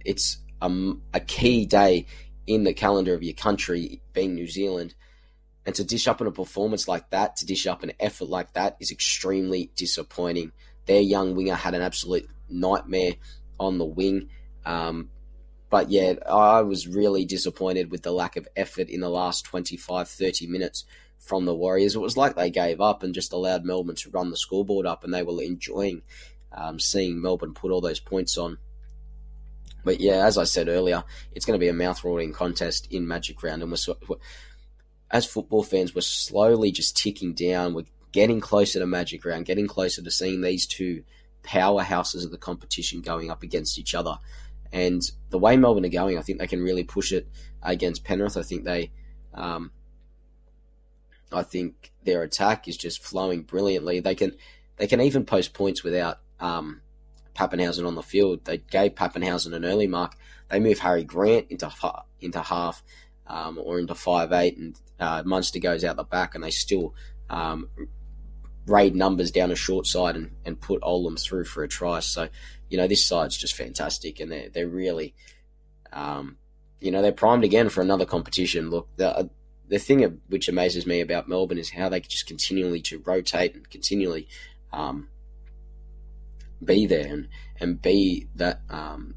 it's 0.04 0.38
um, 0.62 1.04
a 1.14 1.20
key 1.20 1.66
day 1.66 2.06
in 2.48 2.64
the 2.64 2.74
calendar 2.74 3.14
of 3.14 3.24
your 3.24 3.34
country, 3.34 4.02
being 4.14 4.34
New 4.34 4.48
Zealand. 4.48 4.96
And 5.66 5.76
to 5.76 5.84
dish 5.84 6.08
up 6.08 6.20
in 6.20 6.28
a 6.28 6.32
performance 6.32 6.88
like 6.88 7.12
that, 7.12 7.36
to 7.38 7.46
dish 7.46 7.68
up 7.68 7.84
an 7.84 7.92
effort 8.00 8.30
like 8.30 8.54
that, 8.54 8.78
is 8.80 8.92
extremely 8.92 9.72
disappointing. 9.76 10.52
Their 10.90 11.02
young 11.02 11.36
winger 11.36 11.54
had 11.54 11.76
an 11.76 11.84
absolute 11.84 12.28
nightmare 12.50 13.14
on 13.60 13.78
the 13.78 13.86
wing. 13.86 14.30
Um, 14.66 15.12
but 15.70 15.92
yeah, 15.92 16.16
I 16.28 16.64
was 16.64 16.88
really 16.88 17.26
disappointed 17.26 17.92
with 17.92 18.02
the 18.02 18.12
lack 18.12 18.38
of 18.38 18.48
effort 18.56 18.90
in 18.90 19.02
the 19.02 19.10
last 19.10 19.46
25, 19.46 20.10
30 20.10 20.48
minutes 20.48 20.86
from 21.20 21.46
the 21.46 21.54
Warriors. 21.54 21.96
It 21.96 22.00
was 22.00 22.18
like 22.18 22.36
they 22.36 22.50
gave 22.50 22.82
up 22.82 23.04
and 23.04 23.14
just 23.14 23.34
allowed 23.34 23.66
Melbourne 23.66 23.98
to 23.98 24.10
run 24.10 24.32
the 24.32 24.36
scoreboard 24.36 24.88
up, 24.88 25.04
and 25.04 25.14
they 25.14 25.22
were 25.22 25.44
enjoying 25.44 26.02
um, 26.52 26.80
seeing 26.80 27.22
Melbourne 27.22 27.54
put 27.54 27.70
all 27.70 27.82
those 27.82 28.00
points 28.00 28.36
on. 28.36 28.58
But 29.86 30.00
yeah, 30.00 30.26
as 30.26 30.40
I 30.40 30.44
said 30.44 30.70
earlier, 30.70 31.04
it's 31.34 31.46
going 31.46 31.58
to 31.58 31.64
be 31.64 31.70
a 31.70 31.74
mouth-watering 31.74 32.34
contest 32.34 32.92
in 32.92 33.08
Magic 33.08 33.44
Round, 33.44 33.62
and 33.62 33.72
we're, 33.72 34.18
as 35.12 35.28
football 35.28 35.62
fans, 35.62 35.94
we're 35.94 36.02
slowly 36.02 36.72
just 36.72 36.98
ticking 36.98 37.36
down. 37.36 37.76
We're 37.76 37.86
getting 38.12 38.40
closer 38.40 38.80
to 38.80 38.88
Magic 38.88 39.24
Round, 39.26 39.46
getting 39.46 39.68
closer 39.68 40.02
to 40.02 40.12
seeing 40.12 40.42
these 40.42 40.66
two 40.66 41.04
powerhouses 41.44 42.26
of 42.26 42.32
the 42.32 42.38
competition 42.38 43.02
going 43.02 43.32
up 43.32 43.44
against 43.44 43.80
each 43.80 43.96
other. 43.96 44.18
And 44.72 45.02
the 45.30 45.40
way 45.40 45.58
Melbourne 45.58 45.86
are 45.86 45.90
going, 45.90 46.18
I 46.18 46.22
think 46.22 46.40
they 46.40 46.48
can 46.48 46.62
really 46.62 46.84
push 46.84 47.12
it 47.12 47.28
against 47.64 48.04
Penrith. 48.04 48.38
I 48.38 48.44
think 48.44 48.66
they 48.66 48.92
um, 49.34 49.72
I 51.32 51.44
think 51.44 51.92
their 52.04 52.24
attack 52.24 52.68
is 52.68 52.78
just 52.78 53.04
flowing 53.04 53.44
brilliantly. 53.44 54.00
They 54.00 54.16
can 54.16 54.36
they 54.78 54.88
can 54.88 55.02
even 55.02 55.26
post 55.26 55.54
points 55.54 55.84
without 55.84 56.20
um, 56.40 56.82
Papenhuyzen 57.36 57.86
on 57.86 57.96
the 57.96 58.04
field. 58.04 58.46
They 58.46 58.58
gave 58.58 58.96
Papenhuyzen 58.96 59.54
an 59.54 59.66
early 59.66 59.88
mark. 59.88 60.16
They 60.50 60.60
move 60.60 60.80
Harry 60.80 61.04
Grant 61.04 61.48
into 61.50 61.72
into 62.20 62.42
half 62.42 62.84
um, 63.28 63.60
or 63.62 63.80
into 63.80 63.96
five 63.96 64.32
eight, 64.32 64.58
and 64.58 64.80
uh, 65.00 65.24
Munster 65.26 65.60
goes 65.60 65.84
out 65.84 65.96
the 65.96 66.04
back, 66.04 66.36
and 66.36 66.44
they 66.44 66.52
still 66.52 66.94
um, 67.30 67.70
raid 68.66 68.96
numbers 68.96 69.32
down 69.32 69.52
a 69.52 69.56
short 69.56 69.88
side 69.88 70.16
and, 70.16 70.32
and 70.46 70.60
put 70.60 70.82
Olam 70.82 71.22
through 71.22 71.46
for 71.46 71.64
a 71.64 71.68
try. 71.68 72.00
So 72.00 72.30
you 72.70 72.78
know 72.78 72.88
this 72.88 73.06
side's 73.06 73.38
just 73.38 73.56
fantastic, 73.56 74.20
and 74.20 74.32
they're 74.32 74.50
they're 74.50 74.68
really 74.68 75.16
um, 75.92 76.38
you 76.80 76.92
know 76.92 77.02
they're 77.02 77.12
primed 77.12 77.44
again 77.44 77.70
for 77.70 77.82
another 77.82 78.06
competition. 78.06 78.70
Look, 78.70 78.88
the, 78.96 79.30
the 79.68 79.80
thing 79.80 80.22
which 80.28 80.50
amazes 80.50 80.86
me 80.86 81.00
about 81.00 81.30
Melbourne 81.30 81.60
is 81.60 81.70
how 81.70 81.90
they 81.90 82.00
just 82.00 82.26
continually 82.26 82.82
to 82.82 83.00
rotate 83.06 83.54
and 83.54 83.70
continually 83.70 84.28
um, 84.74 85.08
be 86.64 86.88
there 86.88 87.08
and, 87.08 87.28
and 87.60 87.82
be 87.82 88.28
that 88.36 88.62
um, 88.70 89.16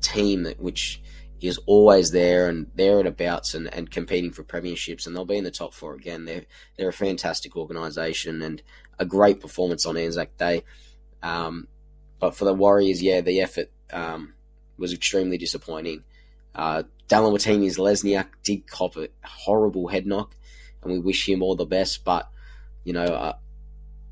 team 0.00 0.42
that 0.44 0.60
which 0.60 1.00
is 1.40 1.58
always 1.66 2.10
there 2.10 2.48
and 2.48 2.70
there 2.74 3.00
at 3.00 3.06
abouts 3.06 3.54
and, 3.54 3.72
and 3.72 3.90
competing 3.90 4.32
for 4.32 4.42
premierships 4.42 5.06
and 5.06 5.14
they'll 5.14 5.24
be 5.24 5.36
in 5.36 5.44
the 5.44 5.50
top 5.50 5.72
four 5.72 5.94
again. 5.94 6.24
They're 6.24 6.44
they're 6.76 6.88
a 6.88 6.92
fantastic 6.92 7.56
organisation 7.56 8.42
and 8.42 8.62
a 8.98 9.04
great 9.04 9.40
performance 9.40 9.86
on 9.86 9.96
Anzac 9.96 10.36
Day. 10.36 10.64
Um, 11.22 11.68
but 12.18 12.34
for 12.34 12.44
the 12.44 12.54
Warriors, 12.54 13.02
yeah, 13.02 13.20
the 13.20 13.40
effort 13.40 13.70
um, 13.92 14.34
was 14.76 14.92
extremely 14.92 15.38
disappointing. 15.38 16.04
Uh, 16.54 16.82
Dallin 17.08 17.36
Zelezniak 17.38 18.26
did 18.42 18.66
cop 18.66 18.96
a 18.96 19.08
horrible 19.24 19.88
head 19.88 20.06
knock, 20.06 20.34
and 20.82 20.92
we 20.92 20.98
wish 20.98 21.28
him 21.28 21.42
all 21.42 21.56
the 21.56 21.64
best. 21.64 22.04
But 22.04 22.28
you 22.84 22.92
know, 22.92 23.04
uh, 23.04 23.36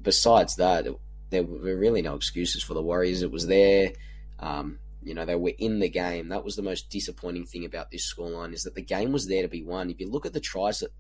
besides 0.01 0.57
that, 0.57 0.87
there 1.31 1.43
were 1.43 1.77
really 1.77 2.03
no 2.03 2.15
excuses 2.15 2.63
for 2.63 2.75
the 2.75 2.83
Warriors. 2.83 3.23
It 3.23 3.31
was 3.31 3.47
there. 3.47 3.93
Um, 4.39 4.79
you 5.03 5.15
know, 5.15 5.25
they 5.25 5.37
were 5.37 5.53
in 5.59 5.79
the 5.79 5.89
game. 5.89 6.29
That 6.29 6.45
was 6.45 6.57
the 6.57 6.63
most 6.63 6.91
disappointing 6.91 7.47
thing 7.47 7.65
about 7.65 7.91
this 7.91 8.13
scoreline 8.13 8.53
is 8.53 8.65
that 8.65 8.75
the 8.75 8.83
game 8.83 9.13
was 9.13 9.29
there 9.29 9.43
to 9.43 9.49
be 9.49 9.63
won. 9.63 9.91
If 9.91 10.01
you 10.01 10.11
look 10.11 10.27
at 10.27 10.33
the 10.33 10.41
tries 10.41 10.81
that 10.81 10.91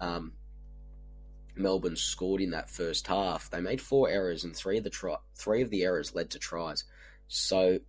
um, 0.00 0.32
Melbourne 1.54 1.96
scored 1.96 2.40
in 2.40 2.50
that 2.50 2.70
first 2.70 3.06
half, 3.06 3.50
they 3.50 3.60
made 3.60 3.80
four 3.80 4.08
errors, 4.08 4.44
and 4.44 4.54
three 4.54 4.78
of 4.78 4.84
the 4.84 4.90
tri- 4.90 5.16
three 5.34 5.62
of 5.62 5.70
the 5.70 5.84
errors 5.84 6.14
led 6.14 6.30
to 6.30 6.38
tries. 6.38 6.84
So 7.28 7.80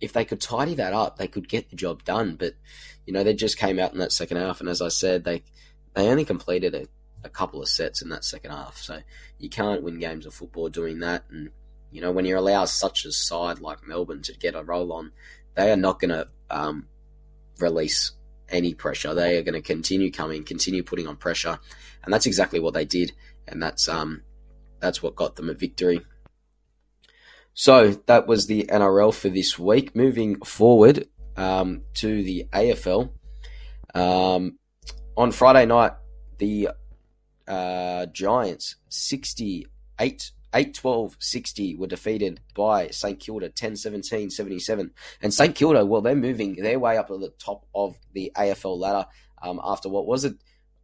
if 0.00 0.12
they 0.12 0.24
could 0.24 0.40
tidy 0.40 0.74
that 0.74 0.92
up, 0.92 1.16
they 1.16 1.28
could 1.28 1.48
get 1.48 1.70
the 1.70 1.76
job 1.76 2.04
done. 2.04 2.36
But 2.36 2.54
you 3.06 3.12
know, 3.12 3.24
they 3.24 3.34
just 3.34 3.58
came 3.58 3.78
out 3.78 3.92
in 3.92 3.98
that 3.98 4.12
second 4.12 4.38
half, 4.38 4.60
and 4.60 4.68
as 4.68 4.82
I 4.82 4.88
said, 4.88 5.24
they 5.24 5.42
they 5.94 6.08
only 6.08 6.24
completed 6.24 6.74
a, 6.74 6.86
a 7.24 7.28
couple 7.28 7.62
of 7.62 7.68
sets 7.68 8.02
in 8.02 8.08
that 8.10 8.24
second 8.24 8.50
half. 8.50 8.76
So 8.78 9.00
you 9.38 9.48
can't 9.48 9.82
win 9.82 9.98
games 9.98 10.26
of 10.26 10.34
football 10.34 10.68
doing 10.68 11.00
that. 11.00 11.24
And 11.30 11.50
you 11.90 12.00
know, 12.00 12.12
when 12.12 12.24
you 12.24 12.38
allow 12.38 12.64
such 12.64 13.04
a 13.04 13.12
side 13.12 13.60
like 13.60 13.86
Melbourne 13.86 14.22
to 14.22 14.32
get 14.32 14.54
a 14.54 14.62
roll 14.62 14.92
on, 14.92 15.12
they 15.54 15.70
are 15.70 15.76
not 15.76 16.00
going 16.00 16.10
to 16.10 16.28
um, 16.50 16.86
release 17.58 18.12
any 18.48 18.74
pressure. 18.74 19.14
They 19.14 19.36
are 19.38 19.42
going 19.42 19.54
to 19.54 19.62
continue 19.62 20.10
coming, 20.10 20.44
continue 20.44 20.82
putting 20.82 21.06
on 21.06 21.16
pressure, 21.16 21.58
and 22.04 22.12
that's 22.12 22.26
exactly 22.26 22.60
what 22.60 22.74
they 22.74 22.84
did, 22.84 23.12
and 23.46 23.62
that's 23.62 23.88
um 23.88 24.22
that's 24.80 25.02
what 25.02 25.16
got 25.16 25.36
them 25.36 25.50
a 25.50 25.54
victory. 25.54 26.00
So 27.52 27.90
that 28.06 28.26
was 28.26 28.46
the 28.46 28.64
NRL 28.64 29.12
for 29.12 29.28
this 29.28 29.58
week. 29.58 29.94
Moving 29.94 30.40
forward 30.40 31.08
um, 31.36 31.82
to 31.94 32.22
the 32.22 32.46
AFL. 32.52 33.10
Um, 33.94 34.58
on 35.16 35.32
Friday 35.32 35.66
night, 35.66 35.92
the 36.38 36.70
uh, 37.46 38.06
Giants 38.06 38.76
68 38.88 40.30
8 40.52 40.74
12 40.74 41.16
60 41.18 41.76
were 41.76 41.86
defeated 41.86 42.40
by 42.54 42.88
St 42.88 43.18
Kilda 43.20 43.48
10 43.48 43.76
17 43.76 44.30
77. 44.30 44.90
And 45.22 45.32
St 45.34 45.54
Kilda, 45.54 45.84
well, 45.86 46.00
they're 46.00 46.16
moving 46.16 46.56
their 46.56 46.78
way 46.78 46.96
up 46.96 47.08
to 47.08 47.18
the 47.18 47.32
top 47.38 47.66
of 47.74 47.96
the 48.12 48.32
AFL 48.36 48.78
ladder 48.78 49.06
um, 49.42 49.60
after 49.62 49.88
what 49.88 50.06
was 50.06 50.24
it? 50.24 50.34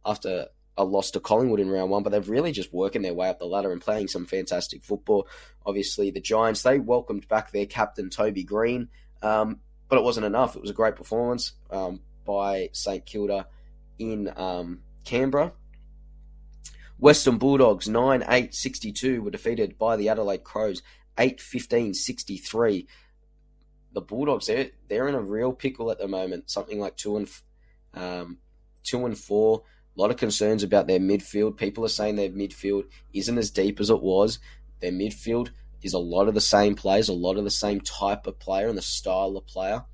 After 0.05 0.47
a 0.77 0.83
loss 0.83 1.11
to 1.11 1.19
Collingwood 1.19 1.59
in 1.59 1.69
round 1.69 1.89
one, 1.89 2.03
but 2.03 2.11
they've 2.11 2.29
really 2.29 2.51
just 2.51 2.71
working 2.71 3.01
their 3.01 3.13
way 3.13 3.29
up 3.29 3.39
the 3.39 3.45
ladder 3.45 3.71
and 3.71 3.81
playing 3.81 4.07
some 4.07 4.25
fantastic 4.25 4.83
football. 4.83 5.27
Obviously, 5.65 6.11
the 6.11 6.21
Giants, 6.21 6.61
they 6.61 6.79
welcomed 6.79 7.27
back 7.27 7.51
their 7.51 7.65
captain, 7.65 8.09
Toby 8.09 8.43
Greene, 8.43 8.89
um, 9.21 9.59
but 9.89 9.97
it 9.97 10.03
wasn't 10.03 10.25
enough. 10.25 10.55
It 10.55 10.61
was 10.61 10.69
a 10.69 10.75
great 10.75 10.95
performance 10.95 11.53
um, 11.71 12.01
by 12.25 12.69
St 12.73 13.05
Kilda 13.05 13.47
in 13.97 14.31
um, 14.35 14.81
Canberra. 15.03 15.53
Western 16.99 17.37
Bulldogs 17.37 17.87
9 17.87 18.23
8 18.27 18.53
62 18.53 19.21
were 19.21 19.31
defeated 19.31 19.77
by 19.77 19.95
the 19.95 20.09
Adelaide 20.09 20.43
Crows 20.43 20.81
8 21.17 21.39
15 21.39 21.93
63. 21.93 22.87
The 23.93 24.01
Bulldogs, 24.01 24.47
they're, 24.47 24.69
they're 24.87 25.07
in 25.07 25.15
a 25.15 25.21
real 25.21 25.53
pickle 25.53 25.91
at 25.91 25.99
the 25.99 26.07
moment, 26.07 26.49
something 26.49 26.79
like 26.79 26.97
2 26.97 27.17
and, 27.17 27.29
um, 27.93 28.37
two 28.83 29.05
and 29.05 29.17
4. 29.17 29.63
A 29.97 30.01
lot 30.01 30.11
of 30.11 30.17
concerns 30.17 30.61
about 30.61 30.87
their 30.87 30.99
midfield. 30.99 31.57
People 31.57 31.83
are 31.85 31.89
saying 31.89 32.15
their 32.15 32.29
midfield 32.29 32.85
isn't 33.13 33.37
as 33.37 33.49
deep 33.49 33.79
as 33.79 33.89
it 33.89 34.01
was. 34.01 34.39
Their 34.79 34.91
midfield 34.91 35.49
is 35.81 35.93
a 35.93 35.99
lot 35.99 36.27
of 36.27 36.33
the 36.33 36.41
same 36.41 36.75
players, 36.75 37.09
a 37.09 37.13
lot 37.13 37.37
of 37.37 37.43
the 37.43 37.49
same 37.51 37.81
type 37.81 38.27
of 38.27 38.39
player 38.39 38.67
and 38.67 38.77
the 38.77 38.83
style 38.83 39.37
of 39.37 39.47
player. 39.47 39.85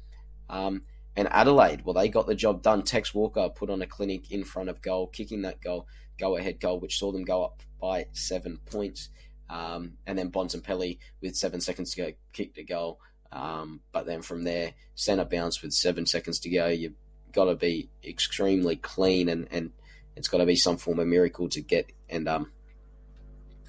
Um, 0.49 0.84
and 1.16 1.28
Adelaide, 1.32 1.86
well, 1.86 1.93
they 1.93 2.10
got 2.10 2.28
the 2.28 2.36
job 2.36 2.62
done. 2.64 2.84
Tex 2.84 3.14
Walker 3.14 3.49
put 3.49 3.70
on 3.70 3.82
a 3.82 3.88
clinic 3.88 4.32
in 4.32 4.43
front 4.43 4.70
of 4.70 4.82
goal, 4.82 5.08
kicking 5.08 5.43
that 5.43 5.62
goal, 5.62 5.88
go 6.24 6.38
ahead 6.38 6.59
goal, 6.59 6.80
which 6.80 6.97
saw 6.97 7.11
them 7.11 7.26
go 7.26 7.43
up 7.43 7.61
by 7.82 8.05
seven 8.13 8.59
points. 8.65 9.09
Um, 9.49 9.93
and 10.07 10.17
then 10.17 10.32
Bontempelli 10.32 10.99
with 11.21 11.36
seven 11.36 11.59
seconds 11.59 11.93
to 11.93 12.01
go 12.01 12.11
kicked 12.32 12.57
a 12.57 12.63
goal. 12.63 12.99
Um, 13.32 13.82
but 13.91 14.05
then 14.05 14.21
from 14.21 14.43
there, 14.43 14.74
centre 14.95 15.26
bounce 15.26 15.61
with 15.61 15.74
seven 15.74 16.05
seconds 16.05 16.39
to 16.39 16.49
go. 16.49 16.67
You've 16.67 16.93
got 17.34 17.45
to 17.45 17.55
be 17.55 17.89
extremely 18.03 18.78
clean 18.78 19.28
and, 19.28 19.47
and 19.51 19.71
it's 20.15 20.30
got 20.30 20.38
to 20.38 20.45
be 20.45 20.55
some 20.55 20.78
form 20.78 20.99
of 20.99 21.07
miracle 21.07 21.49
to 21.49 21.61
get 21.61 21.91
and 22.09 22.28
um 22.28 22.51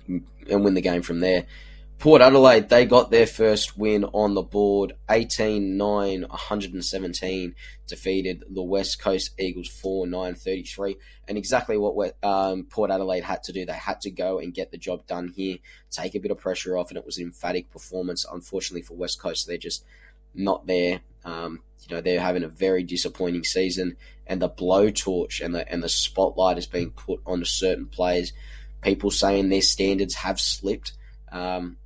and 0.06 0.64
win 0.64 0.74
the 0.74 0.82
game 0.82 1.02
from 1.02 1.20
there. 1.20 1.46
Port 1.98 2.20
Adelaide, 2.20 2.68
they 2.68 2.84
got 2.84 3.10
their 3.10 3.26
first 3.26 3.78
win 3.78 4.04
on 4.04 4.34
the 4.34 4.42
board, 4.42 4.94
18-9, 5.08 6.28
117, 6.28 7.54
defeated 7.86 8.44
the 8.50 8.62
West 8.62 9.00
Coast 9.00 9.30
Eagles 9.38 9.68
4-9, 9.68 10.38
33. 10.38 10.96
And 11.26 11.38
exactly 11.38 11.78
what 11.78 12.22
um, 12.22 12.64
Port 12.64 12.90
Adelaide 12.90 13.24
had 13.24 13.42
to 13.44 13.52
do. 13.52 13.64
They 13.64 13.72
had 13.72 14.02
to 14.02 14.10
go 14.10 14.38
and 14.38 14.52
get 14.52 14.70
the 14.70 14.76
job 14.76 15.06
done 15.06 15.28
here, 15.28 15.56
take 15.90 16.14
a 16.14 16.20
bit 16.20 16.30
of 16.30 16.38
pressure 16.38 16.76
off, 16.76 16.90
and 16.90 16.98
it 16.98 17.06
was 17.06 17.16
an 17.16 17.24
emphatic 17.24 17.70
performance. 17.70 18.26
Unfortunately 18.30 18.82
for 18.82 18.94
West 18.94 19.18
Coast, 19.18 19.46
they're 19.46 19.56
just 19.56 19.84
not 20.34 20.66
there. 20.66 21.00
Um, 21.24 21.60
you 21.80 21.94
know, 21.94 22.02
they're 22.02 22.20
having 22.20 22.44
a 22.44 22.48
very 22.48 22.82
disappointing 22.82 23.44
season, 23.44 23.96
and 24.26 24.42
the 24.42 24.48
blowtorch 24.48 25.44
and 25.44 25.54
the 25.54 25.70
and 25.70 25.82
the 25.82 25.88
spotlight 25.88 26.58
is 26.58 26.66
being 26.66 26.90
put 26.90 27.20
onto 27.26 27.44
certain 27.44 27.86
players. 27.86 28.32
People 28.82 29.10
saying 29.10 29.48
their 29.48 29.62
standards 29.62 30.14
have 30.14 30.38
slipped. 30.40 30.92
Um, 31.32 31.78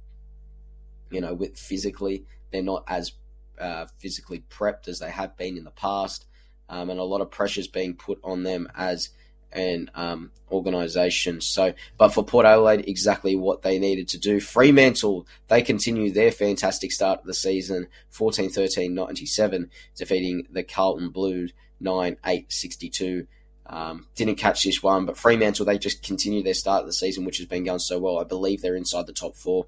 you 1.10 1.20
know, 1.20 1.34
with 1.34 1.58
physically, 1.58 2.24
they're 2.50 2.62
not 2.62 2.84
as 2.86 3.12
uh, 3.58 3.86
physically 3.98 4.44
prepped 4.50 4.88
as 4.88 4.98
they 4.98 5.10
have 5.10 5.36
been 5.36 5.56
in 5.56 5.64
the 5.64 5.70
past, 5.70 6.26
um, 6.68 6.90
and 6.90 7.00
a 7.00 7.04
lot 7.04 7.20
of 7.20 7.30
pressure 7.30 7.60
is 7.60 7.68
being 7.68 7.94
put 7.94 8.18
on 8.22 8.42
them 8.42 8.68
as 8.76 9.10
an 9.52 9.90
um, 9.94 10.30
organisation. 10.50 11.40
So, 11.40 11.74
but 11.96 12.10
for 12.10 12.24
Port 12.24 12.46
Adelaide, 12.46 12.88
exactly 12.88 13.34
what 13.34 13.62
they 13.62 13.78
needed 13.78 14.08
to 14.08 14.18
do. 14.18 14.40
Fremantle, 14.40 15.26
they 15.48 15.62
continue 15.62 16.10
their 16.12 16.30
fantastic 16.30 16.92
start 16.92 17.20
of 17.20 17.26
the 17.26 17.34
season, 17.34 17.88
14-13, 18.12 18.92
97, 18.92 19.70
defeating 19.96 20.46
the 20.50 20.62
Carlton 20.62 21.10
Blues 21.10 21.52
9-8, 21.82 23.26
Um, 23.66 24.06
didn't 24.14 24.36
catch 24.36 24.64
this 24.64 24.82
one, 24.82 25.06
but 25.06 25.16
Fremantle, 25.16 25.66
they 25.66 25.78
just 25.78 26.02
continue 26.02 26.42
their 26.42 26.54
start 26.54 26.80
of 26.80 26.86
the 26.86 26.92
season, 26.92 27.24
which 27.24 27.38
has 27.38 27.46
been 27.46 27.64
going 27.64 27.78
so 27.78 27.98
well. 27.98 28.18
I 28.18 28.24
believe 28.24 28.62
they're 28.62 28.76
inside 28.76 29.06
the 29.06 29.12
top 29.12 29.36
four. 29.36 29.66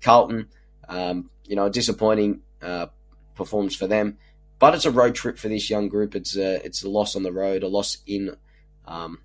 Carlton, 0.00 0.48
um, 0.90 1.30
you 1.46 1.56
know, 1.56 1.70
disappointing 1.70 2.42
uh, 2.60 2.86
performance 3.34 3.74
for 3.74 3.86
them, 3.86 4.18
but 4.58 4.74
it's 4.74 4.84
a 4.84 4.90
road 4.90 5.14
trip 5.14 5.38
for 5.38 5.48
this 5.48 5.70
young 5.70 5.88
group. 5.88 6.14
It's 6.14 6.36
a, 6.36 6.64
it's 6.64 6.82
a 6.84 6.90
loss 6.90 7.16
on 7.16 7.22
the 7.22 7.32
road, 7.32 7.62
a 7.62 7.68
loss 7.68 7.98
in 8.06 8.36
um, 8.86 9.20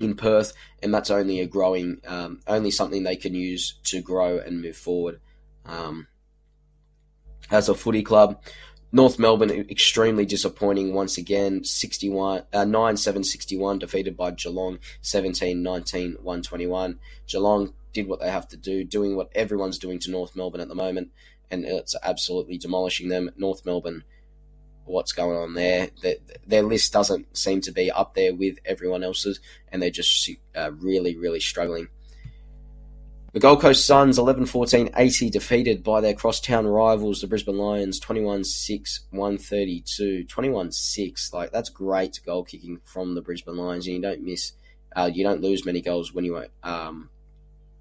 in 0.00 0.14
Perth, 0.16 0.52
and 0.82 0.92
that's 0.92 1.10
only 1.10 1.40
a 1.40 1.46
growing, 1.46 2.00
um, 2.06 2.40
only 2.46 2.70
something 2.70 3.02
they 3.02 3.16
can 3.16 3.34
use 3.34 3.78
to 3.84 4.00
grow 4.00 4.38
and 4.38 4.60
move 4.60 4.76
forward. 4.76 5.20
Um, 5.64 6.08
as 7.50 7.68
a 7.68 7.74
footy 7.74 8.02
club, 8.02 8.42
North 8.92 9.18
Melbourne 9.18 9.50
extremely 9.50 10.24
disappointing 10.24 10.94
once 10.94 11.18
again, 11.18 11.64
61, 11.64 12.42
uh, 12.52 12.58
9-7 12.58 13.24
61, 13.24 13.78
defeated 13.78 14.16
by 14.16 14.30
Geelong 14.30 14.78
17 15.02 15.62
19 15.62 16.12
121. 16.22 16.98
Geelong 17.26 17.74
did 17.96 18.08
what 18.08 18.20
they 18.20 18.30
have 18.30 18.48
to 18.48 18.56
do, 18.56 18.84
doing 18.84 19.16
what 19.16 19.30
everyone's 19.34 19.78
doing 19.78 19.98
to 20.00 20.10
North 20.10 20.36
Melbourne 20.36 20.60
at 20.60 20.68
the 20.68 20.74
moment, 20.74 21.10
and 21.50 21.64
it's 21.64 21.96
absolutely 22.02 22.58
demolishing 22.58 23.08
them. 23.08 23.30
North 23.36 23.64
Melbourne 23.64 24.04
what's 24.86 25.12
going 25.12 25.36
on 25.36 25.54
there. 25.54 25.90
Their, 26.02 26.16
their 26.46 26.62
list 26.62 26.92
doesn't 26.92 27.36
seem 27.36 27.60
to 27.62 27.72
be 27.72 27.90
up 27.90 28.14
there 28.14 28.34
with 28.34 28.58
everyone 28.64 29.02
else's, 29.02 29.40
and 29.70 29.82
they're 29.82 29.90
just 29.90 30.30
uh, 30.54 30.72
really, 30.72 31.16
really 31.16 31.40
struggling. 31.40 31.88
The 33.32 33.40
Gold 33.40 33.60
Coast 33.60 33.84
Suns 33.84 34.18
11 34.18 34.46
14 34.46 34.90
80 34.96 35.28
defeated 35.28 35.84
by 35.84 36.00
their 36.00 36.14
crosstown 36.14 36.66
rivals, 36.66 37.20
the 37.20 37.26
Brisbane 37.26 37.58
Lions 37.58 38.00
21 38.00 38.44
6 38.44 39.00
132. 39.10 40.24
21 40.24 40.72
6. 40.72 41.32
Like, 41.34 41.52
that's 41.52 41.68
great 41.68 42.20
goal 42.24 42.44
kicking 42.44 42.80
from 42.84 43.14
the 43.14 43.20
Brisbane 43.20 43.56
Lions, 43.56 43.86
and 43.86 43.96
you 43.96 44.02
don't 44.02 44.22
miss, 44.22 44.52
uh, 44.94 45.10
you 45.12 45.22
don't 45.22 45.42
lose 45.42 45.66
many 45.66 45.82
goals 45.82 46.14
when 46.14 46.24
you 46.24 46.42
um, 46.62 47.10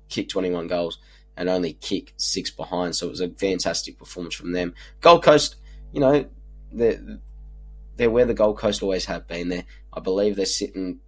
kick 0.10 0.30
21 0.30 0.68
goals 0.68 1.00
and 1.38 1.50
only 1.50 1.74
kick 1.74 2.14
six 2.18 2.50
behind. 2.50 2.96
So 2.96 3.08
it 3.08 3.12
was 3.12 3.22
a 3.22 3.30
fantastic 3.30 3.98
performance 3.98 4.36
from 4.36 4.54
them. 4.54 4.74
Gold 5.02 5.24
Coast, 5.24 5.56
you 5.92 6.00
know, 6.00 6.26
they're, 6.72 7.20
they're 7.96 8.10
where 8.10 8.26
the 8.26 8.34
Gold 8.34 8.58
Coast 8.58 8.82
always 8.82 9.06
have 9.06 9.28
been. 9.28 9.50
There, 9.50 9.66
I 9.94 10.00
believe 10.00 10.36
they're 10.36 10.46
sitting 10.46 11.00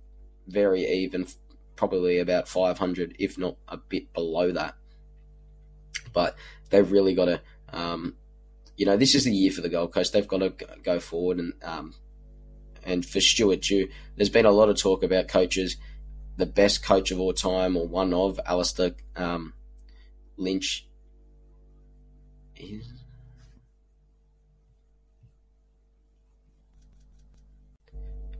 very 0.47 0.85
even, 0.85 1.27
probably 1.75 2.19
about 2.19 2.47
500, 2.47 3.15
if 3.19 3.37
not 3.37 3.57
a 3.67 3.77
bit 3.77 4.13
below 4.13 4.51
that. 4.51 4.75
But 6.13 6.35
they've 6.69 6.91
really 6.91 7.13
got 7.13 7.25
to, 7.25 7.41
um, 7.71 8.15
you 8.75 8.85
know, 8.85 8.97
this 8.97 9.15
is 9.15 9.25
the 9.25 9.33
year 9.33 9.51
for 9.51 9.61
the 9.61 9.69
Gold 9.69 9.93
Coast. 9.93 10.13
They've 10.13 10.27
got 10.27 10.39
to 10.39 10.53
go 10.83 10.99
forward 10.99 11.39
and 11.39 11.53
um, 11.63 11.93
and 12.87 13.05
for 13.05 13.19
Stuart 13.19 13.61
Dew, 13.61 13.89
there's 14.15 14.29
been 14.29 14.45
a 14.45 14.51
lot 14.51 14.69
of 14.69 14.77
talk 14.77 15.03
about 15.03 15.27
coaches. 15.27 15.75
The 16.37 16.45
best 16.45 16.83
coach 16.83 17.11
of 17.11 17.19
all 17.19 17.33
time, 17.33 17.75
or 17.75 17.87
one 17.87 18.13
of 18.13 18.39
Alastair 18.45 18.91
um, 19.15 19.53
Lynch. 20.37 20.87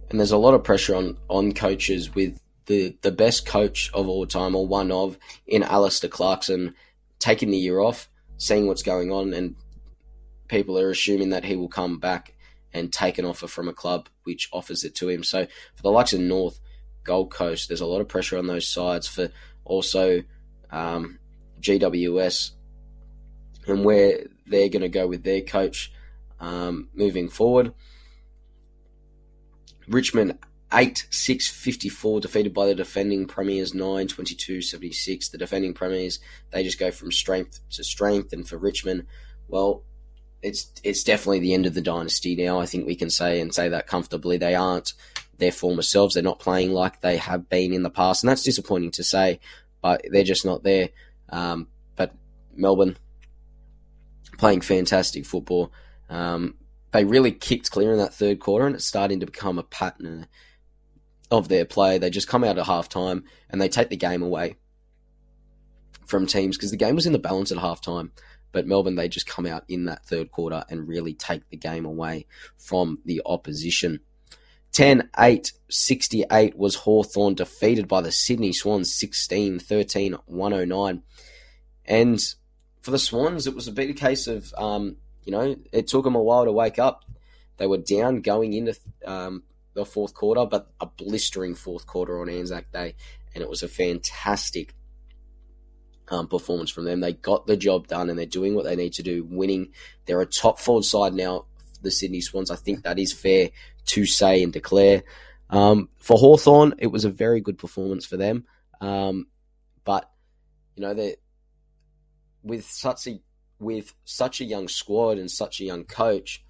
And 0.10 0.20
there's 0.20 0.32
a 0.32 0.38
lot 0.38 0.54
of 0.54 0.64
pressure 0.64 0.96
on 0.96 1.18
on 1.28 1.54
coaches 1.54 2.14
with 2.14 2.40
the 2.68 2.96
the 3.02 3.12
best 3.12 3.46
coach 3.46 3.90
of 3.94 4.08
all 4.08 4.26
time 4.26 4.56
or 4.56 4.68
one 4.68 4.92
of 4.92 5.18
in 5.46 5.64
Alastair 5.64 6.10
Clarkson 6.10 6.76
taking 7.20 7.50
the 7.50 7.58
year 7.58 7.80
off, 7.80 8.10
seeing 8.38 8.68
what's 8.68 8.84
going 8.84 9.12
on, 9.12 9.34
and 9.34 9.56
people 10.48 10.78
are 10.78 10.92
assuming 10.92 11.30
that 11.30 11.44
he 11.44 11.56
will 11.56 11.68
come 11.68 12.00
back 12.00 12.36
and 12.74 12.94
take 12.94 13.18
an 13.18 13.26
offer 13.26 13.48
from 13.48 13.68
a 13.68 13.74
club 13.74 14.08
which 14.24 14.50
offers 14.54 14.84
it 14.84 14.96
to 14.96 15.10
him. 15.10 15.24
So 15.24 15.46
for 15.76 15.82
the 15.82 15.92
likes 15.92 16.14
of 16.14 16.20
North, 16.20 16.60
Gold 17.08 17.32
Coast, 17.32 17.70
there's 17.70 17.82
a 17.82 17.86
lot 17.88 18.02
of 18.02 18.08
pressure 18.08 18.38
on 18.38 18.46
those 18.46 18.68
sides 18.68 19.08
for 19.08 19.30
also 19.66 20.22
um, 20.70 21.18
GWS 21.62 22.52
and 23.66 23.84
where 23.84 24.26
they're 24.46 24.70
going 24.70 24.82
to 24.82 24.90
go 24.90 25.08
with 25.08 25.24
their 25.24 25.42
coach 25.42 25.92
um, 26.40 26.90
moving 26.94 27.30
forward. 27.30 27.74
Richmond 29.88 30.38
8 30.74 31.08
6 31.10 31.50
54, 31.50 32.20
defeated 32.20 32.54
by 32.54 32.68
the 32.68 32.76
defending 32.76 33.26
Premiers 33.26 33.74
9 33.74 34.08
22 34.08 34.62
76. 34.62 35.30
The 35.30 35.38
defending 35.38 35.74
Premiers, 35.74 36.20
they 36.52 36.64
just 36.64 36.80
go 36.80 36.92
from 36.92 37.12
strength 37.12 37.62
to 37.72 37.84
strength. 37.84 38.34
And 38.34 38.48
for 38.48 38.58
Richmond, 38.58 39.06
well, 39.48 39.84
it's 40.42 40.72
it's 40.84 41.04
definitely 41.04 41.40
the 41.40 41.54
end 41.54 41.66
of 41.66 41.74
the 41.74 41.82
dynasty 41.82 42.36
now. 42.36 42.60
I 42.60 42.66
think 42.66 42.86
we 42.86 42.96
can 42.96 43.10
say 43.10 43.40
and 43.40 43.54
say 43.54 43.70
that 43.70 43.88
comfortably. 43.88 44.38
They 44.38 44.56
aren't 44.56 44.94
their 45.38 45.52
former 45.52 45.82
selves. 45.82 46.14
They're 46.14 46.24
not 46.24 46.40
playing 46.40 46.72
like 46.72 47.02
they 47.02 47.18
have 47.18 47.50
been 47.50 47.74
in 47.74 47.84
the 47.84 47.90
past, 47.90 48.24
and 48.24 48.30
that's 48.30 48.44
disappointing 48.44 48.92
to 48.92 49.04
say. 49.04 49.40
But 49.82 50.06
they're 50.10 50.24
just 50.24 50.46
not 50.46 50.64
there. 50.64 50.90
Um, 51.30 51.68
but 51.96 52.14
Melbourne 52.56 52.98
playing 54.38 54.62
fantastic 54.62 55.26
football. 55.26 55.72
Um, 56.10 56.56
they 56.92 57.06
really 57.06 57.32
kicked 57.32 57.72
clear 57.72 57.92
in 57.92 58.00
that 58.00 58.14
third 58.14 58.40
quarter, 58.40 58.66
and 58.66 58.76
it's 58.76 58.86
starting 58.86 59.20
to 59.20 59.26
become 59.26 59.60
a 59.60 59.64
pattern 59.64 60.28
of 61.30 61.50
their 61.50 61.66
play. 61.66 61.98
They 61.98 62.10
just 62.10 62.28
come 62.28 62.44
out 62.44 62.58
at 62.58 62.66
halftime 62.66 63.24
and 63.50 63.62
they 63.62 63.70
take 63.70 63.90
the 63.90 63.98
game 63.98 64.22
away 64.22 64.56
from 66.06 66.26
teams 66.26 66.58
because 66.58 66.72
the 66.72 66.78
game 66.78 66.96
was 66.96 67.06
in 67.06 67.14
the 67.14 67.20
balance 67.20 67.52
at 67.52 67.58
halftime. 67.58 68.12
But 68.54 68.66
Melbourne, 68.66 68.96
they 68.96 69.10
just 69.10 69.28
come 69.28 69.46
out 69.46 69.66
in 69.68 69.86
that 69.86 70.06
third 70.06 70.32
quarter 70.32 70.64
and 70.70 70.88
really 70.88 71.14
take 71.14 71.50
the 71.50 71.58
game 71.58 71.86
away 71.86 72.26
from 72.58 73.00
the 73.06 73.22
opposition. 73.26 74.00
10 74.78 75.10
8 75.18 75.54
68 75.70 76.56
was 76.56 76.76
Hawthorn 76.76 77.34
defeated 77.34 77.88
by 77.88 78.00
the 78.00 78.12
Sydney 78.12 78.54
Swans 78.54 78.94
16 78.94 79.58
13 79.58 80.14
109. 80.28 81.04
And 81.86 82.20
for 82.82 82.92
the 82.92 83.00
Swans, 83.00 83.48
it 83.48 83.56
was 83.56 83.68
a 83.68 83.72
bit 83.72 83.90
of 83.90 83.96
a 83.96 84.00
case 84.00 84.28
of, 84.28 84.54
um, 84.56 84.98
you 85.24 85.32
know, 85.32 85.56
it 85.72 85.88
took 85.88 86.04
them 86.04 86.14
a 86.14 86.22
while 86.22 86.46
to 86.46 86.52
wake 86.52 86.78
up. 86.78 87.06
They 87.58 87.66
were 87.66 87.80
down 87.80 88.22
going 88.22 88.54
into 88.54 88.78
um, 89.04 89.42
the 89.74 89.84
fourth 89.84 90.14
quarter, 90.14 90.46
but 90.46 90.70
a 90.80 90.86
blistering 90.86 91.56
fourth 91.56 91.88
quarter 91.88 92.22
on 92.22 92.30
Anzac 92.30 92.72
Day. 92.72 92.94
And 93.34 93.42
it 93.42 93.50
was 93.50 93.64
a 93.64 93.68
fantastic 93.68 94.76
um, 96.10 96.28
performance 96.28 96.70
from 96.70 96.86
them. 96.86 97.00
They 97.00 97.14
got 97.14 97.48
the 97.48 97.58
job 97.58 97.88
done 97.88 98.12
and 98.12 98.20
they're 98.20 98.28
doing 98.28 98.54
what 98.54 98.66
they 98.66 98.76
need 98.76 98.94
to 98.94 99.04
do, 99.04 99.24
winning. 99.28 99.70
They're 100.06 100.22
a 100.22 100.28
top 100.28 100.60
forward 100.60 100.86
side 100.86 101.16
now, 101.16 101.46
the 101.82 101.92
Sydney 101.92 102.22
Swans. 102.22 102.52
I 102.52 102.56
think 102.56 102.84
that 102.84 103.00
is 103.00 103.14
fair 103.14 103.50
to 103.88 104.06
say 104.06 104.44
and 104.44 104.54
declare. 104.54 105.04
Um, 105.50 105.90
for 106.00 106.18
Hawthorn, 106.18 106.76
it 106.80 106.88
was 106.88 107.06
a 107.06 107.10
very 107.10 107.42
good 107.42 107.58
performance 107.58 108.06
for 108.06 108.18
them. 108.18 108.46
Um, 108.82 109.28
but, 109.84 110.10
you 110.76 110.82
know, 110.82 110.94
they 110.94 111.16
with 112.44 112.66
such 112.66 113.08
a 113.08 113.20
with 113.60 113.94
such 114.06 114.42
a 114.42 114.46
young 114.46 114.68
squad 114.68 115.18
and 115.18 115.32
such 115.32 115.60
a 115.60 115.66
young 115.66 115.84
coach, 115.84 116.44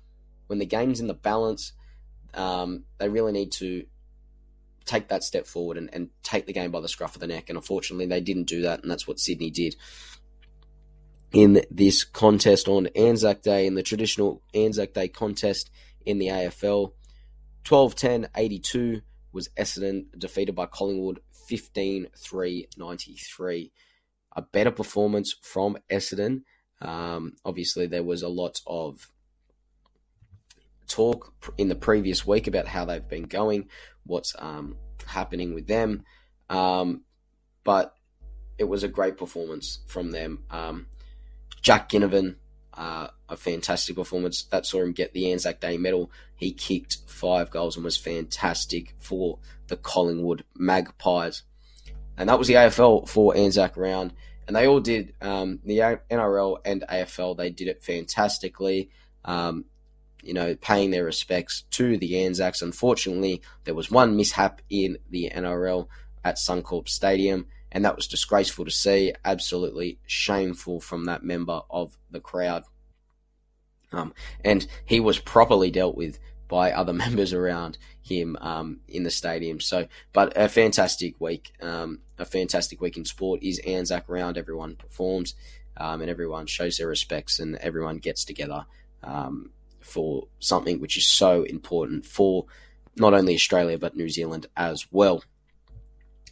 when 0.48 0.60
the 0.60 0.66
game's 0.66 1.00
in 1.00 1.08
the 1.08 1.14
balance, 1.14 1.74
um, 2.34 2.84
they 2.98 3.08
really 3.08 3.32
need 3.32 3.52
to 3.54 3.86
take 4.86 5.10
that 5.10 5.24
step 5.24 5.46
forward 5.46 5.78
and, 5.78 5.90
and 5.94 6.10
take 6.24 6.46
the 6.46 6.54
game 6.54 6.72
by 6.72 6.82
the 6.82 6.88
scruff 6.88 7.16
of 7.16 7.22
the 7.22 7.28
neck. 7.28 7.50
And 7.50 7.58
unfortunately, 7.58 8.08
they 8.08 8.22
didn't 8.22 8.48
do 8.48 8.62
that, 8.64 8.82
and 8.82 8.92
that's 8.92 9.08
what 9.08 9.20
Sydney 9.20 9.50
did 9.50 9.76
in 11.32 11.62
this 11.70 12.04
contest 12.04 12.68
on 12.68 12.88
Anzac 12.88 13.42
Day, 13.42 13.68
in 13.68 13.76
the 13.76 13.84
traditional 13.84 14.42
Anzac 14.54 14.94
Day 14.94 15.08
contest 15.08 15.70
in 16.06 16.20
the 16.20 16.28
AFL. 16.28 16.94
12 17.64 17.96
10 17.96 18.28
82 18.36 19.02
was 19.34 19.50
Essendon 19.50 20.06
defeated 20.18 20.56
by 20.56 20.66
Collingwood 20.66 21.20
15 21.48 22.08
3 22.18 22.68
93. 22.78 23.72
A 24.36 24.42
better 24.42 24.72
performance 24.72 25.36
from 25.42 25.78
Essendon. 25.92 26.44
Um, 26.80 27.34
obviously, 27.44 27.88
there 27.88 28.04
was 28.04 28.22
a 28.22 28.30
lot 28.30 28.62
of 28.66 29.12
talk 30.88 31.34
in 31.58 31.68
the 31.68 31.76
previous 31.76 32.26
week 32.26 32.48
about 32.48 32.68
how 32.68 32.86
they've 32.86 33.08
been 33.08 33.24
going, 33.24 33.68
what's 34.06 34.34
um, 34.40 34.78
happening 35.06 35.54
with 35.54 35.68
them. 35.68 36.04
Um, 36.50 37.04
but 37.64 37.94
it 38.58 38.64
was 38.64 38.84
a 38.84 38.88
great 38.88 39.18
performance 39.18 39.80
from 39.88 40.12
them. 40.12 40.44
Um, 40.50 40.88
Jack 41.62 41.90
Ginnivan, 41.90 42.36
uh, 42.74 43.08
a 43.30 43.38
fantastic 43.38 43.96
performance. 43.96 44.44
That 44.44 44.66
saw 44.66 44.82
him 44.82 44.94
get 44.94 45.14
the 45.14 45.32
Anzac 45.32 45.60
Day 45.60 45.78
medal. 45.78 46.12
He 46.36 46.52
kicked 46.52 46.98
five 47.08 47.50
goals 47.50 47.76
and 47.76 47.84
was 47.84 47.98
fantastic 47.98 48.94
for 49.00 49.40
the 49.68 49.78
Collingwood 49.78 50.44
Magpies. 50.56 51.44
And 52.18 52.30
that 52.30 52.40
was 52.40 52.48
the 52.48 52.56
AFL 52.56 53.08
for 53.08 53.36
Anzac 53.36 53.78
round. 53.78 54.14
And 54.48 54.56
they 54.56 54.68
all 54.68 54.80
did, 54.80 55.14
um, 55.22 55.60
the 55.66 55.80
NRL 56.10 56.58
and 56.64 56.84
AFL, 56.90 57.36
they 57.36 57.50
did 57.50 57.68
it 57.68 57.84
fantastically. 57.84 58.90
Um, 59.26 59.66
you 60.24 60.34
know, 60.34 60.56
paying 60.56 60.92
their 60.92 61.06
respects 61.06 61.64
to 61.72 61.98
the 61.98 62.26
Anzacs. 62.26 62.62
Unfortunately, 62.62 63.42
there 63.66 63.76
was 63.76 63.92
one 63.92 64.16
mishap 64.16 64.62
in 64.70 64.98
the 65.10 65.32
NRL 65.34 65.88
at 66.24 66.38
Suncorp 66.38 66.90
Stadium 66.90 67.46
and 67.72 67.86
that 67.86 67.96
was 67.96 68.08
disgraceful 68.08 68.66
to 68.66 68.72
see. 68.72 69.14
Absolutely 69.26 70.00
shameful 70.06 70.80
from 70.80 71.06
that 71.06 71.24
member 71.24 71.62
of 71.70 71.98
the 72.10 72.20
crowd. 72.20 72.64
Um, 73.92 74.14
and 74.44 74.68
he 74.86 75.00
was 75.00 75.20
properly 75.20 75.72
dealt 75.72 75.96
with 75.96 76.20
by 76.48 76.72
other 76.72 76.94
members 77.06 77.34
around 77.34 77.78
him 78.02 78.38
um, 78.42 78.80
in 78.88 79.04
the 79.04 79.12
stadium. 79.12 79.60
So, 79.60 79.88
but 80.14 80.34
a 80.36 80.50
fantastic 80.50 81.20
week, 81.20 81.54
um, 81.62 82.00
a 82.18 82.26
fantastic 82.26 82.82
week 82.82 82.98
in 82.98 83.06
sport 83.06 83.42
is 83.44 83.60
Anzac 83.60 84.06
round. 84.08 84.38
Everyone 84.38 84.76
performs, 84.76 85.36
um, 85.76 86.02
and 86.02 86.10
everyone 86.10 86.48
shows 86.48 86.78
their 86.78 86.88
respects, 86.88 87.40
and 87.40 87.56
everyone 87.58 87.98
gets 87.98 88.24
together 88.24 88.66
um, 89.04 89.52
for 89.82 90.28
something 90.40 90.80
which 90.80 90.98
is 90.98 91.06
so 91.06 91.44
important 91.44 92.06
for 92.06 92.46
not 92.96 93.14
only 93.14 93.36
Australia 93.36 93.78
but 93.78 93.96
New 93.96 94.10
Zealand 94.10 94.48
as 94.56 94.88
well. 94.92 95.24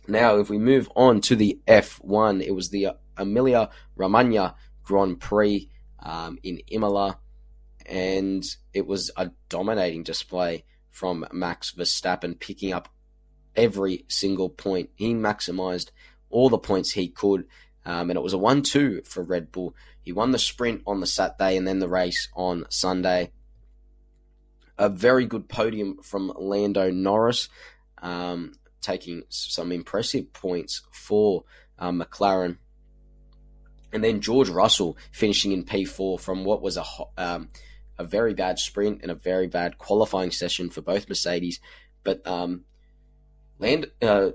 Now, 0.07 0.37
if 0.37 0.49
we 0.49 0.57
move 0.57 0.89
on 0.95 1.21
to 1.21 1.35
the 1.35 1.59
F1, 1.67 2.43
it 2.43 2.51
was 2.51 2.69
the 2.69 2.89
Emilia 3.17 3.69
Romagna 3.95 4.55
Grand 4.83 5.19
Prix 5.19 5.69
um, 5.99 6.37
in 6.43 6.59
Imola, 6.67 7.19
and 7.85 8.43
it 8.73 8.85
was 8.85 9.11
a 9.17 9.31
dominating 9.49 10.03
display 10.03 10.63
from 10.91 11.25
Max 11.31 11.71
Verstappen, 11.71 12.39
picking 12.39 12.71
up 12.71 12.89
every 13.55 14.05
single 14.07 14.49
point. 14.49 14.91
He 14.95 15.13
maximized 15.13 15.89
all 16.29 16.49
the 16.49 16.57
points 16.57 16.91
he 16.91 17.07
could, 17.07 17.45
um, 17.85 18.09
and 18.09 18.17
it 18.17 18.23
was 18.23 18.33
a 18.33 18.37
1 18.37 18.61
2 18.61 19.01
for 19.05 19.23
Red 19.23 19.51
Bull. 19.51 19.75
He 20.01 20.11
won 20.11 20.31
the 20.31 20.39
sprint 20.39 20.83
on 20.85 20.99
the 20.99 21.07
Saturday 21.07 21.57
and 21.57 21.67
then 21.67 21.79
the 21.79 21.89
race 21.89 22.29
on 22.35 22.65
Sunday. 22.69 23.31
A 24.77 24.89
very 24.89 25.25
good 25.25 25.49
podium 25.49 25.97
from 26.03 26.31
Lando 26.35 26.91
Norris. 26.91 27.49
Um, 28.01 28.53
taking 28.85 29.23
some 29.29 29.71
impressive 29.71 30.31
points 30.31 30.83
for 30.91 31.43
um, 31.79 32.01
McLaren. 32.01 32.57
And 33.91 34.03
then 34.03 34.21
George 34.21 34.49
Russell 34.49 34.97
finishing 35.11 35.51
in 35.51 35.63
P4 35.63 36.19
from 36.19 36.43
what 36.43 36.61
was 36.61 36.77
a 36.77 36.83
um, 37.17 37.49
a 37.97 38.03
very 38.03 38.33
bad 38.33 38.59
sprint 38.59 39.01
and 39.01 39.11
a 39.11 39.15
very 39.15 39.47
bad 39.47 39.77
qualifying 39.77 40.31
session 40.31 40.69
for 40.69 40.81
both 40.81 41.07
Mercedes. 41.07 41.59
But 42.03 42.25
um, 42.27 42.65
Land, 43.57 43.87
uh, 44.01 44.31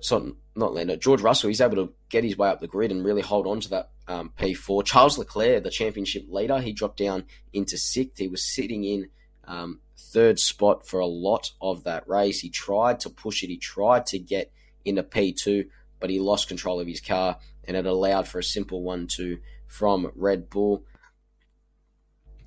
not 0.56 0.74
Lando, 0.74 0.96
George 0.96 1.20
Russell, 1.20 1.48
he's 1.48 1.60
able 1.60 1.76
to 1.76 1.92
get 2.08 2.24
his 2.24 2.38
way 2.38 2.48
up 2.48 2.60
the 2.60 2.66
grid 2.66 2.90
and 2.90 3.04
really 3.04 3.20
hold 3.20 3.46
on 3.46 3.60
to 3.60 3.70
that 3.70 3.90
um, 4.08 4.32
P4. 4.38 4.84
Charles 4.84 5.18
Leclerc, 5.18 5.62
the 5.62 5.70
championship 5.70 6.24
leader, 6.28 6.58
he 6.60 6.72
dropped 6.72 6.96
down 6.96 7.24
into 7.52 7.76
sixth. 7.76 8.18
He 8.18 8.28
was 8.28 8.42
sitting 8.42 8.84
in 8.84 9.08
um, 9.44 9.80
third 10.00 10.38
spot 10.38 10.86
for 10.86 11.00
a 11.00 11.06
lot 11.06 11.52
of 11.60 11.84
that 11.84 12.08
race. 12.08 12.40
He 12.40 12.50
tried 12.50 13.00
to 13.00 13.10
push 13.10 13.42
it, 13.42 13.48
he 13.48 13.58
tried 13.58 14.06
to 14.06 14.18
get 14.18 14.52
into 14.84 15.02
P2, 15.02 15.68
but 15.98 16.10
he 16.10 16.18
lost 16.18 16.48
control 16.48 16.80
of 16.80 16.86
his 16.86 17.00
car 17.00 17.38
and 17.64 17.76
it 17.76 17.86
allowed 17.86 18.26
for 18.26 18.38
a 18.38 18.44
simple 18.44 18.82
1 18.82 19.06
2 19.06 19.38
from 19.66 20.10
Red 20.16 20.50
Bull. 20.50 20.84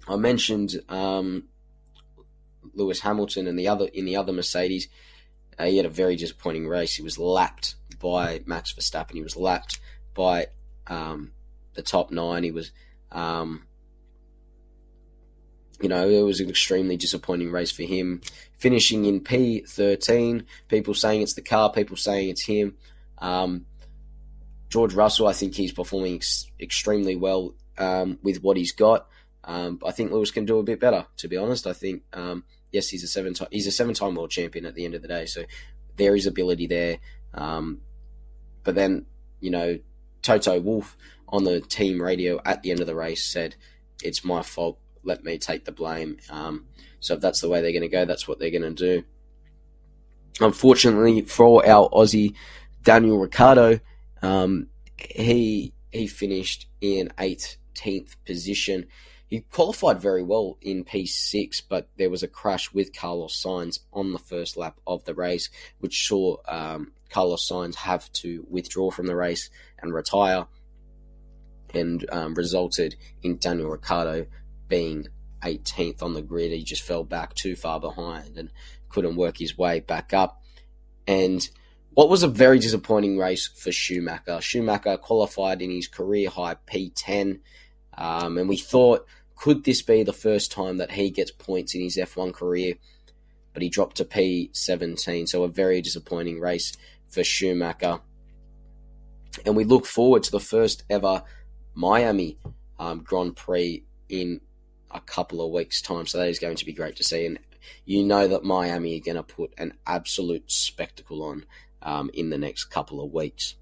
I 0.07 0.17
mentioned 0.17 0.75
um, 0.89 1.45
Lewis 2.73 2.99
Hamilton 2.99 3.47
and 3.47 3.57
the 3.57 3.67
other 3.67 3.85
in 3.93 4.05
the 4.05 4.17
other 4.17 4.33
Mercedes. 4.33 4.89
Uh, 5.57 5.65
he 5.65 5.77
had 5.77 5.85
a 5.85 5.89
very 5.89 6.15
disappointing 6.15 6.67
race. 6.67 6.95
He 6.95 7.03
was 7.03 7.17
lapped 7.17 7.75
by 7.99 8.41
Max 8.45 8.73
Verstappen. 8.73 9.13
He 9.13 9.21
was 9.21 9.37
lapped 9.37 9.79
by 10.13 10.47
um, 10.87 11.31
the 11.75 11.83
top 11.83 12.11
nine. 12.11 12.43
He 12.43 12.51
was 12.51 12.71
um, 13.11 13.67
you 15.83 15.89
know, 15.89 16.07
it 16.07 16.21
was 16.21 16.39
an 16.39 16.49
extremely 16.49 16.95
disappointing 16.95 17.51
race 17.51 17.69
for 17.69 17.83
him. 17.83 18.21
Finishing 18.57 19.03
in 19.03 19.19
P13, 19.19 20.45
people 20.69 20.93
saying 20.93 21.21
it's 21.21 21.33
the 21.33 21.41
car, 21.41 21.73
people 21.73 21.97
saying 21.97 22.29
it's 22.29 22.45
him. 22.45 22.77
Um, 23.17 23.65
George 24.69 24.93
Russell, 24.93 25.27
I 25.27 25.33
think 25.33 25.55
he's 25.55 25.73
performing 25.73 26.15
ex- 26.15 26.49
extremely 26.57 27.17
well 27.17 27.53
um, 27.77 28.17
with 28.23 28.41
what 28.41 28.55
he's 28.55 28.71
got. 28.71 29.09
Um, 29.43 29.79
I 29.85 29.91
think 29.91 30.13
Lewis 30.13 30.31
can 30.31 30.45
do 30.45 30.57
a 30.57 30.63
bit 30.63 30.79
better, 30.79 31.05
to 31.17 31.27
be 31.27 31.35
honest. 31.35 31.67
I 31.67 31.73
think, 31.73 32.03
um, 32.13 32.45
yes, 32.71 32.87
he's 32.87 33.03
a 33.03 33.07
seven 33.07 33.33
time 33.33 33.49
he's 33.51 33.67
a 33.67 33.71
seven 33.71 33.93
time 33.93 34.15
world 34.15 34.31
champion 34.31 34.65
at 34.65 34.75
the 34.75 34.85
end 34.85 34.95
of 34.95 35.01
the 35.01 35.09
day, 35.09 35.25
so 35.25 35.43
there 35.97 36.15
is 36.15 36.25
ability 36.25 36.67
there. 36.67 36.99
Um, 37.33 37.81
but 38.63 38.75
then, 38.75 39.05
you 39.41 39.51
know, 39.51 39.79
Toto 40.21 40.61
Wolff 40.61 40.95
on 41.27 41.43
the 41.43 41.59
team 41.59 42.01
radio 42.01 42.39
at 42.45 42.63
the 42.63 42.71
end 42.71 42.79
of 42.79 42.87
the 42.87 42.95
race 42.95 43.25
said, 43.25 43.55
"It's 44.01 44.23
my 44.23 44.43
fault 44.43 44.79
let 45.03 45.23
me 45.23 45.37
take 45.37 45.65
the 45.65 45.71
blame. 45.71 46.17
Um, 46.29 46.65
so 46.99 47.15
if 47.15 47.21
that's 47.21 47.41
the 47.41 47.49
way 47.49 47.61
they're 47.61 47.71
going 47.71 47.81
to 47.81 47.87
go, 47.89 48.05
that's 48.05 48.27
what 48.27 48.39
they're 48.39 48.51
going 48.51 48.61
to 48.61 48.71
do. 48.71 49.03
Unfortunately 50.39 51.21
for 51.21 51.67
our 51.67 51.89
Aussie 51.89 52.33
Daniel 52.83 53.19
Ricciardo, 53.19 53.79
um, 54.21 54.67
he 54.97 55.73
he 55.91 56.07
finished 56.07 56.67
in 56.81 57.09
18th 57.17 58.15
position. 58.25 58.87
he 59.27 59.41
qualified 59.41 60.01
very 60.01 60.23
well 60.23 60.57
in 60.61 60.83
P6, 60.83 61.63
but 61.69 61.89
there 61.97 62.09
was 62.09 62.23
a 62.23 62.27
crash 62.27 62.73
with 62.73 62.95
Carlos 62.95 63.41
Sainz 63.41 63.79
on 63.91 64.11
the 64.11 64.19
first 64.19 64.57
lap 64.57 64.79
of 64.85 65.05
the 65.05 65.13
race, 65.13 65.49
which 65.79 66.07
saw 66.07 66.37
um, 66.47 66.93
Carlos 67.09 67.47
Sainz 67.47 67.75
have 67.75 68.11
to 68.13 68.45
withdraw 68.49 68.91
from 68.91 69.07
the 69.07 69.15
race 69.15 69.49
and 69.81 69.93
retire, 69.93 70.47
and 71.73 72.05
um, 72.11 72.33
resulted 72.35 72.95
in 73.21 73.37
Daniel 73.37 73.69
Ricciardo 73.69 74.25
being 74.67 75.07
18th 75.41 76.01
on 76.01 76.13
the 76.13 76.21
grid. 76.21 76.51
He 76.51 76.63
just 76.63 76.81
fell 76.81 77.03
back 77.03 77.33
too 77.33 77.55
far 77.55 77.79
behind 77.79 78.37
and 78.37 78.49
couldn't 78.89 79.15
work 79.15 79.37
his 79.37 79.57
way 79.57 79.79
back 79.79 80.13
up. 80.13 80.41
And 81.07 81.47
what 81.93 82.09
was 82.09 82.23
a 82.23 82.27
very 82.27 82.59
disappointing 82.59 83.17
race 83.17 83.47
for 83.47 83.71
Schumacher. 83.71 84.41
Schumacher 84.41 84.97
qualified 84.97 85.61
in 85.61 85.69
his 85.69 85.87
career 85.87 86.29
high 86.29 86.55
P10, 86.67 87.39
um, 87.95 88.37
and 88.37 88.49
we 88.49 88.57
thought, 88.57 89.05
could 89.35 89.63
this 89.63 89.81
be 89.81 90.03
the 90.03 90.13
first 90.13 90.51
time 90.51 90.77
that 90.77 90.91
he 90.91 91.09
gets 91.09 91.31
points 91.31 91.75
in 91.75 91.81
his 91.81 91.97
F1 91.97 92.33
career? 92.33 92.75
But 93.53 93.61
he 93.61 93.69
dropped 93.69 93.97
to 93.97 94.05
P17, 94.05 95.27
so 95.27 95.43
a 95.43 95.47
very 95.47 95.81
disappointing 95.81 96.39
race 96.39 96.75
for 97.07 97.23
Schumacher. 97.23 97.99
And 99.45 99.55
we 99.55 99.63
look 99.63 99.85
forward 99.85 100.23
to 100.23 100.31
the 100.31 100.39
first 100.39 100.83
ever 100.89 101.23
Miami 101.75 102.37
um, 102.79 103.03
Grand 103.03 103.35
Prix 103.35 103.83
in 104.09 104.41
a 104.93 105.01
couple 105.01 105.45
of 105.45 105.51
weeks' 105.51 105.81
time. 105.81 106.05
So 106.05 106.19
that 106.19 106.29
is 106.29 106.39
going 106.39 106.57
to 106.57 106.65
be 106.65 106.73
great 106.73 106.95
to 106.97 107.03
see. 107.03 107.25
And 107.25 107.39
you 107.85 108.03
know 108.03 108.27
that 108.27 108.43
Miami 108.43 108.99
are 108.99 109.03
going 109.03 109.15
to 109.15 109.23
put 109.23 109.53
an 109.57 109.73
absolute 109.85 110.51
spectacle 110.51 111.23
on 111.23 111.45
um, 111.81 112.09
in 112.13 112.29
the 112.29 112.37
next 112.37 112.65
couple 112.65 113.03
of 113.03 113.11
weeks. 113.11 113.55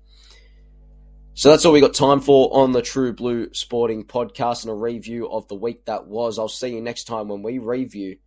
So 1.33 1.49
that's 1.49 1.65
all 1.65 1.71
we 1.71 1.81
got 1.81 1.93
time 1.93 2.19
for 2.19 2.49
on 2.53 2.73
the 2.73 2.81
True 2.81 3.13
Blue 3.13 3.53
Sporting 3.53 4.03
podcast 4.03 4.63
and 4.63 4.71
a 4.71 4.75
review 4.75 5.29
of 5.29 5.47
the 5.47 5.55
week 5.55 5.85
that 5.85 6.05
was. 6.05 6.37
I'll 6.37 6.49
see 6.49 6.75
you 6.75 6.81
next 6.81 7.05
time 7.05 7.29
when 7.29 7.41
we 7.41 7.57
review, 7.57 8.17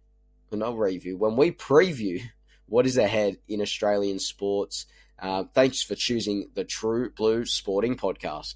not 0.50 0.78
review, 0.78 1.16
when 1.16 1.36
we 1.36 1.50
preview 1.50 2.22
what 2.66 2.86
is 2.86 2.96
ahead 2.96 3.36
in 3.46 3.60
Australian 3.60 4.18
sports. 4.18 4.86
Uh, 5.18 5.44
thanks 5.54 5.82
for 5.82 5.94
choosing 5.94 6.48
the 6.54 6.64
True 6.64 7.10
Blue 7.10 7.44
Sporting 7.44 7.96
podcast. 7.96 8.54